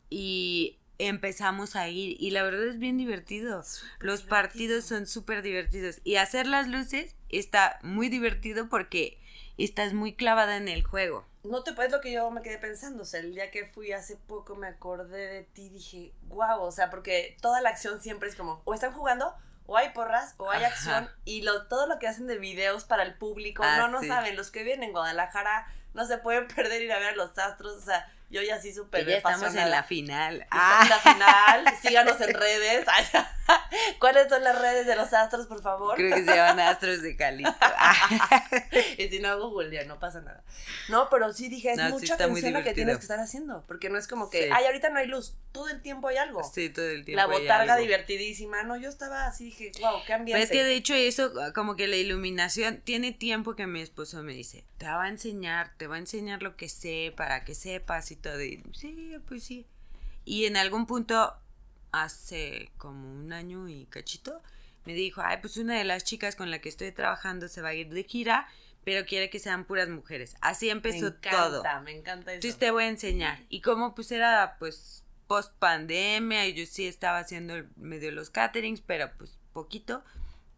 Y 0.10 0.80
empezamos 1.00 1.76
a 1.76 1.90
ir 1.90 2.16
y 2.20 2.32
la 2.32 2.44
verdad 2.44 2.68
es 2.68 2.80
bien 2.80 2.98
divertido. 2.98 3.58
Los 3.58 3.80
divertido. 4.00 4.30
partidos 4.30 4.86
son 4.86 5.08
súper 5.08 5.42
divertidos. 5.42 6.00
Y 6.04 6.16
hacer 6.16 6.48
las 6.48 6.68
luces 6.68 7.16
está 7.30 7.80
muy 7.82 8.10
divertido 8.10 8.70
porque 8.70 9.20
estás 9.58 9.94
muy 9.94 10.16
clavada 10.16 10.58
en 10.58 10.68
el 10.68 10.84
juego. 10.84 11.26
No 11.44 11.64
te 11.64 11.74
puedes 11.74 11.92
lo 11.92 12.02
que 12.02 12.12
yo 12.12 12.30
me 12.30 12.42
quedé 12.42 12.58
pensando, 12.58 13.04
o 13.04 13.06
sea, 13.06 13.22
el 13.22 13.34
día 13.34 13.52
que 13.52 13.66
fui 13.66 13.94
hace 13.94 14.18
poco 14.18 14.56
me 14.56 14.68
acordé 14.68 15.28
de 15.28 15.44
ti, 15.44 15.70
dije, 15.70 16.14
wow, 16.28 16.62
o 16.62 16.72
sea, 16.72 16.90
porque 16.90 17.38
toda 17.42 17.62
la 17.62 17.70
acción 17.70 18.02
siempre 18.02 18.28
es 18.28 18.36
como, 18.36 18.62
o 18.66 18.74
están 18.74 18.92
jugando, 18.92 19.34
o 19.67 19.77
hay 19.77 19.89
porras, 19.91 20.34
o 20.38 20.49
hay 20.49 20.63
Ajá. 20.63 20.73
acción, 20.73 21.10
y 21.25 21.43
lo, 21.43 21.67
todo 21.67 21.86
lo 21.88 21.99
que 21.99 22.08
hacen 22.08 22.25
de 22.25 22.39
videos 22.39 22.84
para 22.86 23.03
el 23.03 23.13
público, 23.13 23.63
Ah, 23.63 23.77
no, 23.77 23.88
no 23.89 24.01
sí. 24.01 24.08
saben, 24.08 24.36
los 24.36 24.49
que 24.49 24.63
viven 24.63 24.82
en 24.84 24.91
Guadalajara 24.93 25.67
no 25.93 26.06
se 26.06 26.17
pueden 26.17 26.47
perder 26.56 26.82
ir 26.82 26.91
a 26.91 26.99
ver 26.99 27.10
a 27.10 27.15
los 27.15 27.38
astros, 27.38 27.73
o 27.77 27.82
sea, 27.82 28.12
yo 28.30 28.42
ya 28.42 28.60
sí 28.60 28.74
súper 28.74 29.06
ya 29.08 29.18
estamos 29.18 29.56
en 29.56 29.70
la 29.70 29.84
final. 29.84 30.46
Ah, 30.52 30.82
en 30.84 30.90
la 30.90 31.00
final, 31.00 31.76
síganos 31.82 32.20
en 32.22 32.34
redes. 32.34 32.86
¿Cuáles 34.00 34.28
son 34.30 34.44
las 34.44 34.60
redes 34.60 34.86
de 34.86 34.96
los 34.96 35.13
astros, 35.13 35.48
por 35.48 35.62
favor? 35.62 35.96
creo 35.96 36.13
que 36.16 36.26
se 36.26 36.36
llaman 36.36 36.60
Astros 36.60 37.02
de 37.02 37.16
Calixto. 37.16 37.56
Ah, 37.80 38.50
Y 38.98 39.08
si 39.10 39.20
no 39.20 39.30
hago 39.30 39.50
Google, 39.50 39.86
no 39.86 40.00
pasa 40.00 40.20
nada. 40.22 40.44
No, 40.90 41.10
pero 41.10 41.32
sí 41.32 41.48
dije, 41.48 41.72
es 41.72 41.78
No, 41.78 41.86
sí 41.88 41.92
mucha 41.94 42.16
muy 42.16 42.24
atención 42.42 42.54
lo 42.54 42.63
que 42.63 42.74
tienes 42.74 42.98
que 42.98 43.02
estar 43.04 43.20
haciendo. 43.20 43.63
Porque 43.68 43.90
no 43.90 43.98
es 43.98 44.08
como 44.08 44.30
que, 44.30 44.44
Sí. 44.46 44.50
ay, 44.54 44.66
ahorita 44.66 44.90
no 44.90 45.00
hay 45.00 45.08
luz. 45.08 45.36
Todo 45.54 45.70
el 45.70 45.82
tiempo 45.82 46.08
hay 46.10 46.18
algo. 46.18 46.44
sí, 46.44 46.70
todo 46.70 46.90
el 46.90 47.06
tiempo. 47.06 47.18
la 47.26 47.34
hay 47.34 47.42
botarga 47.42 47.74
algo. 47.76 47.86
divertidísima. 47.86 48.63
No, 48.63 48.76
yo 48.78 48.90
estaba 48.90 49.26
así, 49.28 49.46
dije, 49.46 49.72
wow, 49.80 50.00
qué 50.02 50.04
Pero 50.08 50.20
ambiente. 50.20 50.44
es 50.44 50.52
que 50.52 50.63
de 50.63 50.74
hecho 50.74 50.94
eso, 50.94 51.32
como 51.56 51.76
que 51.76 51.88
la 51.88 51.96
iluminación, 51.96 52.82
tiene 52.82 53.12
tiempo 53.13 53.56
que 53.56 53.66
mi 53.68 53.82
esposo 53.82 54.22
me 54.24 54.34
dice, 54.34 54.66
te 54.78 54.86
va 54.88 55.04
a 55.04 55.10
enseñar, 55.10 55.72
te 55.78 55.88
va 55.88 55.96
a 55.96 56.00
enseñar 56.00 56.44
lo 56.44 56.56
que 56.58 56.68
sé 56.68 57.13
para 57.16 57.46
que 57.46 57.56
sepas 57.56 58.12
y 58.12 58.16
todo. 58.17 58.41
Y 58.43 58.63
sí, 58.73 59.15
pues 59.27 59.43
sí. 59.43 59.65
Y 60.25 60.45
en 60.45 60.58
algún 60.58 60.86
punto, 60.86 61.34
hace 61.91 62.71
como 62.77 63.12
un 63.12 63.32
año 63.34 63.69
y 63.69 63.86
cachito, 63.86 64.41
me 64.86 64.93
dijo, 64.93 65.21
ay, 65.23 65.38
pues 65.41 65.58
una 65.58 65.77
de 65.77 65.84
las 65.84 66.03
chicas 66.03 66.36
con 66.36 66.51
la 66.51 66.60
que 66.60 66.69
estoy 66.69 66.91
trabajando 66.91 67.47
se 67.47 67.62
va 67.62 67.69
a 67.69 67.73
ir 67.73 67.89
de 67.89 68.03
gira, 68.03 68.47
pero 68.84 69.06
quiere 69.06 69.30
que 69.30 69.39
sean 69.39 69.65
puras 69.65 69.89
mujeres. 69.89 70.36
Así 70.41 70.67
me 70.67 70.73
empezó 70.73 71.08
encanta, 71.08 71.32
todo. 71.32 71.63
me 71.82 71.91
encanta 71.91 72.32
eso. 72.32 72.36
Entonces 72.36 72.58
te 72.58 72.71
voy 72.71 72.86
a 72.86 72.88
enseñar. 72.88 73.43
Y 73.49 73.62
como 73.62 73.93
pues 73.95 74.12
era 74.12 74.56
pues 74.60 75.03
post 75.27 75.53
pandemia 75.60 76.47
y 76.47 76.53
yo 76.53 76.65
sí 76.65 76.88
estaba 76.88 77.19
haciendo 77.19 77.56
medio 77.75 78.12
los 78.12 78.30
caterings, 78.30 78.82
pero 78.82 79.12
pues 79.17 79.39
poquito, 79.51 80.03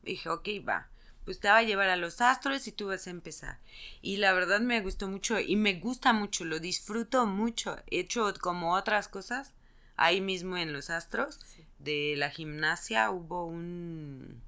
dije, 0.04 0.30
ok, 0.30 0.48
va. 0.68 0.90
Pues 1.30 1.40
te 1.40 1.48
va 1.48 1.58
a 1.58 1.62
llevar 1.62 1.90
a 1.90 1.96
los 1.96 2.22
astros 2.22 2.68
y 2.68 2.72
tú 2.72 2.88
vas 2.88 3.06
a 3.06 3.12
empezar. 3.12 3.60
Y 4.02 4.18
la 4.18 4.34
verdad 4.34 4.62
me 4.62 4.82
gustó 4.82 5.08
mucho 5.08 5.40
y 5.40 5.56
me 5.58 5.76
gusta 5.76 6.12
mucho, 6.12 6.44
lo 6.44 6.60
disfruto 6.60 7.28
mucho. 7.28 7.78
He 7.92 8.00
hecho 8.00 8.34
como 8.42 8.74
otras 8.74 9.08
cosas 9.08 9.54
ahí 9.96 10.22
mismo 10.22 10.58
en 10.58 10.74
los 10.74 10.90
astros. 10.90 11.40
Sí. 11.46 11.64
De 11.78 12.16
la 12.18 12.32
gimnasia 12.32 13.12
hubo 13.12 13.46
un 13.46 14.42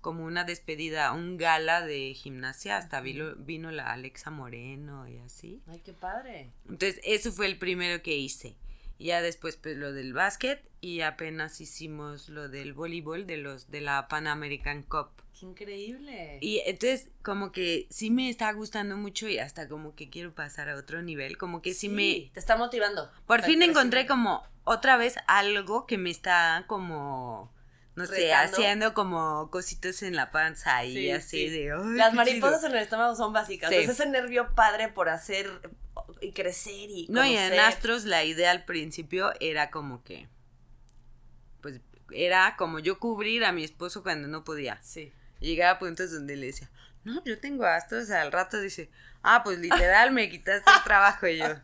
como 0.00 0.24
una 0.24 0.44
despedida, 0.44 1.12
un 1.12 1.36
gala 1.36 1.84
de 1.84 2.14
gimnasia, 2.14 2.78
hasta 2.78 3.02
vino, 3.02 3.36
vino 3.36 3.70
la 3.70 3.92
Alexa 3.92 4.30
Moreno 4.30 5.06
y 5.06 5.18
así. 5.18 5.60
Ay, 5.66 5.82
qué 5.84 5.92
padre. 5.92 6.50
Entonces, 6.64 6.98
eso 7.04 7.30
fue 7.30 7.44
el 7.44 7.58
primero 7.58 8.02
que 8.02 8.16
hice. 8.16 8.56
Y 8.98 9.08
Ya 9.08 9.20
después, 9.20 9.58
pues, 9.58 9.76
lo 9.76 9.92
del 9.92 10.14
básquet 10.14 10.66
y 10.80 11.02
apenas 11.02 11.60
hicimos 11.60 12.30
lo 12.30 12.48
del 12.48 12.72
voleibol 12.72 13.26
de 13.26 13.36
los 13.36 13.70
de 13.70 13.82
la 13.82 14.08
Pan 14.08 14.26
American 14.26 14.82
Cup. 14.82 15.10
Qué 15.42 15.46
increíble. 15.48 16.38
Y 16.40 16.62
entonces, 16.66 17.08
como 17.22 17.50
que 17.50 17.88
sí 17.90 18.10
me 18.10 18.28
está 18.30 18.52
gustando 18.52 18.96
mucho 18.96 19.26
y 19.28 19.38
hasta 19.40 19.68
como 19.68 19.96
que 19.96 20.08
quiero 20.08 20.32
pasar 20.34 20.68
a 20.68 20.76
otro 20.76 21.02
nivel. 21.02 21.36
Como 21.36 21.62
que 21.62 21.74
sí, 21.74 21.88
me. 21.88 22.30
Te 22.32 22.38
está 22.38 22.56
motivando. 22.56 23.10
Por 23.26 23.42
fin 23.42 23.60
encontré 23.62 24.06
como 24.06 24.44
otra 24.62 24.96
vez 24.96 25.16
algo 25.26 25.86
que 25.86 25.98
me 25.98 26.10
está 26.10 26.64
como. 26.68 27.52
No 27.96 28.06
sé, 28.06 28.32
haciendo 28.32 28.94
como 28.94 29.50
cositas 29.50 30.02
en 30.04 30.14
la 30.16 30.30
panza 30.30 30.84
y 30.84 30.94
Sí, 30.94 31.10
así 31.10 31.38
sí. 31.38 31.48
de. 31.50 31.72
"Ay, 31.72 31.96
Las 31.96 32.14
mariposas 32.14 32.60
chido". 32.60 32.70
en 32.70 32.76
el 32.76 32.82
estómago 32.84 33.16
son 33.16 33.32
básicas. 33.32 33.68
Sí. 33.70 33.76
Es 33.76 33.88
ese 33.88 34.06
nervio 34.06 34.54
padre 34.54 34.88
por 34.88 35.08
hacer 35.08 35.50
y 36.20 36.30
crecer 36.32 36.88
y 36.88 37.06
No, 37.10 37.24
y 37.24 37.36
en. 37.36 37.58
Astros 37.58 38.04
la 38.04 38.22
idea 38.24 38.52
al 38.52 38.64
principio 38.64 39.32
era 39.40 39.70
como 39.72 40.04
que, 40.04 40.28
pues 41.60 41.80
era 42.12 42.54
como 42.56 42.78
yo 42.78 42.98
cubrir 43.00 43.44
a 43.44 43.50
mi 43.52 43.64
esposo 43.64 44.02
cuando 44.04 44.26
no 44.28 44.44
podía. 44.44 44.80
Sí. 44.82 45.12
Llegaba 45.42 45.72
a 45.72 45.78
puntos 45.78 46.10
donde 46.12 46.36
le 46.36 46.46
decía, 46.46 46.70
no, 47.04 47.22
yo 47.24 47.38
tengo 47.38 47.64
Astros, 47.66 48.10
al 48.10 48.32
rato 48.32 48.60
dice, 48.60 48.90
ah, 49.22 49.42
pues 49.44 49.58
literal 49.58 50.12
me 50.12 50.30
quitaste 50.30 50.70
el 50.70 50.82
trabajo 50.84 51.26
y 51.26 51.38
yo. 51.38 51.46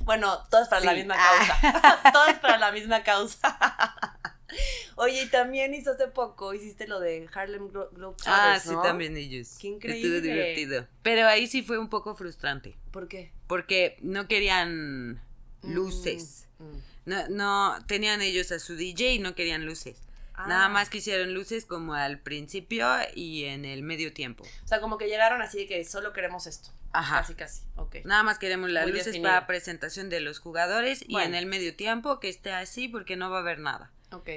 Bueno, 0.00 0.42
todo 0.50 0.62
es 0.62 0.68
para 0.68 0.84
la 0.84 0.94
misma 0.94 1.14
Ah. 1.16 1.60
causa. 2.02 2.12
todo 2.12 2.26
es 2.26 2.38
para 2.40 2.58
la 2.58 2.72
misma 2.72 3.02
causa. 3.04 3.56
Oye, 4.96 5.22
y 5.22 5.26
también 5.28 5.72
hizo 5.74 5.92
hace 5.92 6.08
poco, 6.08 6.52
hiciste 6.52 6.88
lo 6.88 6.98
de 6.98 7.28
Harlem 7.32 7.68
Glo- 7.68 7.88
Globetrotters, 7.92 8.26
Ah, 8.26 8.58
sí, 8.60 8.70
¿no? 8.70 8.82
también 8.82 9.16
ellos. 9.16 9.56
Qué 9.60 9.68
Estuvo 9.68 9.76
increíble. 9.76 10.20
divertido. 10.20 10.86
Pero 11.02 11.26
ahí 11.28 11.46
sí 11.46 11.62
fue 11.62 11.78
un 11.78 11.88
poco 11.88 12.16
frustrante, 12.16 12.76
¿Por 12.90 13.06
qué? 13.08 13.32
porque 13.46 13.96
no 14.02 14.26
querían 14.26 15.22
luces. 15.62 16.48
Mm, 16.58 16.64
mm. 16.64 16.82
No, 17.06 17.28
no, 17.28 17.86
tenían 17.86 18.20
ellos 18.22 18.50
a 18.52 18.58
su 18.58 18.74
DJ 18.76 19.14
y 19.14 19.18
no 19.20 19.34
querían 19.36 19.64
luces. 19.64 19.96
Nada 20.46 20.66
Ah. 20.66 20.68
más 20.68 20.90
que 20.90 20.98
hicieron 20.98 21.34
luces 21.34 21.64
como 21.66 21.94
al 21.94 22.18
principio 22.20 22.88
y 23.14 23.44
en 23.44 23.64
el 23.64 23.82
medio 23.82 24.12
tiempo. 24.12 24.44
O 24.64 24.68
sea, 24.68 24.80
como 24.80 24.98
que 24.98 25.06
llegaron 25.08 25.42
así 25.42 25.58
de 25.58 25.66
que 25.66 25.84
solo 25.84 26.12
queremos 26.12 26.46
esto. 26.46 26.70
Ajá. 26.92 27.18
Casi, 27.20 27.34
casi. 27.34 27.62
Ok. 27.76 27.96
Nada 28.04 28.22
más 28.24 28.38
queremos 28.38 28.68
las 28.70 28.82
Muy 28.84 28.92
luces 28.92 29.06
definido. 29.06 29.30
para 29.30 29.46
presentación 29.46 30.08
de 30.10 30.20
los 30.20 30.38
jugadores 30.40 31.04
y 31.06 31.16
en 31.18 31.34
el 31.34 31.46
medio 31.46 31.74
tiempo 31.76 32.18
que 32.20 32.28
esté 32.28 32.52
así 32.52 32.88
porque 32.88 33.16
no 33.16 33.30
va 33.30 33.38
a 33.38 33.40
haber 33.40 33.60
nada. 33.60 33.90
Ok. 34.12 34.28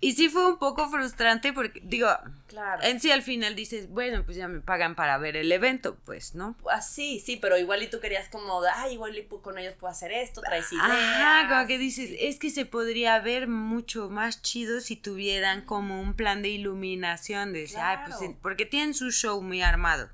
Y 0.00 0.12
sí 0.12 0.28
fue 0.28 0.46
un 0.46 0.58
poco 0.58 0.88
frustrante 0.88 1.52
porque, 1.52 1.80
digo, 1.84 2.08
Claro. 2.46 2.82
en 2.82 3.00
sí 3.00 3.10
al 3.10 3.22
final 3.22 3.54
dices, 3.54 3.88
bueno, 3.90 4.24
pues 4.24 4.36
ya 4.36 4.48
me 4.48 4.60
pagan 4.60 4.94
para 4.94 5.18
ver 5.18 5.36
el 5.36 5.50
evento, 5.52 5.96
pues, 6.04 6.34
¿no? 6.34 6.56
Así, 6.70 7.20
sí, 7.20 7.36
pero 7.36 7.58
igual 7.58 7.82
y 7.82 7.88
tú 7.88 8.00
querías 8.00 8.28
como, 8.28 8.62
ay, 8.62 8.94
igual 8.94 9.16
y 9.18 9.24
con 9.24 9.58
ellos 9.58 9.74
puedo 9.78 9.90
hacer 9.90 10.12
esto, 10.12 10.40
traes 10.40 10.70
ideas. 10.72 10.86
Ajá, 10.90 11.48
como 11.48 11.66
que 11.66 11.78
dices, 11.78 12.10
es 12.18 12.38
que 12.38 12.50
se 12.50 12.64
podría 12.66 13.18
ver 13.20 13.48
mucho 13.48 14.08
más 14.10 14.40
chido 14.42 14.80
si 14.80 14.96
tuvieran 14.96 15.62
como 15.62 16.00
un 16.00 16.14
plan 16.14 16.42
de 16.42 16.48
iluminación, 16.50 17.52
de 17.52 17.60
decir, 17.62 17.78
ay, 17.80 17.98
pues, 18.06 18.16
Claro. 18.18 18.36
porque 18.42 18.66
tienen 18.66 18.94
su 18.94 19.10
show 19.10 19.42
muy 19.42 19.60
armado. 19.62 20.08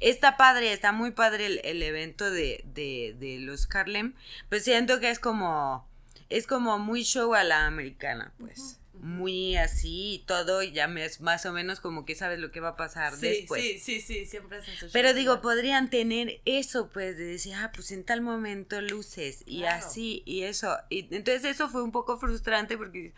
Está 0.00 0.36
padre, 0.38 0.72
está 0.72 0.92
muy 0.92 1.10
padre 1.10 1.44
el, 1.46 1.60
el 1.64 1.82
evento 1.82 2.30
de, 2.30 2.62
de, 2.64 3.14
de 3.18 3.38
los 3.38 3.68
Harlem, 3.74 4.14
pues 4.48 4.64
siento 4.64 4.98
que 4.98 5.10
es 5.10 5.18
como, 5.18 5.86
es 6.30 6.46
como 6.46 6.78
muy 6.78 7.02
show 7.04 7.34
a 7.34 7.44
la 7.44 7.66
americana, 7.66 8.32
pues. 8.38 8.78
Muy 8.94 9.56
así 9.56 10.14
y 10.14 10.18
todo, 10.26 10.62
y 10.62 10.72
ya 10.72 10.86
me 10.86 11.04
es 11.04 11.20
más 11.20 11.46
o 11.46 11.52
menos 11.52 11.80
como 11.80 12.04
que 12.04 12.14
sabes 12.14 12.38
lo 12.38 12.50
que 12.52 12.60
va 12.60 12.70
a 12.70 12.76
pasar 12.76 13.14
Sí, 13.16 13.26
después. 13.26 13.62
sí, 13.62 13.78
sí, 13.78 14.00
sí, 14.00 14.26
siempre 14.26 14.58
hacen 14.58 14.76
su 14.76 14.90
Pero 14.92 15.14
digo, 15.14 15.32
igual. 15.34 15.40
podrían 15.40 15.88
tener 15.90 16.40
eso, 16.44 16.90
pues, 16.90 17.16
de 17.16 17.24
decir, 17.24 17.54
ah, 17.54 17.72
pues 17.74 17.90
en 17.90 18.04
tal 18.04 18.20
momento 18.20 18.80
luces 18.82 19.42
y 19.46 19.60
Claro. 19.60 19.86
así 19.86 20.22
y 20.26 20.42
eso. 20.42 20.76
Y 20.90 21.14
entonces 21.14 21.44
eso 21.44 21.68
fue 21.70 21.82
un 21.82 21.90
poco 21.90 22.18
frustrante 22.18 22.76
porque, 22.76 23.14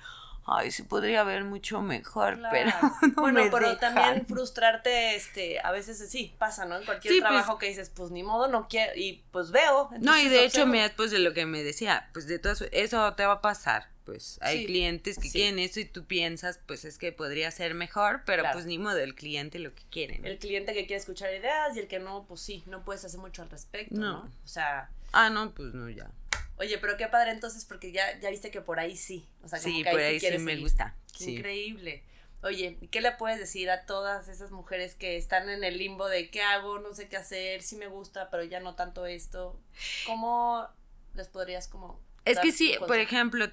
ay, 0.47 0.71
se 0.71 0.85
podría 0.85 1.25
ver 1.25 1.43
mucho 1.45 1.83
mejor, 1.83 2.39
Claro. 2.39 2.53
pero 2.53 2.71
no 3.17 3.23
bueno, 3.23 3.45
me 3.45 3.51
pero 3.51 3.71
dejan. 3.71 3.95
también 3.95 4.27
frustrarte, 4.27 5.17
este, 5.17 5.59
a 5.61 5.73
veces 5.73 6.09
sí, 6.09 6.35
pasa, 6.39 6.67
¿no? 6.67 6.77
En 6.79 6.85
cualquier 6.85 7.13
Sí, 7.15 7.21
pues- 7.21 7.29
trabajo 7.31 7.59
que 7.59 7.67
dices, 7.67 7.91
pues 7.91 8.11
ni 8.13 8.23
modo, 8.23 8.47
no 8.49 8.69
quiero, 8.69 8.93
y 8.95 9.25
pues 9.33 9.51
veo. 9.51 9.91
No, 10.01 10.17
y 10.19 10.29
de 10.29 10.45
hecho, 10.45 10.63
observo. 10.63 10.71
me 10.73 10.89
pues 10.91 11.11
de 11.11 11.19
lo 11.19 11.35
que 11.35 11.47
me 11.47 11.65
decía, 11.65 12.09
pues 12.13 12.27
de 12.29 12.39
todo 12.39 12.53
eso, 12.53 12.65
eso 12.71 13.13
te 13.15 13.27
va 13.27 13.35
a 13.35 13.41
pasar. 13.41 13.93
Pues 14.05 14.39
hay 14.43 14.61
Sí, 14.61 14.67
clientes 14.67 15.17
que 15.17 15.23
sí. 15.29 15.33
quieren 15.33 15.59
eso 15.59 15.81
y 15.81 15.87
tú 15.87 16.05
piensas, 16.05 16.61
pues 16.67 16.85
es 16.85 16.99
que 16.99 17.11
podría 17.13 17.51
ser 17.51 17.73
mejor, 17.75 18.23
pero 18.27 18.43
Claro. 18.43 18.55
pues 18.57 18.67
ni 18.67 18.79
modo, 18.79 18.99
el 18.99 19.15
cliente 19.15 19.59
lo 19.59 19.75
que 19.75 19.83
quiere. 19.91 20.19
¿no? 20.19 20.27
El 20.29 20.39
cliente 20.39 20.75
que 20.75 20.87
quiere 20.87 21.01
escuchar 21.01 21.33
ideas 21.35 21.75
y 21.77 21.81
el 21.81 21.89
que 21.89 21.99
no, 21.99 22.27
pues 22.27 22.41
sí, 22.43 22.63
no 22.67 22.85
puedes 22.85 23.05
hacer 23.05 23.19
mucho 23.21 23.41
al 23.43 23.49
respecto, 23.51 23.95
¿no? 23.95 24.25
No. 24.25 24.31
O 24.45 24.49
sea, 24.49 24.91
Ah, 25.13 25.31
no, 25.31 25.55
pues 25.55 25.73
no, 25.75 25.89
ya. 25.89 26.11
oye, 26.59 26.77
pero 26.79 26.97
qué 26.99 27.07
padre 27.09 27.31
entonces, 27.31 27.65
porque 27.65 27.93
ya, 27.93 28.19
ya 28.21 28.29
viste 28.31 28.51
que 28.51 28.61
por 28.61 28.79
ahí 28.79 28.97
sí. 28.97 29.27
O 29.43 29.49
sea, 29.49 29.59
como 29.59 29.75
Sí, 29.75 29.83
que 29.83 29.91
por 29.91 30.01
ahí 30.01 30.15
sí 30.15 30.21
quieres 30.21 30.41
me 30.43 30.53
seguir. 30.53 30.65
gusta. 30.65 30.95
Qué 31.17 31.25
Sí. 31.25 31.37
Increíble. 31.37 32.03
Oye, 32.43 32.77
¿y 32.83 32.89
qué 32.89 33.01
le 33.01 33.11
puedes 33.13 33.39
decir 33.39 33.71
a 33.71 33.87
todas 33.87 34.29
esas 34.29 34.51
mujeres 34.51 34.95
que 34.95 35.17
están 35.17 35.49
en 35.49 35.65
el 35.65 35.79
limbo 35.79 36.09
de 36.09 36.29
qué 36.29 36.43
hago, 36.43 36.79
no 36.79 36.93
sé 36.93 37.09
qué 37.09 37.17
hacer, 37.17 37.63
sí 37.63 37.77
me 37.77 37.87
gusta, 37.87 38.29
pero 38.31 38.45
ya 38.45 38.61
no 38.61 38.75
tanto 38.75 39.07
esto? 39.07 39.59
¿Cómo 40.05 40.69
les 41.15 41.29
podrías 41.29 41.69
como... 41.69 41.99
Es 42.27 42.39
que 42.41 42.53
sí, 42.53 42.75
por 42.87 42.99
ejemplo, 42.99 43.47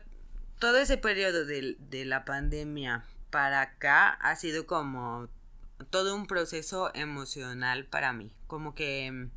todo 0.62 0.78
ese 0.78 0.96
periodo 0.98 1.44
de, 1.44 1.76
de 1.80 2.06
la 2.06 2.24
pandemia 2.24 3.04
para 3.32 3.62
acá 3.62 4.12
ha 4.12 4.36
sido 4.36 4.68
como 4.68 5.28
todo 5.90 6.16
un 6.16 6.28
proceso 6.28 6.92
emocional 6.94 7.86
para 7.86 8.14
mí. 8.14 8.32
Como 8.46 8.76
que 8.76 9.12
mm, 9.12 9.30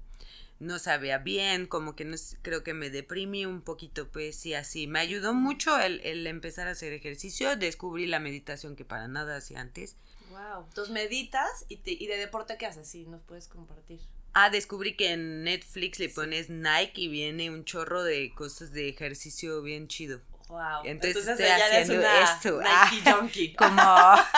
no 0.60 0.78
sabía 0.78 1.16
bien, 1.16 1.66
como 1.66 1.96
que 1.96 2.04
no, 2.04 2.16
creo 2.42 2.62
que 2.62 2.74
me 2.74 2.90
deprimí 2.90 3.46
un 3.46 3.62
poquito, 3.62 4.06
pues 4.08 4.44
y 4.44 4.52
así. 4.52 4.86
Me 4.86 4.98
ayudó 5.00 5.32
mucho 5.32 5.80
el, 5.80 6.00
el 6.04 6.26
empezar 6.26 6.68
a 6.68 6.72
hacer 6.72 6.92
ejercicio, 6.92 7.56
descubrí 7.56 8.06
la 8.06 8.20
meditación 8.20 8.76
que 8.76 8.84
para 8.84 9.08
nada 9.08 9.36
hacía 9.38 9.60
antes. 9.60 9.96
Wow. 10.28 10.66
Entonces 10.68 10.92
meditas 10.92 11.64
y, 11.70 11.78
te- 11.78 11.92
y 11.92 12.06
de 12.06 12.18
deporte 12.18 12.58
qué 12.58 12.66
haces, 12.66 12.86
sí, 12.86 13.06
nos 13.06 13.22
puedes 13.22 13.48
compartir. 13.48 14.00
Ah, 14.34 14.50
descubrí 14.50 14.94
que 14.96 15.12
en 15.12 15.44
Netflix 15.44 15.98
le 16.00 16.10
pones 16.10 16.50
Nike 16.50 17.00
y 17.02 17.08
viene 17.08 17.50
un 17.50 17.64
chorro 17.64 18.02
de 18.02 18.34
cosas 18.34 18.72
de 18.72 18.90
ejercicio 18.90 19.62
bien 19.62 19.88
chido. 19.88 20.20
Wow. 20.49 20.82
Entonces 20.84 21.26
estoy 21.26 21.47
ella 21.47 21.68
eres 21.68 21.90
haciendo 21.90 22.07
una 22.07 22.22
esto. 22.24 22.61
Nike 22.61 23.55
Ah. 23.59 24.18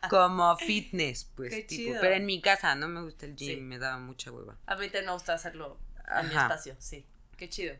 como 0.00 0.08
como 0.10 0.56
fitness, 0.58 1.24
pues 1.34 1.50
Qué 1.54 1.62
tipo, 1.62 1.82
chido. 1.90 2.00
pero 2.00 2.14
en 2.14 2.26
mi 2.26 2.40
casa 2.40 2.74
no 2.74 2.88
me 2.88 3.02
gusta 3.02 3.26
el 3.26 3.36
gym, 3.36 3.48
Sí. 3.56 3.60
me 3.60 3.78
daba 3.78 3.98
mucha 3.98 4.30
hueva. 4.32 4.56
A 4.66 4.74
mí 4.76 4.86
también 4.86 5.06
me 5.06 5.12
gusta 5.12 5.34
hacerlo 5.34 5.78
en 6.20 6.28
mi 6.28 6.34
Ajá. 6.34 6.42
espacio, 6.46 6.76
sí. 6.78 7.06
Qué 7.36 7.48
chido. 7.48 7.74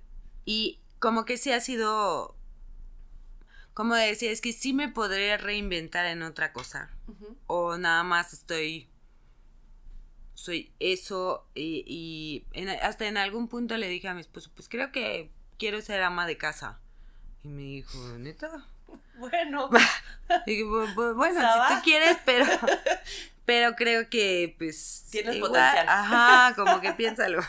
Y 0.45 0.81
como 0.99 1.25
que 1.25 1.37
sí 1.39 1.53
ha 1.53 1.61
sido 1.61 2.37
como 3.75 3.95
decía, 3.97 4.31
es 4.31 4.41
que 4.41 4.53
sí 4.53 4.73
me 4.73 4.89
podría 4.89 5.37
reinventar 5.37 6.07
en 6.07 6.23
otra 6.23 6.53
cosa 6.53 6.91
Ujú. 7.09 7.37
o 7.49 7.77
nada 7.77 8.05
más 8.05 8.33
estoy 8.33 8.89
soy 10.35 10.73
eso 10.81 11.49
y, 11.55 11.85
y 11.87 12.47
en- 12.59 12.69
hasta 12.69 13.07
en 13.07 13.17
algún 13.17 13.49
punto 13.49 13.77
le 13.77 13.89
dije 13.89 14.09
a 14.09 14.15
mi 14.15 14.21
esposo, 14.21 14.51
pues 14.55 14.69
creo 14.69 14.93
que 14.93 15.33
quiero 15.59 15.81
ser 15.81 16.03
ama 16.03 16.27
de 16.27 16.37
casa. 16.37 16.81
Y 17.45 17.49
me 17.49 17.63
dijo, 17.63 17.99
¿neta? 18.19 18.67
Bueno, 19.19 19.71
Y 20.47 20.51
dije, 20.51 20.65
"Bu- 20.65 20.93
bu- 20.95 21.15
bueno, 21.17 21.41
¿Saba? 21.41 21.69
si 21.69 21.75
tú 21.77 21.81
quieres, 21.85 22.17
pero, 22.25 22.47
pero 23.45 23.75
creo 23.77 24.09
que 24.11 24.55
pues. 24.59 25.07
Tienes 25.11 25.37
igual, 25.37 25.51
potencial. 25.53 25.87
Ajá, 25.89 26.55
como 26.57 26.81
que 26.81 26.93
piénsalo. 26.95 27.41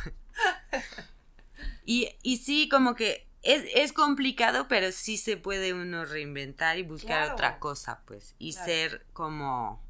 Y, 1.86 2.10
y 2.24 2.38
sí, 2.38 2.68
como 2.70 2.96
que 2.96 3.28
es, 3.44 3.64
es 3.76 3.94
complicado, 3.94 4.68
pero 4.68 4.92
sí 4.92 5.18
se 5.18 5.38
puede 5.38 5.74
uno 5.74 6.06
reinventar 6.06 6.78
y 6.78 6.84
buscar 6.84 7.20
Claro. 7.20 7.34
otra 7.34 7.60
cosa, 7.60 8.02
pues. 8.06 8.36
Y 8.40 8.54
Claro. 8.54 8.66
ser 8.66 9.06
como. 9.14 9.84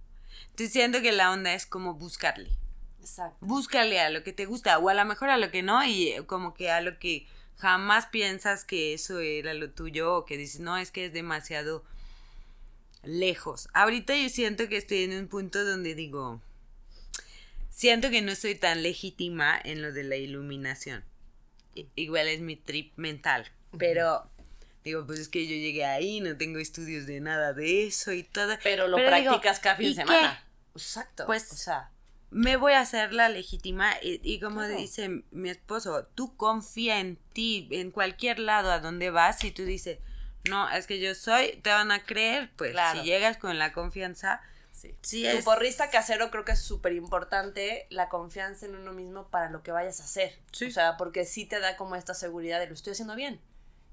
Estoy 0.49 0.65
diciendo 0.67 1.01
que 1.01 1.11
la 1.11 1.31
onda 1.31 1.53
es 1.53 1.65
como 1.65 1.93
buscarle. 1.95 2.49
exacto. 3.01 3.37
Búscale 3.41 3.99
a 4.01 4.09
lo 4.09 4.23
que 4.23 4.33
te 4.33 4.45
gusta, 4.45 4.77
o 4.77 4.89
a 4.89 4.93
lo 4.93 5.05
mejor 5.05 5.29
a 5.29 5.37
lo 5.37 5.51
que 5.51 5.61
no, 5.63 5.83
y 5.85 6.13
como 6.25 6.53
que 6.53 6.71
a 6.71 6.81
lo 6.81 6.97
que 6.99 7.27
jamás 7.57 8.07
piensas 8.07 8.65
que 8.65 8.93
eso 8.93 9.19
era 9.19 9.53
lo 9.53 9.69
tuyo, 9.71 10.15
o 10.15 10.25
que 10.25 10.37
dices, 10.37 10.59
no, 10.61 10.77
es 10.77 10.91
que 10.91 11.05
es 11.05 11.13
demasiado 11.13 11.83
lejos. 13.03 13.69
Ahorita 13.73 14.15
yo 14.17 14.29
siento 14.29 14.67
que 14.67 14.77
estoy 14.77 15.03
en 15.03 15.13
un 15.13 15.27
punto 15.27 15.63
donde 15.63 15.95
digo, 15.95 16.41
siento 17.69 18.09
que 18.09 18.21
no 18.21 18.35
soy 18.35 18.55
tan 18.55 18.83
legítima 18.83 19.59
en 19.63 19.81
lo 19.81 19.91
de 19.91 20.03
la 20.03 20.15
iluminación. 20.15 21.03
I- 21.75 21.87
Igual 21.95 22.27
es 22.27 22.39
mi 22.39 22.55
trip 22.55 22.93
mental, 22.97 23.51
pero 23.77 24.29
digo, 24.83 25.05
pues 25.05 25.19
es 25.19 25.27
que 25.29 25.45
yo 25.45 25.51
llegué 25.55 25.85
ahí, 25.85 26.21
no 26.21 26.37
tengo 26.37 26.59
estudios 26.59 27.05
de 27.05 27.19
nada 27.19 27.53
de 27.53 27.85
eso 27.87 28.11
y 28.13 28.23
todo. 28.23 28.55
Pero 28.63 28.87
lo 28.87 28.97
Pero 28.97 29.15
digo, 29.17 29.31
practicas 29.31 29.59
cada 29.59 29.75
fin 29.75 29.85
¿y 29.85 29.89
de 29.89 29.95
qué? 29.95 30.01
semana. 30.01 30.43
Exacto. 30.73 31.25
Pues, 31.25 31.51
o 31.51 31.55
sea, 31.55 31.91
me 32.38 32.57
voy 32.57 32.73
a 32.73 32.81
hacer 32.81 33.13
la 33.13 33.29
legítima 33.29 33.93
y, 34.01 34.19
y 34.21 34.41
como 34.41 34.57
Claro. 34.57 34.75
dice 34.75 35.23
mi 35.31 35.49
esposo, 35.49 36.05
tú 36.15 36.36
confía 36.36 36.99
en 36.99 37.15
ti, 37.31 37.69
en 37.71 37.91
cualquier 37.91 38.39
lado 38.39 38.71
a 38.73 38.79
donde 38.79 39.09
vas 39.09 39.41
y 39.45 39.51
tú 39.51 39.63
dices, 39.63 39.99
no, 40.49 40.69
es 40.69 40.86
que 40.86 40.99
yo 40.99 41.15
soy, 41.15 41.61
te 41.63 41.69
van 41.69 41.91
a 41.91 42.03
creer, 42.03 42.51
pues 42.57 42.71
Claro. 42.71 42.99
si 42.99 43.05
llegas 43.05 43.38
con 43.38 43.57
la 43.57 43.71
confianza, 43.71 44.41
sí. 44.73 44.93
sí 45.01 45.21
Tu 45.23 45.29
es... 45.38 45.45
porrista 45.45 45.89
casero 45.89 46.29
creo 46.29 46.43
que 46.43 46.51
es 46.51 46.59
súper 46.61 46.91
importante 46.91 47.88
la 47.89 48.09
confianza 48.09 48.65
en 48.65 48.75
uno 48.75 48.91
mismo 48.91 49.29
para 49.29 49.49
lo 49.49 49.63
que 49.63 49.71
vayas 49.71 50.01
a 50.01 50.03
hacer. 50.03 50.38
Sí. 50.51 50.65
O 50.65 50.71
sea, 50.71 50.97
porque 50.97 51.23
sí 51.23 51.45
te 51.45 51.61
da 51.61 51.77
como 51.77 51.95
esta 51.95 52.13
seguridad 52.13 52.59
de 52.59 52.67
lo 52.67 52.73
estoy 52.73 52.91
haciendo 52.91 53.15
bien. 53.15 53.39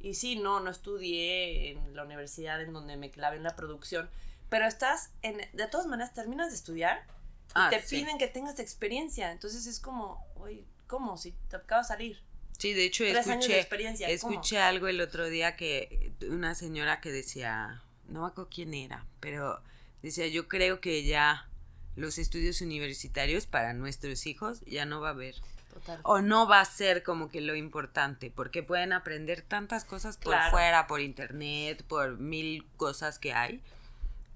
Y 0.00 0.14
sí, 0.14 0.34
no, 0.34 0.58
no 0.58 0.68
estudié 0.72 1.70
en 1.70 1.94
la 1.94 2.02
universidad 2.02 2.60
en 2.60 2.72
donde 2.72 2.96
me 2.96 3.12
clavé 3.12 3.36
en 3.36 3.44
la 3.44 3.54
producción, 3.54 4.10
pero 4.48 4.66
estás 4.66 5.10
en, 5.22 5.38
de 5.52 5.66
todas 5.68 5.86
maneras 5.86 6.12
terminas 6.12 6.48
de 6.48 6.56
estudiar 6.56 7.06
Ah, 7.54 7.68
te 7.70 7.80
sí. 7.82 8.00
piden 8.00 8.18
que 8.18 8.28
tengas 8.28 8.58
experiencia. 8.58 9.32
Entonces 9.32 9.66
es 9.66 9.78
como, 9.80 10.26
oye, 10.36 10.64
¿cómo? 10.86 11.16
Si 11.16 11.32
te 11.48 11.56
acaba 11.56 11.82
de 11.82 11.88
salir. 11.88 12.20
Sí, 12.58 12.74
de 12.74 12.84
hecho 12.84 13.04
Tres 13.04 13.16
años 13.26 13.26
de 13.26 13.32
escuché, 13.40 13.60
experiencia. 13.60 14.08
escuché 14.08 14.58
algo 14.58 14.86
el 14.88 15.00
otro 15.00 15.28
día 15.28 15.56
que 15.56 16.12
una 16.28 16.54
señora 16.54 17.00
que 17.00 17.10
decía, 17.10 17.82
no 18.08 18.20
me 18.22 18.26
acuerdo 18.28 18.50
quién 18.54 18.72
era, 18.74 19.04
pero 19.20 19.60
decía, 20.02 20.28
yo 20.28 20.46
creo 20.48 20.80
que 20.80 21.02
ya 21.04 21.48
los 21.96 22.18
estudios 22.18 22.60
universitarios 22.60 23.46
para 23.46 23.72
nuestros 23.74 24.26
hijos 24.26 24.60
ya 24.66 24.84
no 24.84 25.00
va 25.00 25.08
a 25.08 25.12
haber. 25.12 25.34
Total. 25.72 26.00
o 26.02 26.20
no 26.20 26.46
va 26.46 26.60
a 26.60 26.64
ser 26.66 27.02
como 27.02 27.30
que 27.30 27.40
lo 27.40 27.54
importante, 27.56 28.30
porque 28.30 28.62
pueden 28.62 28.92
aprender 28.92 29.40
tantas 29.40 29.84
cosas 29.86 30.18
por 30.18 30.34
Claro. 30.34 30.50
fuera, 30.50 30.86
por 30.86 31.00
internet, 31.00 31.82
por 31.88 32.18
mil 32.18 32.66
cosas 32.76 33.18
que 33.18 33.32
hay, 33.32 33.62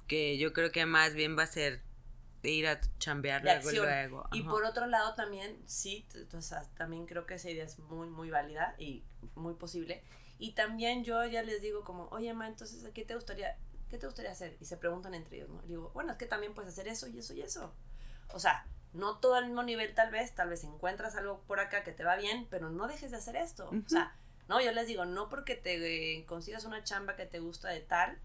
que 0.08 0.38
yo 0.38 0.54
creo 0.54 0.72
que 0.72 0.86
más 0.86 1.12
bien 1.12 1.36
va 1.38 1.42
a 1.42 1.46
ser 1.46 1.82
ir 2.50 2.66
a 2.66 2.80
chambear 2.98 3.42
de 3.42 3.60
luego, 3.62 3.82
luego. 3.82 4.28
Y 4.32 4.42
por 4.42 4.64
otro 4.64 4.86
lado 4.86 5.14
también, 5.14 5.60
sí, 5.66 6.06
o 6.32 6.42
sea, 6.42 6.62
también 6.76 7.06
creo 7.06 7.26
que 7.26 7.34
esa 7.34 7.50
idea 7.50 7.64
es 7.64 7.78
muy, 7.78 8.08
muy 8.08 8.30
válida 8.30 8.74
y 8.78 9.04
muy 9.34 9.54
posible. 9.54 10.02
Y 10.38 10.52
también 10.52 11.04
yo 11.04 11.24
ya 11.24 11.42
les 11.42 11.62
digo 11.62 11.84
como, 11.84 12.08
oye, 12.08 12.32
ma, 12.34 12.46
entonces, 12.46 12.86
¿qué 12.92 13.04
te 13.04 13.14
gustaría, 13.14 13.56
qué 13.88 13.98
te 13.98 14.06
gustaría 14.06 14.32
hacer? 14.32 14.56
Y 14.60 14.66
se 14.66 14.76
preguntan 14.76 15.14
entre 15.14 15.38
ellos, 15.38 15.48
¿no? 15.48 15.62
Y 15.64 15.68
digo, 15.68 15.90
bueno, 15.94 16.12
es 16.12 16.18
que 16.18 16.26
también 16.26 16.54
puedes 16.54 16.72
hacer 16.72 16.88
eso 16.88 17.06
y 17.08 17.18
eso 17.18 17.34
y 17.34 17.42
eso. 17.42 17.74
O 18.32 18.38
sea, 18.38 18.66
no 18.92 19.18
todo 19.18 19.34
al 19.34 19.46
mismo 19.46 19.62
nivel 19.62 19.94
tal 19.94 20.10
vez, 20.10 20.34
tal 20.34 20.48
vez 20.48 20.64
encuentras 20.64 21.16
algo 21.16 21.42
por 21.46 21.60
acá 21.60 21.84
que 21.84 21.92
te 21.92 22.04
va 22.04 22.16
bien, 22.16 22.46
pero 22.50 22.70
no 22.70 22.86
dejes 22.86 23.10
de 23.10 23.16
hacer 23.16 23.36
esto. 23.36 23.66
Ujú. 23.66 23.82
O 23.86 23.88
sea, 23.88 24.14
no, 24.48 24.60
yo 24.60 24.72
les 24.72 24.86
digo, 24.86 25.04
no 25.04 25.28
porque 25.28 25.56
te 25.56 26.18
eh, 26.18 26.24
consigas 26.26 26.64
una 26.64 26.84
chamba 26.84 27.16
que 27.16 27.26
te 27.26 27.40
gusta 27.40 27.68
de 27.68 27.80
tal, 27.80 28.18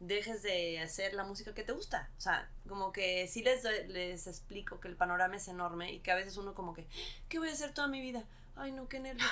dejes 0.00 0.42
de 0.42 0.80
hacer 0.80 1.14
la 1.14 1.24
música 1.24 1.54
que 1.54 1.64
te 1.64 1.72
gusta. 1.72 2.08
O 2.18 2.20
sea, 2.20 2.48
como 2.68 2.92
que 2.92 3.26
sí 3.28 3.42
les, 3.42 3.64
les 3.88 4.26
explico 4.26 4.80
que 4.80 4.88
el 4.88 4.96
panorama 4.96 5.36
es 5.36 5.48
enorme 5.48 5.92
y 5.92 6.00
que 6.00 6.10
a 6.10 6.14
veces 6.14 6.36
uno 6.36 6.54
como 6.54 6.74
que, 6.74 6.86
¿qué 7.28 7.38
voy 7.38 7.48
a 7.48 7.52
hacer 7.52 7.72
toda 7.72 7.88
mi 7.88 8.00
vida? 8.00 8.24
Ay, 8.56 8.72
no, 8.72 8.88
qué 8.88 9.00
nervio. 9.00 9.26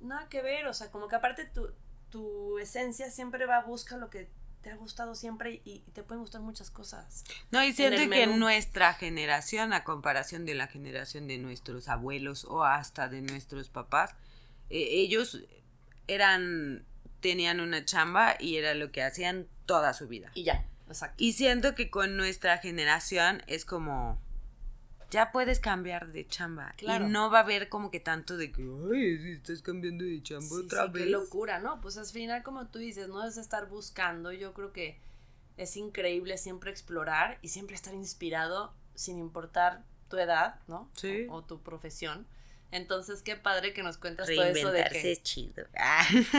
Nada 0.00 0.28
que 0.28 0.42
ver, 0.42 0.66
o 0.66 0.74
sea, 0.74 0.90
como 0.90 1.08
que 1.08 1.16
aparte 1.16 1.44
tu, 1.46 1.70
tu 2.10 2.58
esencia 2.58 3.10
siempre 3.10 3.46
va 3.46 3.58
a 3.58 3.62
buscar 3.62 3.98
lo 3.98 4.10
que 4.10 4.28
te 4.66 4.72
ha 4.72 4.76
gustado 4.76 5.14
siempre 5.14 5.60
y, 5.64 5.78
te 5.92 6.02
pueden 6.02 6.22
gustar 6.22 6.40
muchas 6.40 6.70
cosas. 6.70 7.24
No, 7.52 7.62
y 7.62 7.72
siento 7.72 8.10
que 8.10 8.26
nuestra 8.26 8.94
generación, 8.94 9.72
a 9.72 9.84
comparación 9.84 10.44
de 10.44 10.54
la 10.54 10.66
generación 10.66 11.28
de 11.28 11.38
nuestros 11.38 11.88
abuelos 11.88 12.44
o 12.44 12.64
hasta 12.64 13.08
de 13.08 13.22
nuestros 13.22 13.68
papás, 13.68 14.16
eh, 14.68 14.88
ellos 14.90 15.40
eran, 16.08 16.84
tenían 17.20 17.60
una 17.60 17.84
chamba 17.84 18.34
y 18.40 18.56
era 18.56 18.74
lo 18.74 18.90
que 18.90 19.04
hacían 19.04 19.46
toda 19.66 19.92
su 19.92 20.08
vida. 20.08 20.30
Y 20.34 20.44
ya, 20.44 20.66
exacto. 20.88 21.16
Y 21.18 21.32
siento 21.32 21.74
que 21.74 21.90
con 21.90 22.16
nuestra 22.16 22.58
generación 22.58 23.42
es 23.46 23.64
como, 23.64 24.18
ya 25.10 25.32
puedes 25.32 25.60
cambiar 25.60 26.12
de 26.12 26.26
chamba. 26.26 26.74
Y 26.78 26.86
no 27.08 27.30
va 27.30 27.40
a 27.40 27.42
haber 27.42 27.68
como 27.68 27.90
que 27.90 28.00
tanto 28.00 28.36
de 28.36 28.50
que, 28.52 28.62
ay, 28.92 29.32
estás 29.32 29.62
cambiando 29.62 30.04
de 30.04 30.22
chamba 30.22 30.56
otra 30.56 30.86
vez. 30.86 31.04
Qué 31.04 31.10
locura, 31.10 31.60
¿no? 31.60 31.80
Pues 31.80 31.96
al 31.96 32.06
final, 32.06 32.42
como 32.42 32.66
tú 32.68 32.78
dices, 32.78 33.08
no 33.08 33.26
es 33.26 33.36
estar 33.36 33.68
buscando. 33.68 34.32
Yo 34.32 34.52
creo 34.52 34.72
que 34.72 34.98
es 35.56 35.76
increíble 35.76 36.38
siempre 36.38 36.70
explorar 36.70 37.38
y 37.42 37.48
siempre 37.48 37.76
estar 37.76 37.94
inspirado 37.94 38.74
sin 38.94 39.18
importar 39.18 39.84
tu 40.08 40.18
edad, 40.18 40.60
¿no? 40.66 40.90
Sí. 40.94 41.26
o 41.30 41.42
tu 41.42 41.62
profesión. 41.62 42.26
Entonces, 42.76 43.22
qué 43.22 43.36
padre 43.36 43.72
que 43.72 43.82
nos 43.82 43.96
cuentas 43.96 44.28
todo 44.28 44.44
eso 44.44 44.70
de 44.70 44.84
que... 44.84 45.12
es 45.12 45.22
chido. 45.22 45.64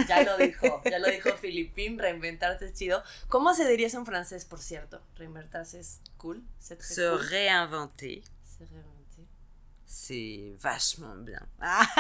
Ya 0.08 0.24
lo 0.24 0.38
dijo, 0.38 0.82
ya 0.86 1.00
lo 1.00 1.08
dijo 1.08 1.32
Filipín, 1.38 1.98
reinventarse 1.98 2.66
es 2.66 2.74
chido. 2.74 3.04
¿Cómo 3.28 3.54
se 3.54 3.68
diría 3.68 3.88
eso 3.88 3.98
en 3.98 4.06
francés, 4.06 4.46
por 4.46 4.60
cierto? 4.60 5.02
Reinventarse 5.16 5.80
es 5.80 6.00
cool. 6.18 6.44
Se 6.60 6.76
réinventer. 6.76 8.22
Se 8.46 8.66
réinventer. 8.66 8.98
Sí, 9.86 10.56
vachement 10.62 11.26
bien. 11.26 11.40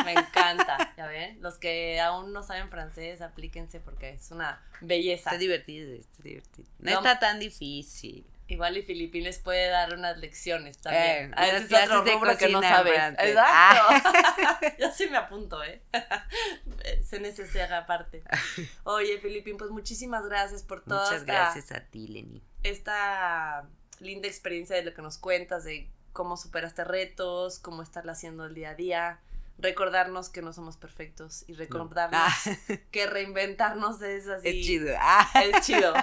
Me 0.05 0.11
encanta, 0.11 0.93
ya 0.97 1.07
ven. 1.07 1.41
Los 1.41 1.57
que 1.57 1.99
aún 1.99 2.33
no 2.33 2.43
saben 2.43 2.69
francés, 2.69 3.21
aplíquense 3.21 3.79
porque 3.79 4.11
es 4.11 4.29
una 4.31 4.61
belleza. 4.81 5.31
Está 5.31 5.38
divertido, 5.38 5.93
está 5.93 6.21
divertido. 6.23 6.67
no 6.79 6.91
está 6.91 7.17
tan 7.17 7.39
difícil. 7.39 8.25
Igual 8.50 8.78
y 8.78 8.82
Filipín 8.82 9.24
les 9.24 9.39
puede 9.39 9.68
dar 9.68 9.93
unas 9.93 10.18
lecciones 10.18 10.78
también. 10.78 11.32
Eh, 11.32 11.36
a 11.36 11.45
veces 11.45 11.72
es 11.72 11.91
otro 11.91 12.14
rubro 12.14 12.38
que 12.38 12.48
no 12.48 12.62
sabes. 12.62 12.95
Exacto. 12.95 13.41
Ah. 13.45 14.60
Yo 14.80 14.91
sí 14.91 15.08
me 15.10 15.18
apunto, 15.18 15.62
¿eh? 15.64 15.82
Se 17.04 17.20
necesita 17.20 17.78
aparte. 17.78 18.24
Oye, 18.84 19.20
Filipín, 19.20 19.58
pues 19.58 19.70
muchísimas 19.70 20.26
gracias 20.26 20.64
por 20.64 20.82
toda 20.82 21.06
Muchas 21.06 21.26
gracias 21.26 21.74
a 21.74 21.82
ti, 21.82 22.08
Lenny. 22.08 22.41
Esta 22.64 23.68
linda 24.00 24.30
experiencia 24.30 24.78
de 24.78 24.84
lo 24.84 24.93
que 24.93 25.02
nos 25.02 25.18
cuentas, 25.18 25.66
de 25.66 25.89
cómo 26.14 26.38
superaste 26.38 26.86
retos, 26.86 27.60
cómo 27.60 27.82
estarla 27.84 28.14
haciendo 28.14 28.45
el 28.45 28.56
día 28.56 28.70
a 28.70 28.76
día 28.76 29.20
recordarnos 29.60 30.30
que 30.30 30.41
no 30.41 30.54
somos 30.54 30.78
perfectos 30.78 31.43
y 31.48 31.54
recordarnos 31.54 32.22
ah. 32.22 32.56
que 32.91 33.08
reinventarnos 33.08 34.02
es 34.02 34.28
así. 34.28 34.48
Es 34.50 34.66
chido. 34.66 34.95
Ah. 35.00 35.28
Es 35.43 35.66
chido. 35.66 35.93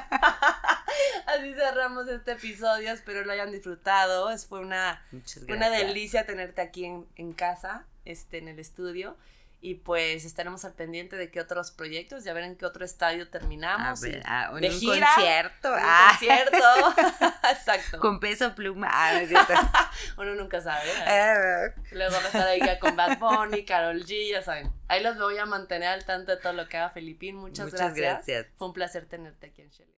así 1.27 1.55
cerramos 1.55 2.09
este 2.09 2.33
episodio. 2.33 2.93
Espero 2.93 3.25
lo 3.25 3.33
hayan 3.33 3.53
disfrutado. 3.53 4.31
Es, 4.31 4.47
fue 4.47 4.61
una, 4.61 5.05
una 5.49 5.71
delicia 5.71 6.27
tenerte 6.27 6.61
aquí 6.61 6.85
en, 6.85 7.07
en 7.17 7.33
casa, 7.33 7.85
este, 8.05 8.39
en 8.39 8.49
el 8.49 8.59
estudio. 8.59 9.17
Y 9.65 9.77
pues 9.77 10.27
estaremos 10.27 10.63
al 10.67 10.75
pendiente 10.75 11.17
de 11.17 11.31
qué 11.31 11.41
otros 11.41 11.71
proyectos, 11.71 12.23
ya 12.23 12.35
ver 12.35 12.45
en 12.45 12.55
qué 12.55 12.67
otro 12.67 12.85
estadio 12.85 13.31
terminamos. 13.31 14.05
A 14.05 14.07
ver, 14.07 14.23
ah, 14.27 14.51
un, 14.53 14.61
concierto. 14.61 15.73
Un 15.73 15.79
ah. 15.81 16.09
concierto. 16.11 16.59
Exacto. 17.51 17.99
Con 17.99 18.21
peso 18.21 18.55
pluma. 18.55 18.91
Ah, 18.91 19.91
Uno 20.19 20.35
nunca 20.35 20.61
sabe. 20.61 20.91
¿eh? 21.07 21.73
Luego 21.93 22.13
va 22.13 22.19
a 22.19 22.27
estar 22.27 22.47
ahí 22.47 22.61
con 22.79 22.95
Bad 22.95 23.19
Bunny, 23.19 23.65
Carol 23.65 24.05
G, 24.05 24.33
ya 24.33 24.43
saben. 24.43 24.71
Ahí 24.87 25.03
los 25.03 25.17
voy 25.17 25.39
a 25.39 25.47
mantener 25.47 25.89
al 25.89 26.05
tanto 26.05 26.33
de 26.33 26.43
todo 26.43 26.53
lo 26.53 26.69
que 26.69 26.77
haga 26.77 26.91
Filipín. 26.91 27.37
Muchas, 27.37 27.73
Muchas 27.73 27.95
gracias. 27.95 28.49
Fue 28.57 28.69
un 28.69 28.75
placer 28.75 29.07
tenerte 29.07 29.47
aquí 29.47 29.63
en 29.63 29.71
Shelley. 29.71 29.89